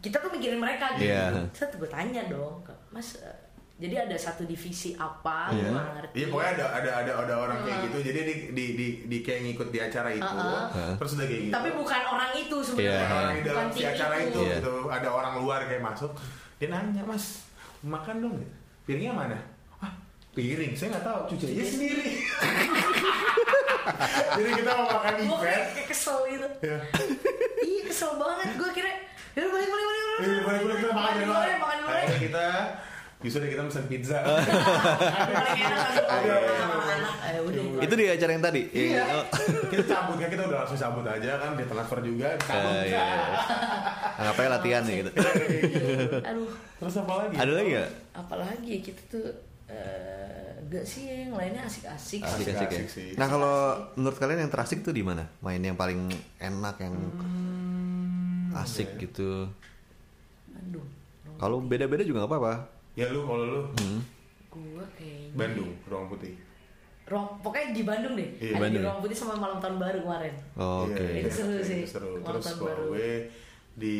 Kita 0.00 0.18
tuh 0.18 0.30
mikirin 0.30 0.58
mereka 0.58 0.98
gitu. 0.98 1.06
Iya. 1.06 1.46
Set 1.50 1.70
gue 1.72 1.86
tanya 1.86 2.26
dong 2.26 2.58
Mas, 2.90 3.14
eh, 3.16 3.38
jadi 3.78 4.02
ada 4.02 4.12
satu 4.12 4.42
divisi 4.42 4.92
apa, 4.92 5.48
Iya. 5.48 5.62
gue 5.62 5.72
gak 5.72 5.90
ngerti. 5.94 6.14
Iya 6.18 6.26
pokoknya 6.28 6.50
ada 6.52 6.66
ada 6.74 6.90
ada 7.00 7.12
ada 7.22 7.34
orang 7.38 7.58
kayak 7.62 7.78
gitu. 7.86 7.98
Jadi 8.02 8.20
di 8.20 8.34
di 8.50 8.64
di, 8.74 8.86
di 9.06 9.18
kayak 9.22 9.40
ngikut 9.46 9.68
di 9.70 9.78
acara 9.78 10.10
itu 10.10 10.26
Uh-uh. 10.26 10.98
terus 10.98 11.10
udah 11.14 11.26
kayak 11.26 11.42
gitu. 11.46 11.54
Tapi 11.54 11.68
bukan 11.72 12.02
orang 12.04 12.30
itu 12.34 12.56
sebenarnya. 12.60 12.98
Iya. 12.98 13.14
orang 13.14 13.32
di 13.32 13.44
dalam 13.46 13.66
si 13.70 13.80
acara 13.86 14.14
itu. 14.18 14.40
Iya. 14.42 14.56
gitu. 14.58 14.74
Ada 14.90 15.08
orang 15.08 15.32
luar 15.38 15.60
kayak 15.64 15.82
masuk 15.82 16.12
dia 16.58 16.68
nanya 16.68 17.02
mas 17.02 17.46
makan 17.80 18.16
dong 18.20 18.34
gitu. 18.36 18.52
piringnya 18.84 19.12
mana? 19.14 19.38
Ah 19.78 19.92
piring. 20.34 20.74
Saya 20.74 20.98
nggak 20.98 21.06
tahu. 21.06 21.20
Cuci 21.30 21.44
aja 21.48 21.64
sendiri. 21.64 22.04
Jadi 24.30 24.50
kita 24.54 24.70
mau 24.70 24.86
makan 24.88 25.14
event 25.18 25.40
kayak, 25.40 25.64
kayak 25.72 25.88
kesel 25.88 26.18
gitu. 26.28 26.48
Ya 26.60 26.78
Iya 27.60 27.80
kesel 27.86 28.12
banget, 28.16 28.48
gue 28.54 28.70
kira 28.72 28.92
Yaudah 29.40 29.48
balik 29.50 29.68
balik 29.70 29.86
balik 29.86 30.04
Ini 30.20 30.38
boleh 30.38 30.60
boleh 30.60 30.76
kita 30.76 30.92
makan 30.92 31.14
dulu 31.18 31.32
ya, 31.40 31.56
makan 31.56 31.76
dulu 31.78 31.92
ya 31.96 32.18
kita 32.20 32.46
Justru 33.20 33.38
deh 33.38 33.50
kita 33.50 33.62
pesan 33.62 33.84
pizza 33.86 34.16
anak 34.24 34.36
Eh 37.22 37.38
udah 37.38 37.62
itu 37.80 37.94
di 37.94 38.04
acara 38.06 38.30
yang 38.30 38.40
tadi. 38.42 38.62
Iya. 38.70 39.04
Oh. 39.10 39.24
kita 39.68 39.84
cabut 39.86 40.16
kan 40.16 40.28
kita 40.28 40.42
udah 40.42 40.58
langsung 40.58 40.76
cabut 40.78 41.00
aja 41.02 41.32
kan 41.36 41.52
di 41.52 41.64
transfer 41.64 41.98
juga 42.00 42.28
cabut 42.38 42.72
Eh, 42.78 42.84
iya. 42.88 43.04
Ngapain 44.20 44.50
latihan 44.50 44.82
nih 44.84 44.96
gitu. 45.00 45.10
Aduh 46.22 46.48
terus 46.76 46.94
apa 46.96 47.12
lagi 47.18 47.34
Ada 47.36 47.52
lagi 47.54 47.68
nggak? 47.70 47.90
apalagi 48.14 48.68
ya 48.70 48.80
kita 48.82 49.02
tuh 49.06 49.26
eh 49.66 50.60
enggak 50.60 50.84
sih 50.84 51.02
yang 51.04 51.32
lainnya 51.32 51.62
asik-asik 51.62 52.20
Asik-asik 52.20 52.52
ya. 52.68 52.68
Asik-asik 52.68 52.88
sih. 52.90 53.08
Nah 53.16 53.26
kalau 53.26 53.56
menurut 53.94 54.16
kalian 54.16 54.44
yang 54.44 54.52
terasik 54.52 54.80
tuh 54.80 54.92
di 54.92 55.00
mana? 55.00 55.24
Main 55.40 55.60
yang 55.60 55.74
paling 55.74 56.08
enak 56.36 56.76
yang 56.78 56.94
asik 58.52 58.88
gitu. 58.98 59.46
aduh 60.50 60.84
Kalau 61.36 61.56
beda-beda 61.58 62.02
juga 62.02 62.20
nggak 62.20 62.30
apa-apa. 62.30 62.54
ya 62.92 63.06
lu 63.08 63.22
kalau 63.22 63.44
lu 63.44 63.60
Hmm. 63.76 64.00
gua 64.48 64.84
kayaknya 64.92 65.30
Bandung 65.32 65.70
ruang 65.84 66.06
putih 66.08 66.34
Rong, 67.06 67.26
pokoknya 67.40 67.66
di 67.72 67.82
Bandung 67.82 68.14
deh 68.14 68.28
Iya, 68.36 68.50
ada 68.52 68.60
Bandung 68.60 68.74
di? 68.76 68.86
Ruang 68.86 69.00
Putih 69.00 69.16
sama 69.16 69.34
Malam 69.34 69.58
Tahun 69.58 69.76
Baru 69.76 69.98
kemarin 70.00 70.30
Oh, 70.54 70.86
Oke. 70.86 70.94
Iya, 70.94 71.20
Itu 71.20 71.30
seru 71.32 71.52
iya, 71.52 71.62
sih. 71.64 71.82
seru. 71.84 72.10
Malam 72.14 72.26
terus 72.28 72.44
tahun 72.44 72.54
kalau 72.56 72.70
baru. 72.70 72.84
gue 72.88 73.10
di 73.72 73.98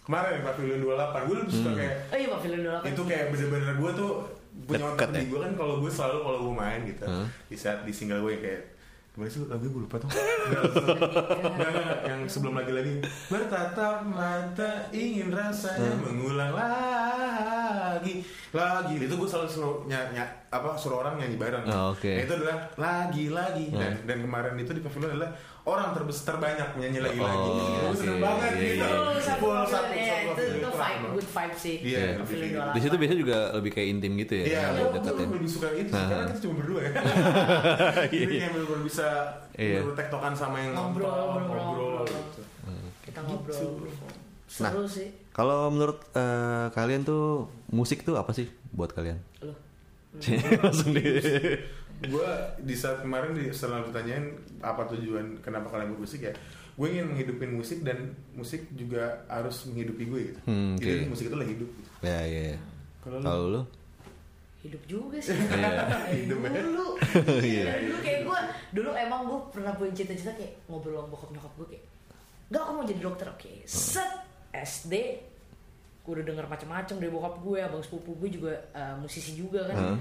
kemarin 0.00 0.42
Pavilion 0.42 0.80
28 0.80 1.26
gue 1.26 1.36
lebih 1.36 1.52
suka 1.52 1.62
Hmm. 1.64 1.78
kayak 1.78 1.94
oh 2.04 2.16
iya 2.16 2.28
Pak 2.28 2.40
Film 2.40 2.58
dulu 2.60 2.78
itu 2.84 3.02
kayak 3.04 3.24
bener-bener 3.28 3.74
gue 3.76 3.90
tuh 3.92 4.10
punya 4.62 4.78
Deket 4.84 4.92
otak 4.92 5.08
di 5.08 5.16
ya? 5.16 5.24
gue 5.24 5.40
kan 5.40 5.52
kalau 5.56 5.74
gue 5.78 5.90
selalu 5.90 6.18
kalau 6.20 6.38
gue 6.40 6.54
main 6.54 6.80
gitu 6.84 7.04
Hah? 7.04 7.26
di 7.48 7.56
saat 7.56 7.78
di 7.82 7.92
single 7.92 8.20
gue 8.20 8.34
kayak 8.36 8.62
gimana 9.12 9.28
sih 9.28 9.44
lagu 9.44 9.62
gue 9.62 9.82
lupa 9.84 9.96
tuh. 9.96 10.08
Yang 12.08 12.20
sebelum 12.30 12.56
lagi-lagi. 12.56 13.04
Bertatap 13.28 14.02
mata 14.02 14.88
ingin 14.88 15.28
rasanya 15.28 15.92
mengulang 16.00 16.48
lagi. 16.48 18.24
Lagi. 18.50 18.92
Itu 18.96 19.14
gue 19.14 19.28
selalu 19.28 19.46
suruh 19.46 19.74
ny- 19.84 20.10
ny- 20.12 20.32
apa 20.48 20.74
suruh 20.74 21.00
orang 21.00 21.16
nyanyi 21.16 21.36
bareng. 21.36 21.62
Oh, 21.66 21.92
oke. 21.92 22.08
Nah, 22.08 22.22
itu 22.24 22.32
adalah 22.34 22.56
lagi 22.74 23.24
lagi 23.28 23.64
dan 23.70 23.92
dan 24.02 24.16
kemarin 24.20 24.52
itu 24.56 24.72
di 24.72 24.80
pavilion 24.80 25.12
adalah 25.12 25.30
orang 25.62 25.94
terbesar 25.94 26.24
terbanyak 26.28 26.68
nyanyi 26.74 26.98
lagi 27.00 27.16
lagi 27.16 27.38
Oh, 27.38 27.54
gue 27.84 27.94
seneng 27.94 28.18
oke. 28.18 28.24
banget 28.24 28.50
Iya, 28.50 28.58
gitu 28.58 28.82
iya, 28.82 28.86
Itu 29.12 29.22
satu 29.22 29.46
satu 29.62 29.70
satu 29.70 29.92
itu, 29.94 30.42
itu 30.58 30.70
vibe, 30.72 31.04
good 31.12 31.28
vibe 31.28 31.56
sih 31.56 31.76
Iya, 31.78 31.98
Iya. 32.02 32.10
28. 32.18 32.74
Di 32.74 32.80
situ 32.80 32.94
biasanya 32.96 33.20
juga 33.20 33.38
lebih 33.52 33.70
kayak 33.70 33.88
intim 33.88 34.12
gitu 34.16 34.32
ya. 34.34 34.44
Iya, 34.44 34.62
lebih 34.74 34.98
gue 34.98 35.26
lebih 35.32 35.46
suka 35.48 35.68
itu 35.72 35.86
sih, 35.86 35.94
Nah. 35.94 36.08
karena 36.08 36.24
kita 36.26 36.40
cuma 36.42 36.54
berdua 36.58 36.80
ya. 36.80 36.90
Iya, 38.10 38.22
Jadi 38.22 38.34
kayak 38.36 38.52
bener-bener 38.52 38.82
bisa 38.82 39.06
Iya. 39.52 39.70
bener-bener 39.78 39.96
tektokan 39.96 40.32
sama 40.32 40.56
yang 40.58 40.72
Ngobrol, 40.72 41.06
ngobrol, 41.06 41.62
ngobrol. 41.62 41.62
ngobrol. 41.62 42.06
gitu. 42.10 42.42
kita 43.02 43.20
ngobrol 43.22 43.62
Nah. 44.52 44.68
seru 44.68 44.84
sih 44.84 45.08
Kalau 45.30 45.70
menurut 45.70 45.96
eh, 46.12 46.66
kalian 46.70 47.02
tuh 47.02 47.24
musik 47.68 48.02
tuh 48.02 48.14
apa 48.14 48.32
sih 48.32 48.44
buat 48.68 48.90
kalian? 48.90 49.16
loh 49.40 49.56
Langsung 50.60 50.92
di 50.92 51.00
gue 52.04 52.28
di 52.60 52.74
saat 52.74 53.00
kemarin 53.00 53.30
di 53.30 53.48
setelah 53.48 53.82
ditanyain 53.82 54.26
apa 54.58 54.82
tujuan 54.88 55.38
kenapa 55.38 55.68
kalian 55.68 55.92
bermusik 55.92 56.22
ya 56.22 56.32
gue 56.72 56.86
ingin 56.88 57.06
menghidupin 57.06 57.52
musik 57.52 57.80
dan 57.80 57.98
musik 58.32 58.64
juga 58.72 59.22
harus 59.26 59.66
menghidupi 59.66 60.04
gue 60.04 60.20
gitu 60.26 60.40
Hmm, 60.44 60.74
jadi 60.74 61.04
oke. 61.04 61.10
musik 61.10 61.26
itu 61.26 61.36
lah 61.36 61.44
hidup 61.44 61.68
gitu. 61.70 61.88
Ya, 62.00 62.18
ya. 62.22 62.42
ya. 62.48 62.58
Kalau 62.98 63.16
lu? 63.16 63.24
Kalau 63.24 63.46
lu? 63.50 63.62
hidup 64.62 64.82
juga 64.86 65.18
sih 65.18 65.34
Iya. 65.52 65.70
Hidup 66.16 66.38
ya. 66.40 66.50
dulu 66.56 66.86
Iya. 67.50 67.62
Dari 67.66 67.82
dulu 67.84 67.98
kayak 68.00 68.20
gue 68.22 68.38
dulu 68.72 68.90
emang 68.94 69.20
gue 69.24 69.38
pernah 69.50 69.72
punya 69.74 69.92
cita-cita 69.92 70.32
kayak 70.32 70.54
ngobrol 70.64 70.96
sama 70.96 71.10
bokap 71.10 71.30
nyokap 71.30 71.52
gue 71.56 71.66
kayak 71.74 71.84
Gak 72.48 72.60
aku 72.60 72.72
mau 72.72 72.84
jadi 72.84 73.00
dokter 73.00 73.26
oke 73.26 73.52
set 73.64 74.12
SD 74.52 74.94
gue 76.02 76.12
udah 76.12 76.24
denger 76.24 76.46
macam-macam 76.46 76.94
dari 76.96 77.10
bokap 77.10 77.34
gue 77.38 77.58
abang 77.58 77.80
sepupu 77.80 78.10
gue 78.16 78.30
juga 78.32 78.52
eh, 78.70 78.94
musisi 78.96 79.34
juga 79.34 79.66
kan 79.66 79.76
Hah? 79.76 79.98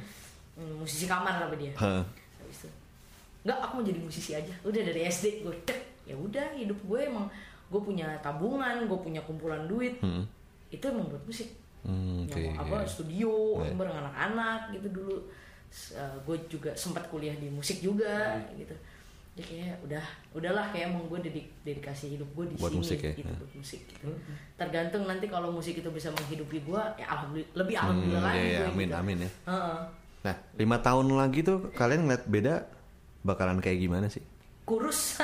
Hmm, 0.52 0.76
musisi 0.78 1.06
kamar 1.06 1.40
apa 1.42 1.56
dia 1.56 1.72
Hah. 1.74 2.04
habis 2.38 2.58
itu 2.62 2.70
nggak 3.42 3.58
aku 3.58 3.74
mau 3.76 3.84
jadi 3.84 4.00
musisi 4.00 4.32
aja 4.32 4.54
udah 4.62 4.82
dari 4.84 5.02
SD 5.04 5.42
gue 5.42 5.56
cek 5.64 5.80
ya 6.04 6.14
udah 6.14 6.54
hidup 6.54 6.78
gue 6.82 7.00
emang 7.04 7.26
gue 7.68 7.82
punya 7.82 8.06
tabungan 8.20 8.84
gue 8.84 9.00
punya 9.00 9.22
kumpulan 9.22 9.66
duit 9.66 9.98
Hmm. 9.98 10.28
itu 10.70 10.84
emang 10.84 11.08
buat 11.08 11.24
musik 11.24 11.50
Hmm, 11.82 12.30
oke. 12.30 12.38
yang 12.38 12.54
apa 12.56 12.78
iya. 12.78 12.86
studio 12.86 13.32
Iya. 13.60 13.74
bareng 13.74 13.98
anak-anak 13.98 14.60
gitu 14.72 14.88
dulu 14.92 15.16
uh, 15.96 16.16
gue 16.22 16.38
juga 16.48 16.70
sempat 16.74 17.08
kuliah 17.08 17.34
di 17.34 17.48
musik 17.48 17.80
juga 17.80 18.38
Hmm. 18.38 18.60
gitu 18.60 18.76
jadi 19.32 19.44
kayak 19.48 19.76
udah 19.82 20.04
udahlah 20.34 20.66
kayak 20.70 20.92
emang 20.92 21.08
gue 21.08 21.20
dedik 21.24 21.48
dedikasi 21.64 22.14
hidup 22.14 22.28
gue 22.36 22.46
di 22.46 22.56
Buat 22.56 22.70
sini 22.70 22.80
musik 22.84 23.00
ya? 23.00 23.14
gitu 23.16 23.26
Ya. 23.26 23.40
buat 23.40 23.52
musik 23.56 23.82
gitu 23.88 24.08
tergantung 24.54 25.04
nanti 25.08 25.26
kalau 25.26 25.50
musik 25.50 25.74
itu 25.74 25.90
bisa 25.90 26.12
menghidupi 26.12 26.62
gue 26.62 26.82
ya 26.96 27.08
alhamdulillah 27.10 27.56
lebih 27.56 27.74
Hmm, 27.74 27.84
alhamdulillah 27.88 28.22
lagi 28.28 28.38
iya, 28.38 28.46
iya, 28.46 28.60
gue 28.60 28.70
amin, 28.70 28.86
gitu. 28.86 29.00
amin 29.00 29.18
ya. 29.18 29.30
Heeh. 29.48 29.80
Nah, 30.22 30.36
lima 30.54 30.78
tahun 30.78 31.10
lagi 31.12 31.42
tuh 31.42 31.72
kalian 31.72 32.06
ngeliat 32.06 32.26
beda 32.26 32.54
bakalan 33.22 33.58
kayak 33.58 33.80
gimana 33.80 34.08
sih? 34.08 34.22
kurus 34.62 35.20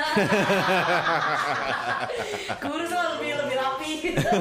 kurus 2.58 2.90
lah 2.90 3.16
lebih 3.16 3.32
lebih 3.34 3.56
rapi 3.56 3.90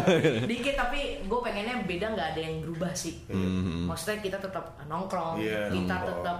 dikit 0.52 0.76
tapi 0.76 1.00
gue 1.24 1.40
pengennya 1.40 1.80
beda 1.82 2.06
nggak 2.12 2.28
ada 2.34 2.42
yang 2.42 2.56
berubah 2.60 2.92
sih 2.92 3.16
Hmm. 3.28 3.88
maksudnya 3.88 4.20
kita 4.20 4.38
tetap 4.38 4.66
nongkrong 4.84 5.38
Iya, 5.38 5.70
kita 5.70 5.80
nongkrong. 5.96 6.10
tetap 6.12 6.38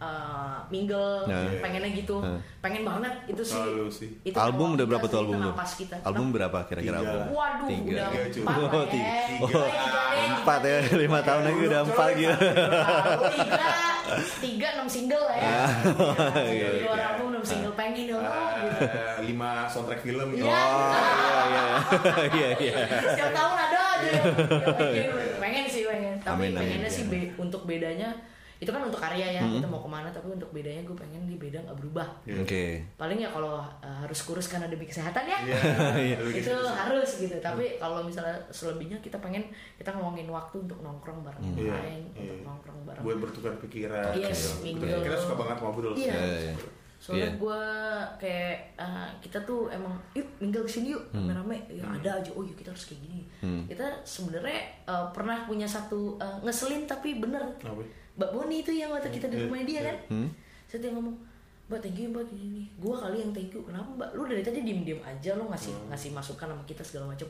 uh, 0.00 0.58
mingle 0.66 1.24
Nah. 1.24 1.44
pengennya 1.60 1.90
gitu 1.92 2.16
Nah. 2.18 2.40
pengen 2.58 2.82
banget 2.82 3.14
itu 3.26 3.42
sih 3.42 3.54
Selalu 3.54 3.86
sih. 3.86 4.10
itu 4.22 4.34
album 4.34 4.74
udah 4.74 4.80
kita 4.80 4.90
berapa 4.90 5.06
tuh 5.06 5.18
album 5.20 5.38
kita 5.54 5.94
Album 6.02 6.26
berapa 6.30 6.58
kira-kira 6.64 6.96
Tiga. 6.96 7.04
album? 7.06 7.22
waduh 7.30 7.66
Tiga. 7.66 7.84
udah 7.84 8.06
Tiga, 8.26 8.40
empat 8.40 8.56
Oh, 8.56 8.68
lah 8.72 8.86
tiga. 8.86 9.04
ya. 9.06 9.38
Oh. 9.38 9.68
Empat 10.20 10.60
ya, 10.62 10.76
lima 10.96 11.18
tahun 11.20 11.42
lagi 11.44 11.60
udah 11.62 11.80
empat 11.82 12.08
gitu. 12.14 12.34
Tiga 13.30 13.68
tiga 14.40 14.68
enam 14.74 14.88
single 14.88 15.22
lah 15.22 15.36
ya 15.38 15.54
iya, 16.42 16.68
Di 16.74 16.82
luar 16.82 17.00
album 17.06 17.26
enam 17.30 17.44
single 17.46 17.74
pengen 17.74 18.10
dong. 18.10 18.24
Eh, 18.26 19.22
lima 19.22 19.50
soundtrack 19.64 20.02
film 20.02 20.28
gitu. 20.34 20.44
Iya. 20.44 20.58
Oh, 20.58 20.90
iya, 20.90 21.30
iya. 21.46 21.64
Iya, 22.36 22.48
iya. 22.58 22.74
Setiap 23.06 23.30
tahun 23.30 23.56
ada 23.60 23.78
aja 23.94 24.10
pengen 25.42 25.64
sih 25.66 25.82
pengen. 25.84 26.14
Tapi 26.18 26.44
pengennya 26.50 26.90
sih 26.90 27.04
untuk 27.36 27.62
bedanya 27.64 28.10
itu 28.60 28.68
kan 28.68 28.84
untuk 28.84 29.00
karya 29.00 29.26
ya 29.32 29.40
Hmm. 29.40 29.56
kita 29.56 29.66
mau 29.66 29.80
ke 29.80 29.88
mana 29.88 30.06
tapi 30.06 30.28
untuk 30.28 30.52
bedanya 30.52 30.84
gue 30.84 30.92
pengen 30.92 31.24
di 31.24 31.34
beda 31.34 31.58
nggak 31.58 31.74
berubah. 31.74 32.04
Oke. 32.36 32.84
Paling 32.94 33.16
ya 33.16 33.26
kalau 33.26 33.56
uh, 33.58 33.98
harus 33.98 34.20
kurus 34.20 34.46
karena 34.46 34.68
demi 34.68 34.84
kesehatan 34.84 35.24
ya. 35.24 35.38
Iya. 35.96 36.20
itu 36.44 36.52
harus 36.54 37.10
gitu. 37.18 37.32
Tapi 37.36 37.76
kalau 37.76 38.00
misalnya 38.00 38.36
selebihnya 38.46 39.00
kita 39.00 39.16
pengen 39.16 39.48
kita 39.74 39.88
ngomongin 39.90 40.28
waktu 40.28 40.60
untuk 40.60 40.76
nongkrong 40.78 41.20
bareng 41.22 41.40
yang 41.42 41.56
Iya, 41.58 41.72
lain, 41.74 42.00
untuk 42.06 42.20
iya. 42.22 42.44
nongkrong 42.44 42.80
bareng. 42.84 43.02
buat 43.02 43.16
bertukar 43.18 43.52
pikiran 43.58 44.12
Yes, 44.12 44.54
Oke. 44.54 44.68
mingle. 44.68 45.00
kita 45.00 45.16
suka 45.16 45.34
banget 45.34 45.56
ngobrol 45.58 45.96
Iya. 45.96 46.12
Iya, 46.12 46.38
iya. 46.42 46.54
Soalnya 47.00 47.24
Iya. 47.26 47.40
gue 47.40 47.60
kayak 48.18 48.56
uh, 48.76 49.08
kita 49.18 49.40
tuh 49.40 49.66
emang 49.68 49.96
yuk 50.12 50.28
minggal 50.36 50.60
ke 50.60 50.70
sini 50.70 50.92
yuk 50.92 51.00
rame-rame 51.10 51.56
ya 51.66 51.80
ada 51.82 52.20
aja 52.20 52.28
oh 52.30 52.44
yuk 52.44 52.52
kita 52.54 52.68
harus 52.68 52.84
kayak 52.84 53.00
gini. 53.02 53.24
Hmm. 53.40 53.64
Kita 53.64 53.88
sebenarnya 54.04 54.60
uh, 54.84 55.08
pernah 55.08 55.42
punya 55.42 55.64
satu 55.64 56.16
uh, 56.16 56.36
ngeselin 56.40 56.84
tapi 56.84 57.16
bener. 57.16 57.40
Apa? 57.56 57.80
Mbak 58.12 58.30
Boni 58.30 58.56
itu 58.58 58.70
yang 58.70 58.90
waktu 58.90 59.08
kita 59.08 59.26
di 59.26 59.36
Iya, 59.36 59.44
rumah 59.44 59.62
dia 59.62 59.80
kan. 59.82 59.96
Hmm. 60.08 60.28
Saya 60.64 60.78
dia 60.80 60.90
ngomong 60.90 61.16
Mbak 61.66 61.78
thank 61.80 61.96
you 61.96 62.08
mbak 62.08 62.26
gini 62.26 62.46
nih 62.52 62.66
Gue 62.76 62.90
kali 62.92 63.16
yang 63.18 63.30
thank 63.30 63.48
you 63.48 63.62
Kenapa 63.62 63.86
mbak 63.92 64.10
Lu 64.12 64.24
dari 64.24 64.40
tadi 64.40 64.58
diem-diem 64.60 64.98
aja 65.00 65.30
Lu 65.34 65.46
ngasih 65.46 65.70
Hmm. 65.72 65.86
ngasih 65.88 66.10
masukan 66.10 66.46
sama 66.48 66.62
kita 66.64 66.82
segala 66.82 67.06
macam 67.08 67.28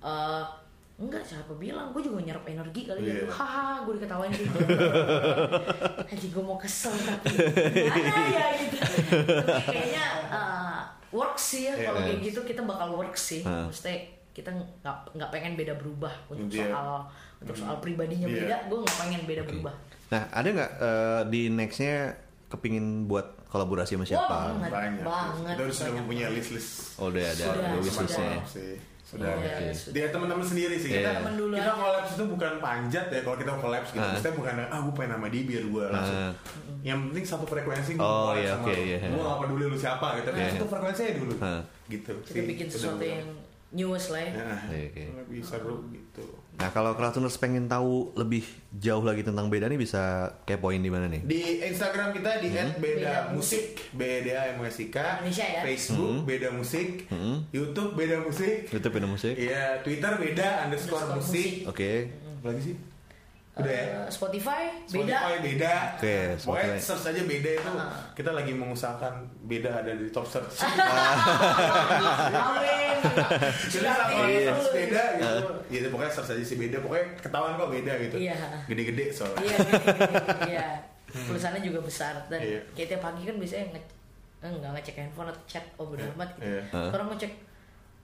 Eh 0.00 0.44
Enggak 0.94 1.24
siapa 1.24 1.50
bilang 1.52 1.90
Gue 1.90 1.98
juga 2.00 2.22
nyerap 2.22 2.44
energi 2.44 2.84
kali 2.84 3.00
Iya. 3.00 3.10
gitu 3.18 3.26
Haha 3.28 3.82
gue 3.82 3.98
diketawain 3.98 4.30
gitu 4.30 4.54
Anjing 6.10 6.30
gue 6.30 6.44
mau 6.44 6.54
kesel 6.56 6.94
tapi 6.94 7.26
Gimana 7.26 8.22
ya 8.28 8.46
gitu 8.60 8.76
Tapi 9.42 9.66
kayaknya 9.68 10.04
eh, 10.30 10.78
Works 11.10 11.42
sih 11.44 11.62
ya 11.66 11.74
Kalau 11.76 11.98
Iya. 11.98 12.06
kayak 12.08 12.20
gitu 12.22 12.40
kita 12.44 12.62
bakal 12.62 12.94
works 12.94 13.22
sih 13.28 13.42
Ah. 13.42 13.66
Maksudnya 13.66 13.98
kita 14.32 14.48
nggak 14.48 14.96
nggak 15.12 15.30
pengen 15.30 15.52
beda 15.54 15.74
berubah 15.74 16.12
untuk 16.26 16.48
Iya. 16.50 16.68
soal 16.68 16.88
untuk 17.38 17.54
soal 17.54 17.76
pribadinya 17.78 18.24
Iya. 18.24 18.36
beda 18.38 18.56
gue 18.66 18.78
nggak 18.80 18.98
pengen 18.98 19.22
beda 19.24 19.42
berubah 19.44 19.74
Nah, 20.08 20.28
ada 20.28 20.44
nggak 20.46 20.70
eh, 20.78 21.22
di 21.26 21.42
nextnya 21.48 22.12
kepingin 22.46 23.06
buat 23.06 23.24
kolaborasi 23.46 23.94
sama 23.94 24.04
siapa? 24.04 24.28
Wah, 24.28 24.44
banget. 24.54 24.70
banyak 24.70 25.02
Banget, 25.02 25.54
kita 25.58 25.72
sudah 25.74 25.92
mempunyai 25.94 26.24
banget. 26.26 26.36
list 26.38 26.50
list 26.52 26.70
Oh, 26.96 27.08
udah 27.08 27.22
ada 27.22 27.32
Sudah, 27.42 27.64
ada 27.66 27.76
wishlistnya 27.78 28.26
ya? 28.30 28.40
sih 28.46 28.74
sudah 29.02 29.28
oke. 29.30 29.44
sudah. 29.70 29.92
dia 29.92 30.06
teman-teman 30.08 30.40
sendiri 30.42 30.72
sih 30.74 30.88
kita 30.90 31.04
Iya. 31.06 31.16
Temen 31.18 31.34
dulu 31.34 31.52
kita 31.54 31.72
kolaps 31.74 32.10
itu 32.10 32.24
bukan 32.26 32.52
panjat 32.58 33.06
ya 33.08 33.20
kalau 33.20 33.36
kita 33.36 33.52
kolaps 33.54 33.88
gitu 33.90 34.00
Ah. 34.00 34.08
maksudnya 34.10 34.34
bukan 34.34 34.54
ah 34.62 34.80
gue 34.82 34.94
pengen 34.94 35.10
nama 35.12 35.26
dia 35.28 35.42
biar 35.42 35.64
gue 35.66 35.84
langsung 35.86 36.16
Ah. 36.18 36.32
yang 36.82 36.98
penting 37.06 37.24
satu 37.26 37.44
frekuensi 37.44 37.90
gue 37.92 38.00
Oh, 38.02 38.32
iya, 38.32 38.48
sama 38.50 38.64
oke, 38.64 38.72
lu. 38.74 38.84
iya. 38.86 38.98
gue 39.02 39.20
gak 39.22 39.38
peduli 39.38 39.64
lu 39.66 39.76
siapa 39.78 40.06
gitu 40.14 40.26
tapi 40.26 40.38
Iya. 40.38 40.50
satu 40.50 40.66
frekuensi 40.66 41.00
aja 41.02 41.14
dulu 41.14 41.34
Ah. 41.38 41.62
gitu 41.86 42.12
kita 42.22 42.32
sih. 42.34 42.46
bikin 42.46 42.66
Udah 42.66 42.74
sesuatu 42.74 43.04
yang 43.06 43.28
news 43.72 44.08
lah 44.08 44.20
ya. 44.20 44.32
Nah, 44.34 44.60
Iya, 44.68 44.86
oke. 44.86 45.04
lebih 45.18 45.40
seru 45.40 45.76
gitu 45.88 46.24
Nah, 46.52 46.68
kalau 46.68 46.92
Kratuners 46.92 47.36
pengen 47.36 47.64
tahu 47.64 48.12
lebih 48.14 48.44
jauh 48.70 49.00
lagi 49.00 49.20
tentang 49.20 49.48
beda 49.48 49.66
nih 49.66 49.80
bisa 49.80 50.02
kepoin 50.44 50.78
di 50.78 50.92
mana 50.92 51.08
nih? 51.08 51.24
di 51.24 51.40
Instagram 51.64 52.12
kita 52.12 52.38
di 52.38 52.48
Hmm. 52.48 52.76
@beda 52.76 52.78
Beda 52.78 53.12
musik 53.32 53.64
B 53.90 54.00
D 54.20 54.28
A 54.30 54.52
M 54.52 54.60
U 54.60 54.64
S 54.64 54.76
I 54.78 54.86
K 54.86 54.96
Indonesia 55.18 55.46
ya? 55.48 55.60
Facebook 55.64 56.22
beda 56.22 56.48
musik 56.52 56.88
Hmm. 57.08 57.48
YouTube 57.48 57.96
beda 57.96 58.20
musik 58.20 58.68
YouTube 58.68 58.92
beda 58.92 59.08
musik. 59.08 59.34
Iya 59.34 59.80
Twitter 59.80 60.12
beda 60.14 60.48
underscore 60.62 61.00
Underscore 61.02 61.16
musik 61.16 61.64
musik. 61.64 61.72
Oke. 61.72 61.90
apa 62.38 62.46
lagi 62.48 62.62
sih 62.62 62.76
udah 63.54 63.68
ya 63.68 63.84
Eh, 63.84 64.08
Spotify 64.08 64.62
beda. 64.86 65.12
Spotify 65.18 65.34
beda. 65.38 65.74
Oke, 65.94 66.16
Pokoknya 66.38 66.72
Spotify. 66.72 66.80
search 66.80 67.04
aja 67.06 67.22
beda 67.22 67.50
itu. 67.52 67.70
Ah. 67.70 67.92
Kita 68.10 68.30
lagi 68.30 68.52
mengusahakan 68.52 69.14
beda 69.42 69.70
ada 69.76 69.92
di 69.92 70.08
top 70.08 70.24
search. 70.24 70.56
Amin. 72.32 72.96
Jadi 73.62 73.76
Sudah 73.76 73.92
sama 73.94 74.04
tinggi 74.08 74.36
search 74.42 74.68
beda 74.72 75.02
gitu. 75.14 75.52
Ya 75.70 75.78
pokoknya 75.86 76.12
search 76.12 76.30
aja 76.30 76.42
si 76.42 76.54
beda. 76.56 76.76
Pokoknya 76.78 77.06
ketahuan 77.18 77.52
kok 77.54 77.70
beda 77.70 77.92
gitu. 78.00 78.16
Iya. 78.18 78.36
Gede-gede 78.64 79.04
soalnya. 79.10 79.42
Iya, 79.42 79.56
iya. 80.48 80.66
Tulisannya 81.12 81.60
juga 81.60 81.80
besar 81.82 82.14
dan 82.26 82.40
Iya. 82.40 82.60
kayak 82.72 82.88
tiap 82.88 83.02
pagi 83.02 83.22
kan 83.22 83.36
biasanya 83.36 83.64
nge 83.70 83.80
eh, 84.40 84.50
nggak 84.50 84.70
ngecek 84.72 84.96
handphone 84.96 85.28
atau 85.28 85.42
chat 85.46 85.64
oh 85.76 85.84
bodo 85.84 86.00
Iya. 86.00 86.12
amat 86.14 86.28
gitu. 86.32 86.44
Iya. 86.46 86.62
Sekarang 86.88 87.06
ngecek 87.12 87.32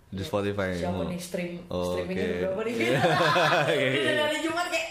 Di 0.09 0.23
Spotify. 0.23 0.69
siapa 0.75 1.03
nih 1.05 1.17
stream 1.19 1.53
Oh, 1.67 1.93
streamingnya 1.95 2.25
oke. 2.27 2.37
berapa 2.43 2.61
nih? 2.63 2.75
Iya. 2.75 3.01
Ini 3.89 3.99
dari 4.03 4.21
hari 4.23 4.39
Jumat 4.43 4.67
kayak 4.67 4.87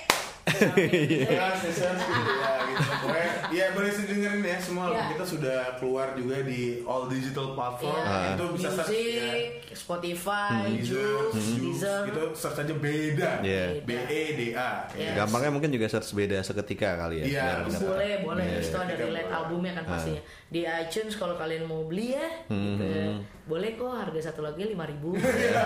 Ya, 0.48 1.52
search 1.54 2.02
gitu 2.02 2.34
ya 2.34 2.52
gitu. 2.66 2.92
Pokoknya 2.98 3.30
ya 3.50 3.66
boleh 3.72 3.92
sih 3.92 4.06
dengerin 4.06 4.42
ya 4.42 4.58
semua 4.58 4.86
Iya. 4.88 5.04
kita 5.12 5.26
sudah 5.28 5.60
keluar 5.76 6.08
juga 6.14 6.40
di 6.42 6.82
all 6.84 7.06
digital 7.08 7.52
platform. 7.52 8.00
Iya. 8.00 8.34
Itu 8.34 8.46
bisa 8.54 8.70
search 8.74 8.92
ya. 8.96 9.32
Spotify, 9.78 10.74
Deezer, 10.74 10.96
Joox, 10.98 11.32
Deezer. 11.60 12.02
itu 12.08 12.24
search 12.34 12.58
aja 12.60 12.74
beda. 12.74 13.32
Iya. 13.42 13.66
B 13.84 13.90
E 13.94 14.24
D 14.34 14.42
A. 14.54 14.88
Iya. 14.90 15.12
Gampangnya 15.18 15.52
mungkin 15.52 15.70
juga 15.70 15.86
search 15.86 16.12
beda 16.12 16.40
seketika 16.42 16.96
kali 16.98 17.22
ya. 17.22 17.26
Iya, 17.26 17.44
biar 17.44 17.58
bisa. 17.64 17.78
dapat. 17.78 17.88
boleh 17.88 18.12
boleh 18.24 18.44
Iya, 18.44 18.54
Terus 18.58 18.68
itu 18.68 18.78
iya. 18.78 18.86
ada 18.86 18.96
relate 18.98 19.30
albumnya 19.30 19.74
kan 19.74 19.84
pastinya 19.86 20.22
di 20.48 20.62
iTunes 20.64 21.14
kalau 21.14 21.36
kalian 21.36 21.64
mau 21.64 21.84
beli 21.84 22.16
ya 22.16 22.28
gitu. 22.48 23.37
Hmm. 23.48 23.50
boleh 23.50 23.72
kok 23.74 23.88
harga 23.90 24.20
satu 24.22 24.44
lagi 24.44 24.60
lima 24.62 24.84
ribu 24.84 25.16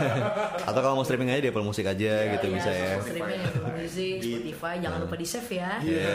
Atau 0.70 0.80
kalau 0.80 0.94
mau 0.94 1.02
streaming 1.02 1.30
aja 1.30 1.42
di 1.42 1.50
Apple 1.50 1.64
Music 1.64 1.82
aja 1.84 2.14
gitu 2.30 2.46
bisa 2.48 2.70
ya. 2.70 3.02
streaming 3.02 3.42
Apple 3.42 3.74
Music 3.74 4.16
Gitu. 4.18 4.38
Spotify 4.38 4.74
jangan 4.78 5.00
lupa 5.00 5.16
di 5.16 5.26
save 5.26 5.50
ya 5.52 5.72
Iya. 5.82 6.14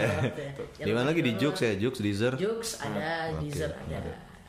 Jangan 0.72 0.86
Di 0.86 0.92
mana 0.92 1.06
lagi 1.08 1.20
di. 1.20 1.32
Joox 1.34 1.56
ya, 1.58 1.72
Joox, 1.74 1.94
Deezer. 1.98 2.32
Joox 2.36 2.78
ada 2.78 3.08
Oke, 3.28 3.42
Deezer 3.42 3.70
ada 3.74 3.98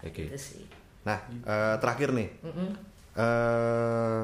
oke. 0.03 0.23
gitu 0.23 0.37
sih 0.37 0.63
Nah, 1.01 1.17
eh, 1.25 1.75
terakhir 1.77 2.11
nih. 2.11 2.29
Mm-mm. 2.39 2.69
eh 3.15 4.21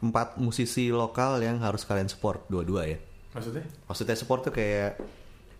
empat 0.00 0.36
musisi 0.36 0.90
lokal 0.90 1.38
yang 1.38 1.60
harus 1.60 1.82
kalian 1.82 2.06
support 2.06 2.44
dua-dua 2.46 2.84
ya. 2.84 2.98
Maksudnya? 3.32 3.64
Maksudnya 3.84 4.14
support 4.14 4.42
tuh 4.42 4.50
kayak 4.50 4.98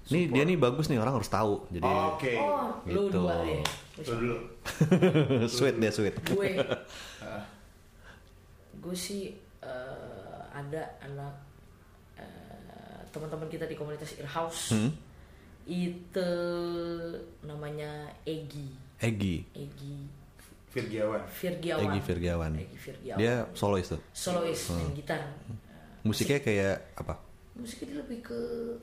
nih 0.07 0.22
dia 0.28 0.42
nih 0.42 0.55
bagus 0.55 0.86
nih 0.86 0.96
orang 0.96 1.14
harus 1.14 1.26
tahu. 1.26 1.61
Jadi 1.68 1.82
Oke. 1.82 2.32
oh 2.36 2.68
lu 2.84 3.05
Gitu. 3.05 3.14
dua 3.14 3.32
deh 3.40 3.61
Lu 3.96 4.02
dulu. 4.18 4.36
sweet 5.50 5.76
deh 5.76 5.88
sweet. 5.88 6.12
gue 6.20 6.48
gue 8.76 8.94
sih 8.94 9.32
eh, 9.61 10.38
ada 10.50 10.82
anak 11.00 11.32
eh, 12.14 12.98
teman-teman 13.09 13.46
kita 13.46 13.64
di 13.64 13.72
komunitas 13.72 14.14
Earhouse 14.14 14.70
Hmm? 14.70 14.90
itu 15.64 16.28
namanya 17.40 18.12
Egi 18.22 18.68
Egi 18.98 19.42
Egi 19.50 19.94
Virgiawan. 20.68 21.22
Virgiawan 21.30 21.82
Egi 21.86 21.98
Virgiawan 22.02 22.50
Egi 22.55 22.76
Virgiawan 22.76 23.16
dia 23.16 23.32
solois 23.52 23.86
tuh 23.86 23.98
solois 24.11 24.59
main 24.70 24.90
gitar 24.92 25.20
musiknya 26.02 26.38
kayak 26.38 26.74
apa 26.94 27.14
musiknya 27.55 27.86
dia 27.86 27.98
lebih 28.02 28.18
ke 28.20 28.40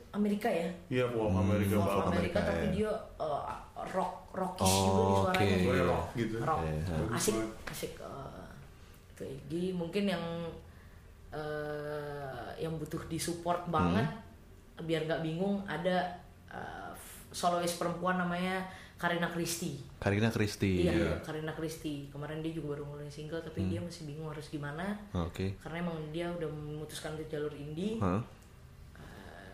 Amerika 0.09 0.47
ya 0.47 0.69
Iya, 0.87 1.05
folk 1.07 1.27
Amerika 1.29 1.75
Folk 1.75 1.83
banget. 1.83 2.07
Amerika, 2.07 2.39
Amerika, 2.39 2.39
tapi 2.41 2.63
ya. 2.63 2.71
dia 2.71 2.91
uh, 3.17 3.43
rock 3.89 4.13
rockish 4.31 4.63
Oh, 4.71 4.79
juga 4.81 5.01
di 5.01 5.13
suaranya 5.17 5.51
oke. 5.53 5.65
Boleh 5.67 5.83
rock 5.85 6.05
gitu. 6.15 6.35
rock 6.39 6.59
Iya. 6.61 6.75
Uh, 6.87 7.07
asik 7.13 7.35
asik 7.67 7.93
uh, 7.99 8.47
itu 9.11 9.23
Egi 9.27 9.63
mungkin 9.71 10.03
yang 10.07 10.23
uh, 11.29 12.47
yang 12.55 12.73
butuh 12.75 13.01
disupport 13.05 13.67
banget 13.67 14.07
Hmm. 14.71 14.87
biar 14.87 15.05
nggak 15.05 15.21
bingung 15.21 15.61
ada 15.65 16.09
uh, 16.47 16.89
solois 17.29 17.69
perempuan 17.71 18.17
namanya 18.17 18.65
Karina 18.95 19.27
Christie 19.27 19.77
Karina 19.97 20.29
Christie 20.29 20.81
iya 20.81 20.91
Iya. 20.91 21.11
Karina 21.21 21.51
Christie 21.51 22.09
kemarin 22.09 22.39
dia 22.39 22.49
juga 22.51 22.73
baru 22.73 22.87
ngeluarin 22.87 23.09
single 23.09 23.41
tapi 23.41 23.67
dia 23.67 23.77
masih 23.77 24.05
bingung 24.05 24.25
harus 24.25 24.47
gimana 24.47 24.97
oke 25.11 25.53
karena 25.59 25.77
emang 25.79 25.97
dia 26.09 26.29
udah 26.29 26.49
memutuskan 26.49 27.13
untuk 27.13 27.27
jalur 27.27 27.53
indie 27.53 27.99
Hah? 27.99 28.25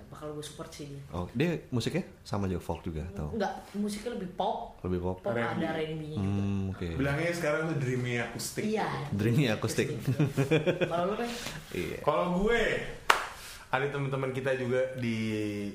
Uh, 0.08 0.10
bakal 0.10 0.32
gue 0.32 0.41
support 0.41 0.70
sih 0.70 0.88
dia 0.88 1.01
Oh, 1.10 1.28
dia 1.30 1.60
musiknya 1.70 2.08
sama 2.22 2.45
juga 2.45 2.62
folk 2.62 2.80
juga 2.82 3.03
atau 3.08 3.28
Enggak, 3.30 3.51
musiknya 3.74 4.16
lebih 4.16 4.32
pop. 4.34 4.80
lebih 4.82 4.99
pop? 4.99 5.20
Pop 5.20 5.30
R&B. 5.30 5.43
ada 5.60 5.68
R&B-nya 5.74 6.16
juga. 6.16 6.39
Hmm, 6.39 6.72
oke. 6.72 6.88
Bilangnya 6.95 7.32
sekarang 7.32 7.62
tuh 7.68 7.78
dreamy 7.78 8.14
akustik. 8.18 8.64
Iya. 8.64 8.88
Dreamy 9.12 9.45
akustik. 9.47 9.88
Kalau 10.82 11.03
lu 11.05 11.16
kan 11.16 11.30
Iya. 11.72 11.97
Kalau 12.01 12.26
gue 12.38 12.62
ada 13.68 13.86
teman-teman 13.86 14.32
kita 14.32 14.55
juga 14.55 14.80
di 14.95 15.18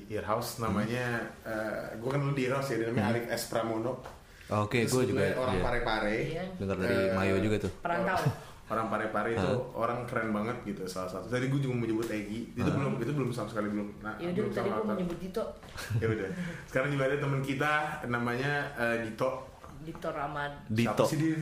Earhouse 0.09 0.57
namanya 0.57 1.05
eh, 1.45 1.93
gue 1.93 2.09
kan 2.09 2.17
dulu 2.17 2.33
di 2.33 2.49
Earhouse 2.49 2.69
ya 2.69 2.75
dia 2.75 2.87
namanya 2.89 3.07
Arif 3.11 3.25
S 3.29 3.43
Pramono. 3.47 4.01
Oke, 4.45 4.83
Terus 4.83 4.91
gue 4.91 5.03
juga 5.13 5.25
orang 5.35 5.55
iya. 5.55 5.63
Pare-Pare. 5.63 6.15
Iya. 6.27 6.43
dengar 6.57 6.77
dari 6.77 6.97
Eh, 6.99 7.13
Mayo 7.13 7.35
juga 7.39 7.57
tuh. 7.59 7.71
perantau. 7.79 8.17
Orang 8.71 8.87
Pare-Pare 8.87 9.35
itu 9.35 9.51
orang 9.75 10.07
keren 10.07 10.31
banget 10.31 10.55
gitu 10.63 10.87
salah 10.87 11.11
satu. 11.11 11.27
Tadi 11.27 11.51
gue 11.51 11.59
juga 11.59 11.75
menyebut 11.75 12.07
Egi. 12.07 12.55
Itu 12.55 12.69
belum 12.71 12.95
itu 12.97 13.11
belum 13.11 13.29
sama 13.35 13.51
sekali 13.51 13.67
belum. 13.67 13.99
Nah, 13.99 14.15
Ya 14.17 14.31
udah 14.31 14.55
tadi 14.55 14.69
Atta. 14.71 14.87
menyebut 14.95 15.17
Dito. 15.19 15.43
ya 16.01 16.07
udah. 16.07 16.27
Sekarang 16.65 16.89
juga 16.95 17.03
ada 17.11 17.17
teman 17.19 17.41
kita 17.43 17.71
namanya 18.07 18.71
eh, 18.79 18.97
Dito. 19.03 19.52
Dito 19.83 20.07
Ramad. 20.09 20.51
Dito. 20.67 20.89
Siapa 20.89 21.03
sih 21.05 21.17
dia? 21.19 21.37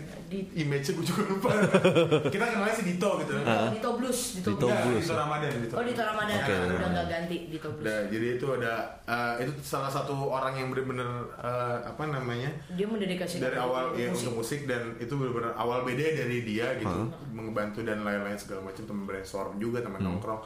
Image-nya 0.58 0.92
gue 0.98 1.06
juga 1.06 1.24
lupa. 1.30 1.50
kita 2.34 2.46
kenalnya 2.50 2.76
si 2.76 2.84
Dito 2.84 3.10
gitu. 3.22 3.32
Dito 3.72 3.90
Blues, 3.96 4.20
Dito, 4.42 4.50
Dito 4.52 4.66
Blues. 4.68 4.84
Blues, 4.86 5.04
Dito 5.06 5.14
ya. 5.14 5.22
Ramadan. 5.22 5.50
Dito. 5.62 5.74
Oh 5.78 5.84
Dito 5.86 6.02
Ramadan 6.02 6.36
Oke, 6.36 6.52
udah 6.52 6.66
Ramadan. 6.66 6.90
nggak 6.92 7.08
ganti 7.08 7.38
Dito 7.48 7.68
Blues. 7.72 7.86
Udah, 7.86 8.00
jadi 8.10 8.28
itu 8.36 8.48
ada 8.58 8.74
eh, 9.06 9.34
itu 9.46 9.52
salah 9.62 9.92
satu 9.92 10.14
orang 10.28 10.54
yang 10.58 10.68
benar-benar 10.70 11.10
eh, 11.38 11.78
apa 11.86 12.04
namanya 12.10 12.50
Dia 12.74 12.88
mendedikasikan 12.90 13.42
dari 13.46 13.58
awal 13.58 13.94
ya 13.94 14.10
musik. 14.10 14.26
untuk 14.26 14.34
musik 14.42 14.60
dan 14.66 14.82
itu 14.98 15.14
benar-benar 15.14 15.54
awal 15.56 15.86
beda 15.86 16.06
dari 16.18 16.38
dia 16.42 16.74
gitu 16.76 16.98
membantu 17.32 17.86
dan 17.86 18.02
lain-lain 18.02 18.38
segala 18.38 18.66
macam 18.66 18.84
teman 18.84 19.06
brainstorm 19.06 19.56
juga 19.58 19.82
teman 19.82 20.02
nongkrong 20.02 20.42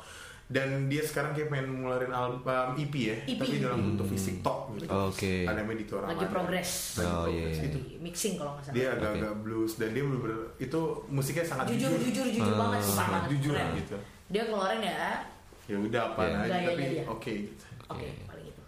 dan 0.46 0.86
dia 0.86 1.02
sekarang 1.02 1.34
kayak 1.34 1.50
pengen 1.50 1.82
ngeluarin 1.82 2.14
album 2.14 2.46
EP 2.78 2.94
ya 2.94 3.18
EP. 3.26 3.42
tapi 3.42 3.58
dalam 3.58 3.82
bentuk 3.82 4.06
fisik 4.14 4.46
tok 4.46 4.78
gitu 4.78 4.86
Oke. 4.86 5.42
ada 5.42 5.66
namanya 5.66 5.82
Dito 5.82 5.98
Lagi 5.98 6.26
progres. 6.30 6.70
Oh, 7.02 7.26
iya. 7.26 7.50
gitu. 7.50 7.78
Di 7.82 7.98
mixing 7.98 8.38
kalau 8.38 8.54
nggak 8.54 8.70
salah. 8.70 8.76
dia 8.78 8.88
agak-agak 8.94 9.34
blues 9.42 9.74
dan 9.82 9.90
dia 9.90 10.04
benar-benar 10.06 10.40
itu 10.62 10.80
musiknya 11.10 11.46
sangat 11.50 11.66
jujur, 11.74 11.90
jujur 11.98 12.30
jujur, 12.30 12.46
jujur 12.46 12.54
banget. 12.54 12.82
sangat 12.86 13.22
jujur 13.34 13.54
keren. 13.58 13.74
gitu 13.74 13.98
Dia 14.30 14.44
keluarin 14.46 14.82
ya. 14.82 14.98
ya 15.66 15.78
udah 15.82 16.02
apa 16.14 16.22
Iya. 16.22 16.38
aja 16.38 16.58
tapi 16.70 16.84
oke 17.04 17.32
gitu. 17.50 17.64
Oke, 17.86 18.08
paling 18.26 18.46
itu. 18.46 18.62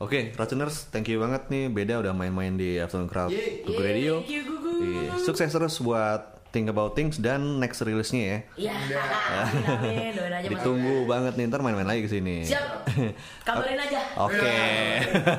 Oke, 0.00 0.18
Racuners, 0.32 0.90
thank 0.90 1.06
you 1.06 1.20
banget 1.20 1.46
nih 1.46 1.68
Beda 1.68 2.00
udah 2.00 2.10
main-main 2.10 2.56
di 2.56 2.74
Afternoon 2.74 3.06
Crowd. 3.06 3.30
Gugu 3.30 3.78
Radio. 3.78 4.18
Thank 4.22 4.32
you, 4.32 4.42
Gugu. 4.48 4.72
Iya, 4.80 5.14
Sukses 5.20 5.46
terus 5.46 5.78
buat 5.78 6.39
Think 6.50 6.66
About 6.70 6.98
Things 6.98 7.22
dan 7.22 7.62
next 7.62 7.78
rilisnya 7.86 8.22
ya. 8.22 8.38
Iya, 8.58 8.72
amin, 8.74 9.64
amin. 9.78 10.10
Doain 10.18 10.34
aja 10.34 10.46
mas. 10.46 10.52
Ditunggu 10.58 10.96
banget 11.06 11.32
nih, 11.38 11.44
ntar 11.46 11.62
main-main 11.62 11.86
lagi 11.86 12.02
ke 12.06 12.10
sini. 12.10 12.42
Siap. 12.42 12.90
Kabarin 13.46 13.78
aja. 13.78 14.00
Oke. 14.18 14.54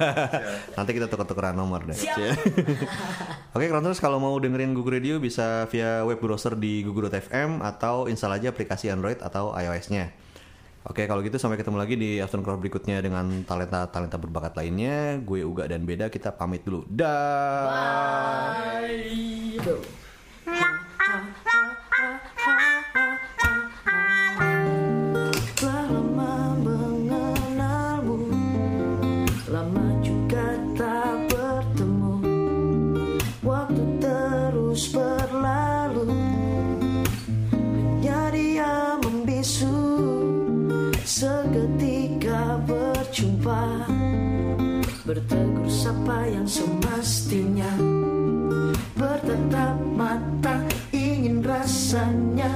Nanti 0.80 0.92
kita 0.96 1.12
tuker-tukeran 1.12 1.56
nomor 1.56 1.84
deh. 1.84 1.96
Siap. 2.00 2.18
Oke, 3.52 3.66
Crowners 3.68 4.00
kalau 4.00 4.24
mau 4.24 4.40
dengerin 4.40 4.72
Google 4.72 5.04
Radio 5.04 5.20
bisa 5.20 5.68
via 5.68 6.08
web 6.08 6.24
browser 6.24 6.56
di 6.56 6.88
google.fm 6.88 7.60
atau 7.60 8.08
install 8.08 8.40
aja 8.40 8.56
aplikasi 8.56 8.88
Android 8.88 9.20
atau 9.20 9.52
iOS-nya. 9.52 10.16
Oke, 10.82 11.06
kalau 11.06 11.22
gitu 11.22 11.38
sampai 11.38 11.62
ketemu 11.62 11.78
lagi 11.78 11.94
di 11.94 12.18
Afternoon 12.18 12.42
Crowd 12.42 12.58
berikutnya 12.58 13.06
dengan 13.06 13.46
talenta-talenta 13.46 14.18
berbakat 14.18 14.58
lainnya. 14.58 15.22
Gue 15.22 15.46
Uga 15.46 15.70
dan 15.70 15.86
Beda 15.86 16.10
kita 16.10 16.34
pamit 16.34 16.66
dulu. 16.66 16.90
Dah. 16.90 17.70
Bye. 17.70 19.62
Go. 19.62 20.01
Bertegur 45.12 45.68
sapa 45.68 46.24
yang 46.24 46.48
semestinya. 46.48 47.68
Bertatap 48.96 49.76
mata 49.92 50.64
ingin 50.96 51.44
rasanya 51.44 52.48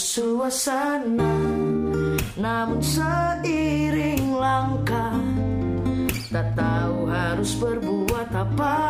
suasana 0.00 1.36
Namun 2.40 2.80
seiring 2.80 4.32
langkah 4.32 5.20
Tak 6.32 6.56
tahu 6.56 7.04
harus 7.12 7.52
berbuat 7.60 8.28
apa 8.32 8.89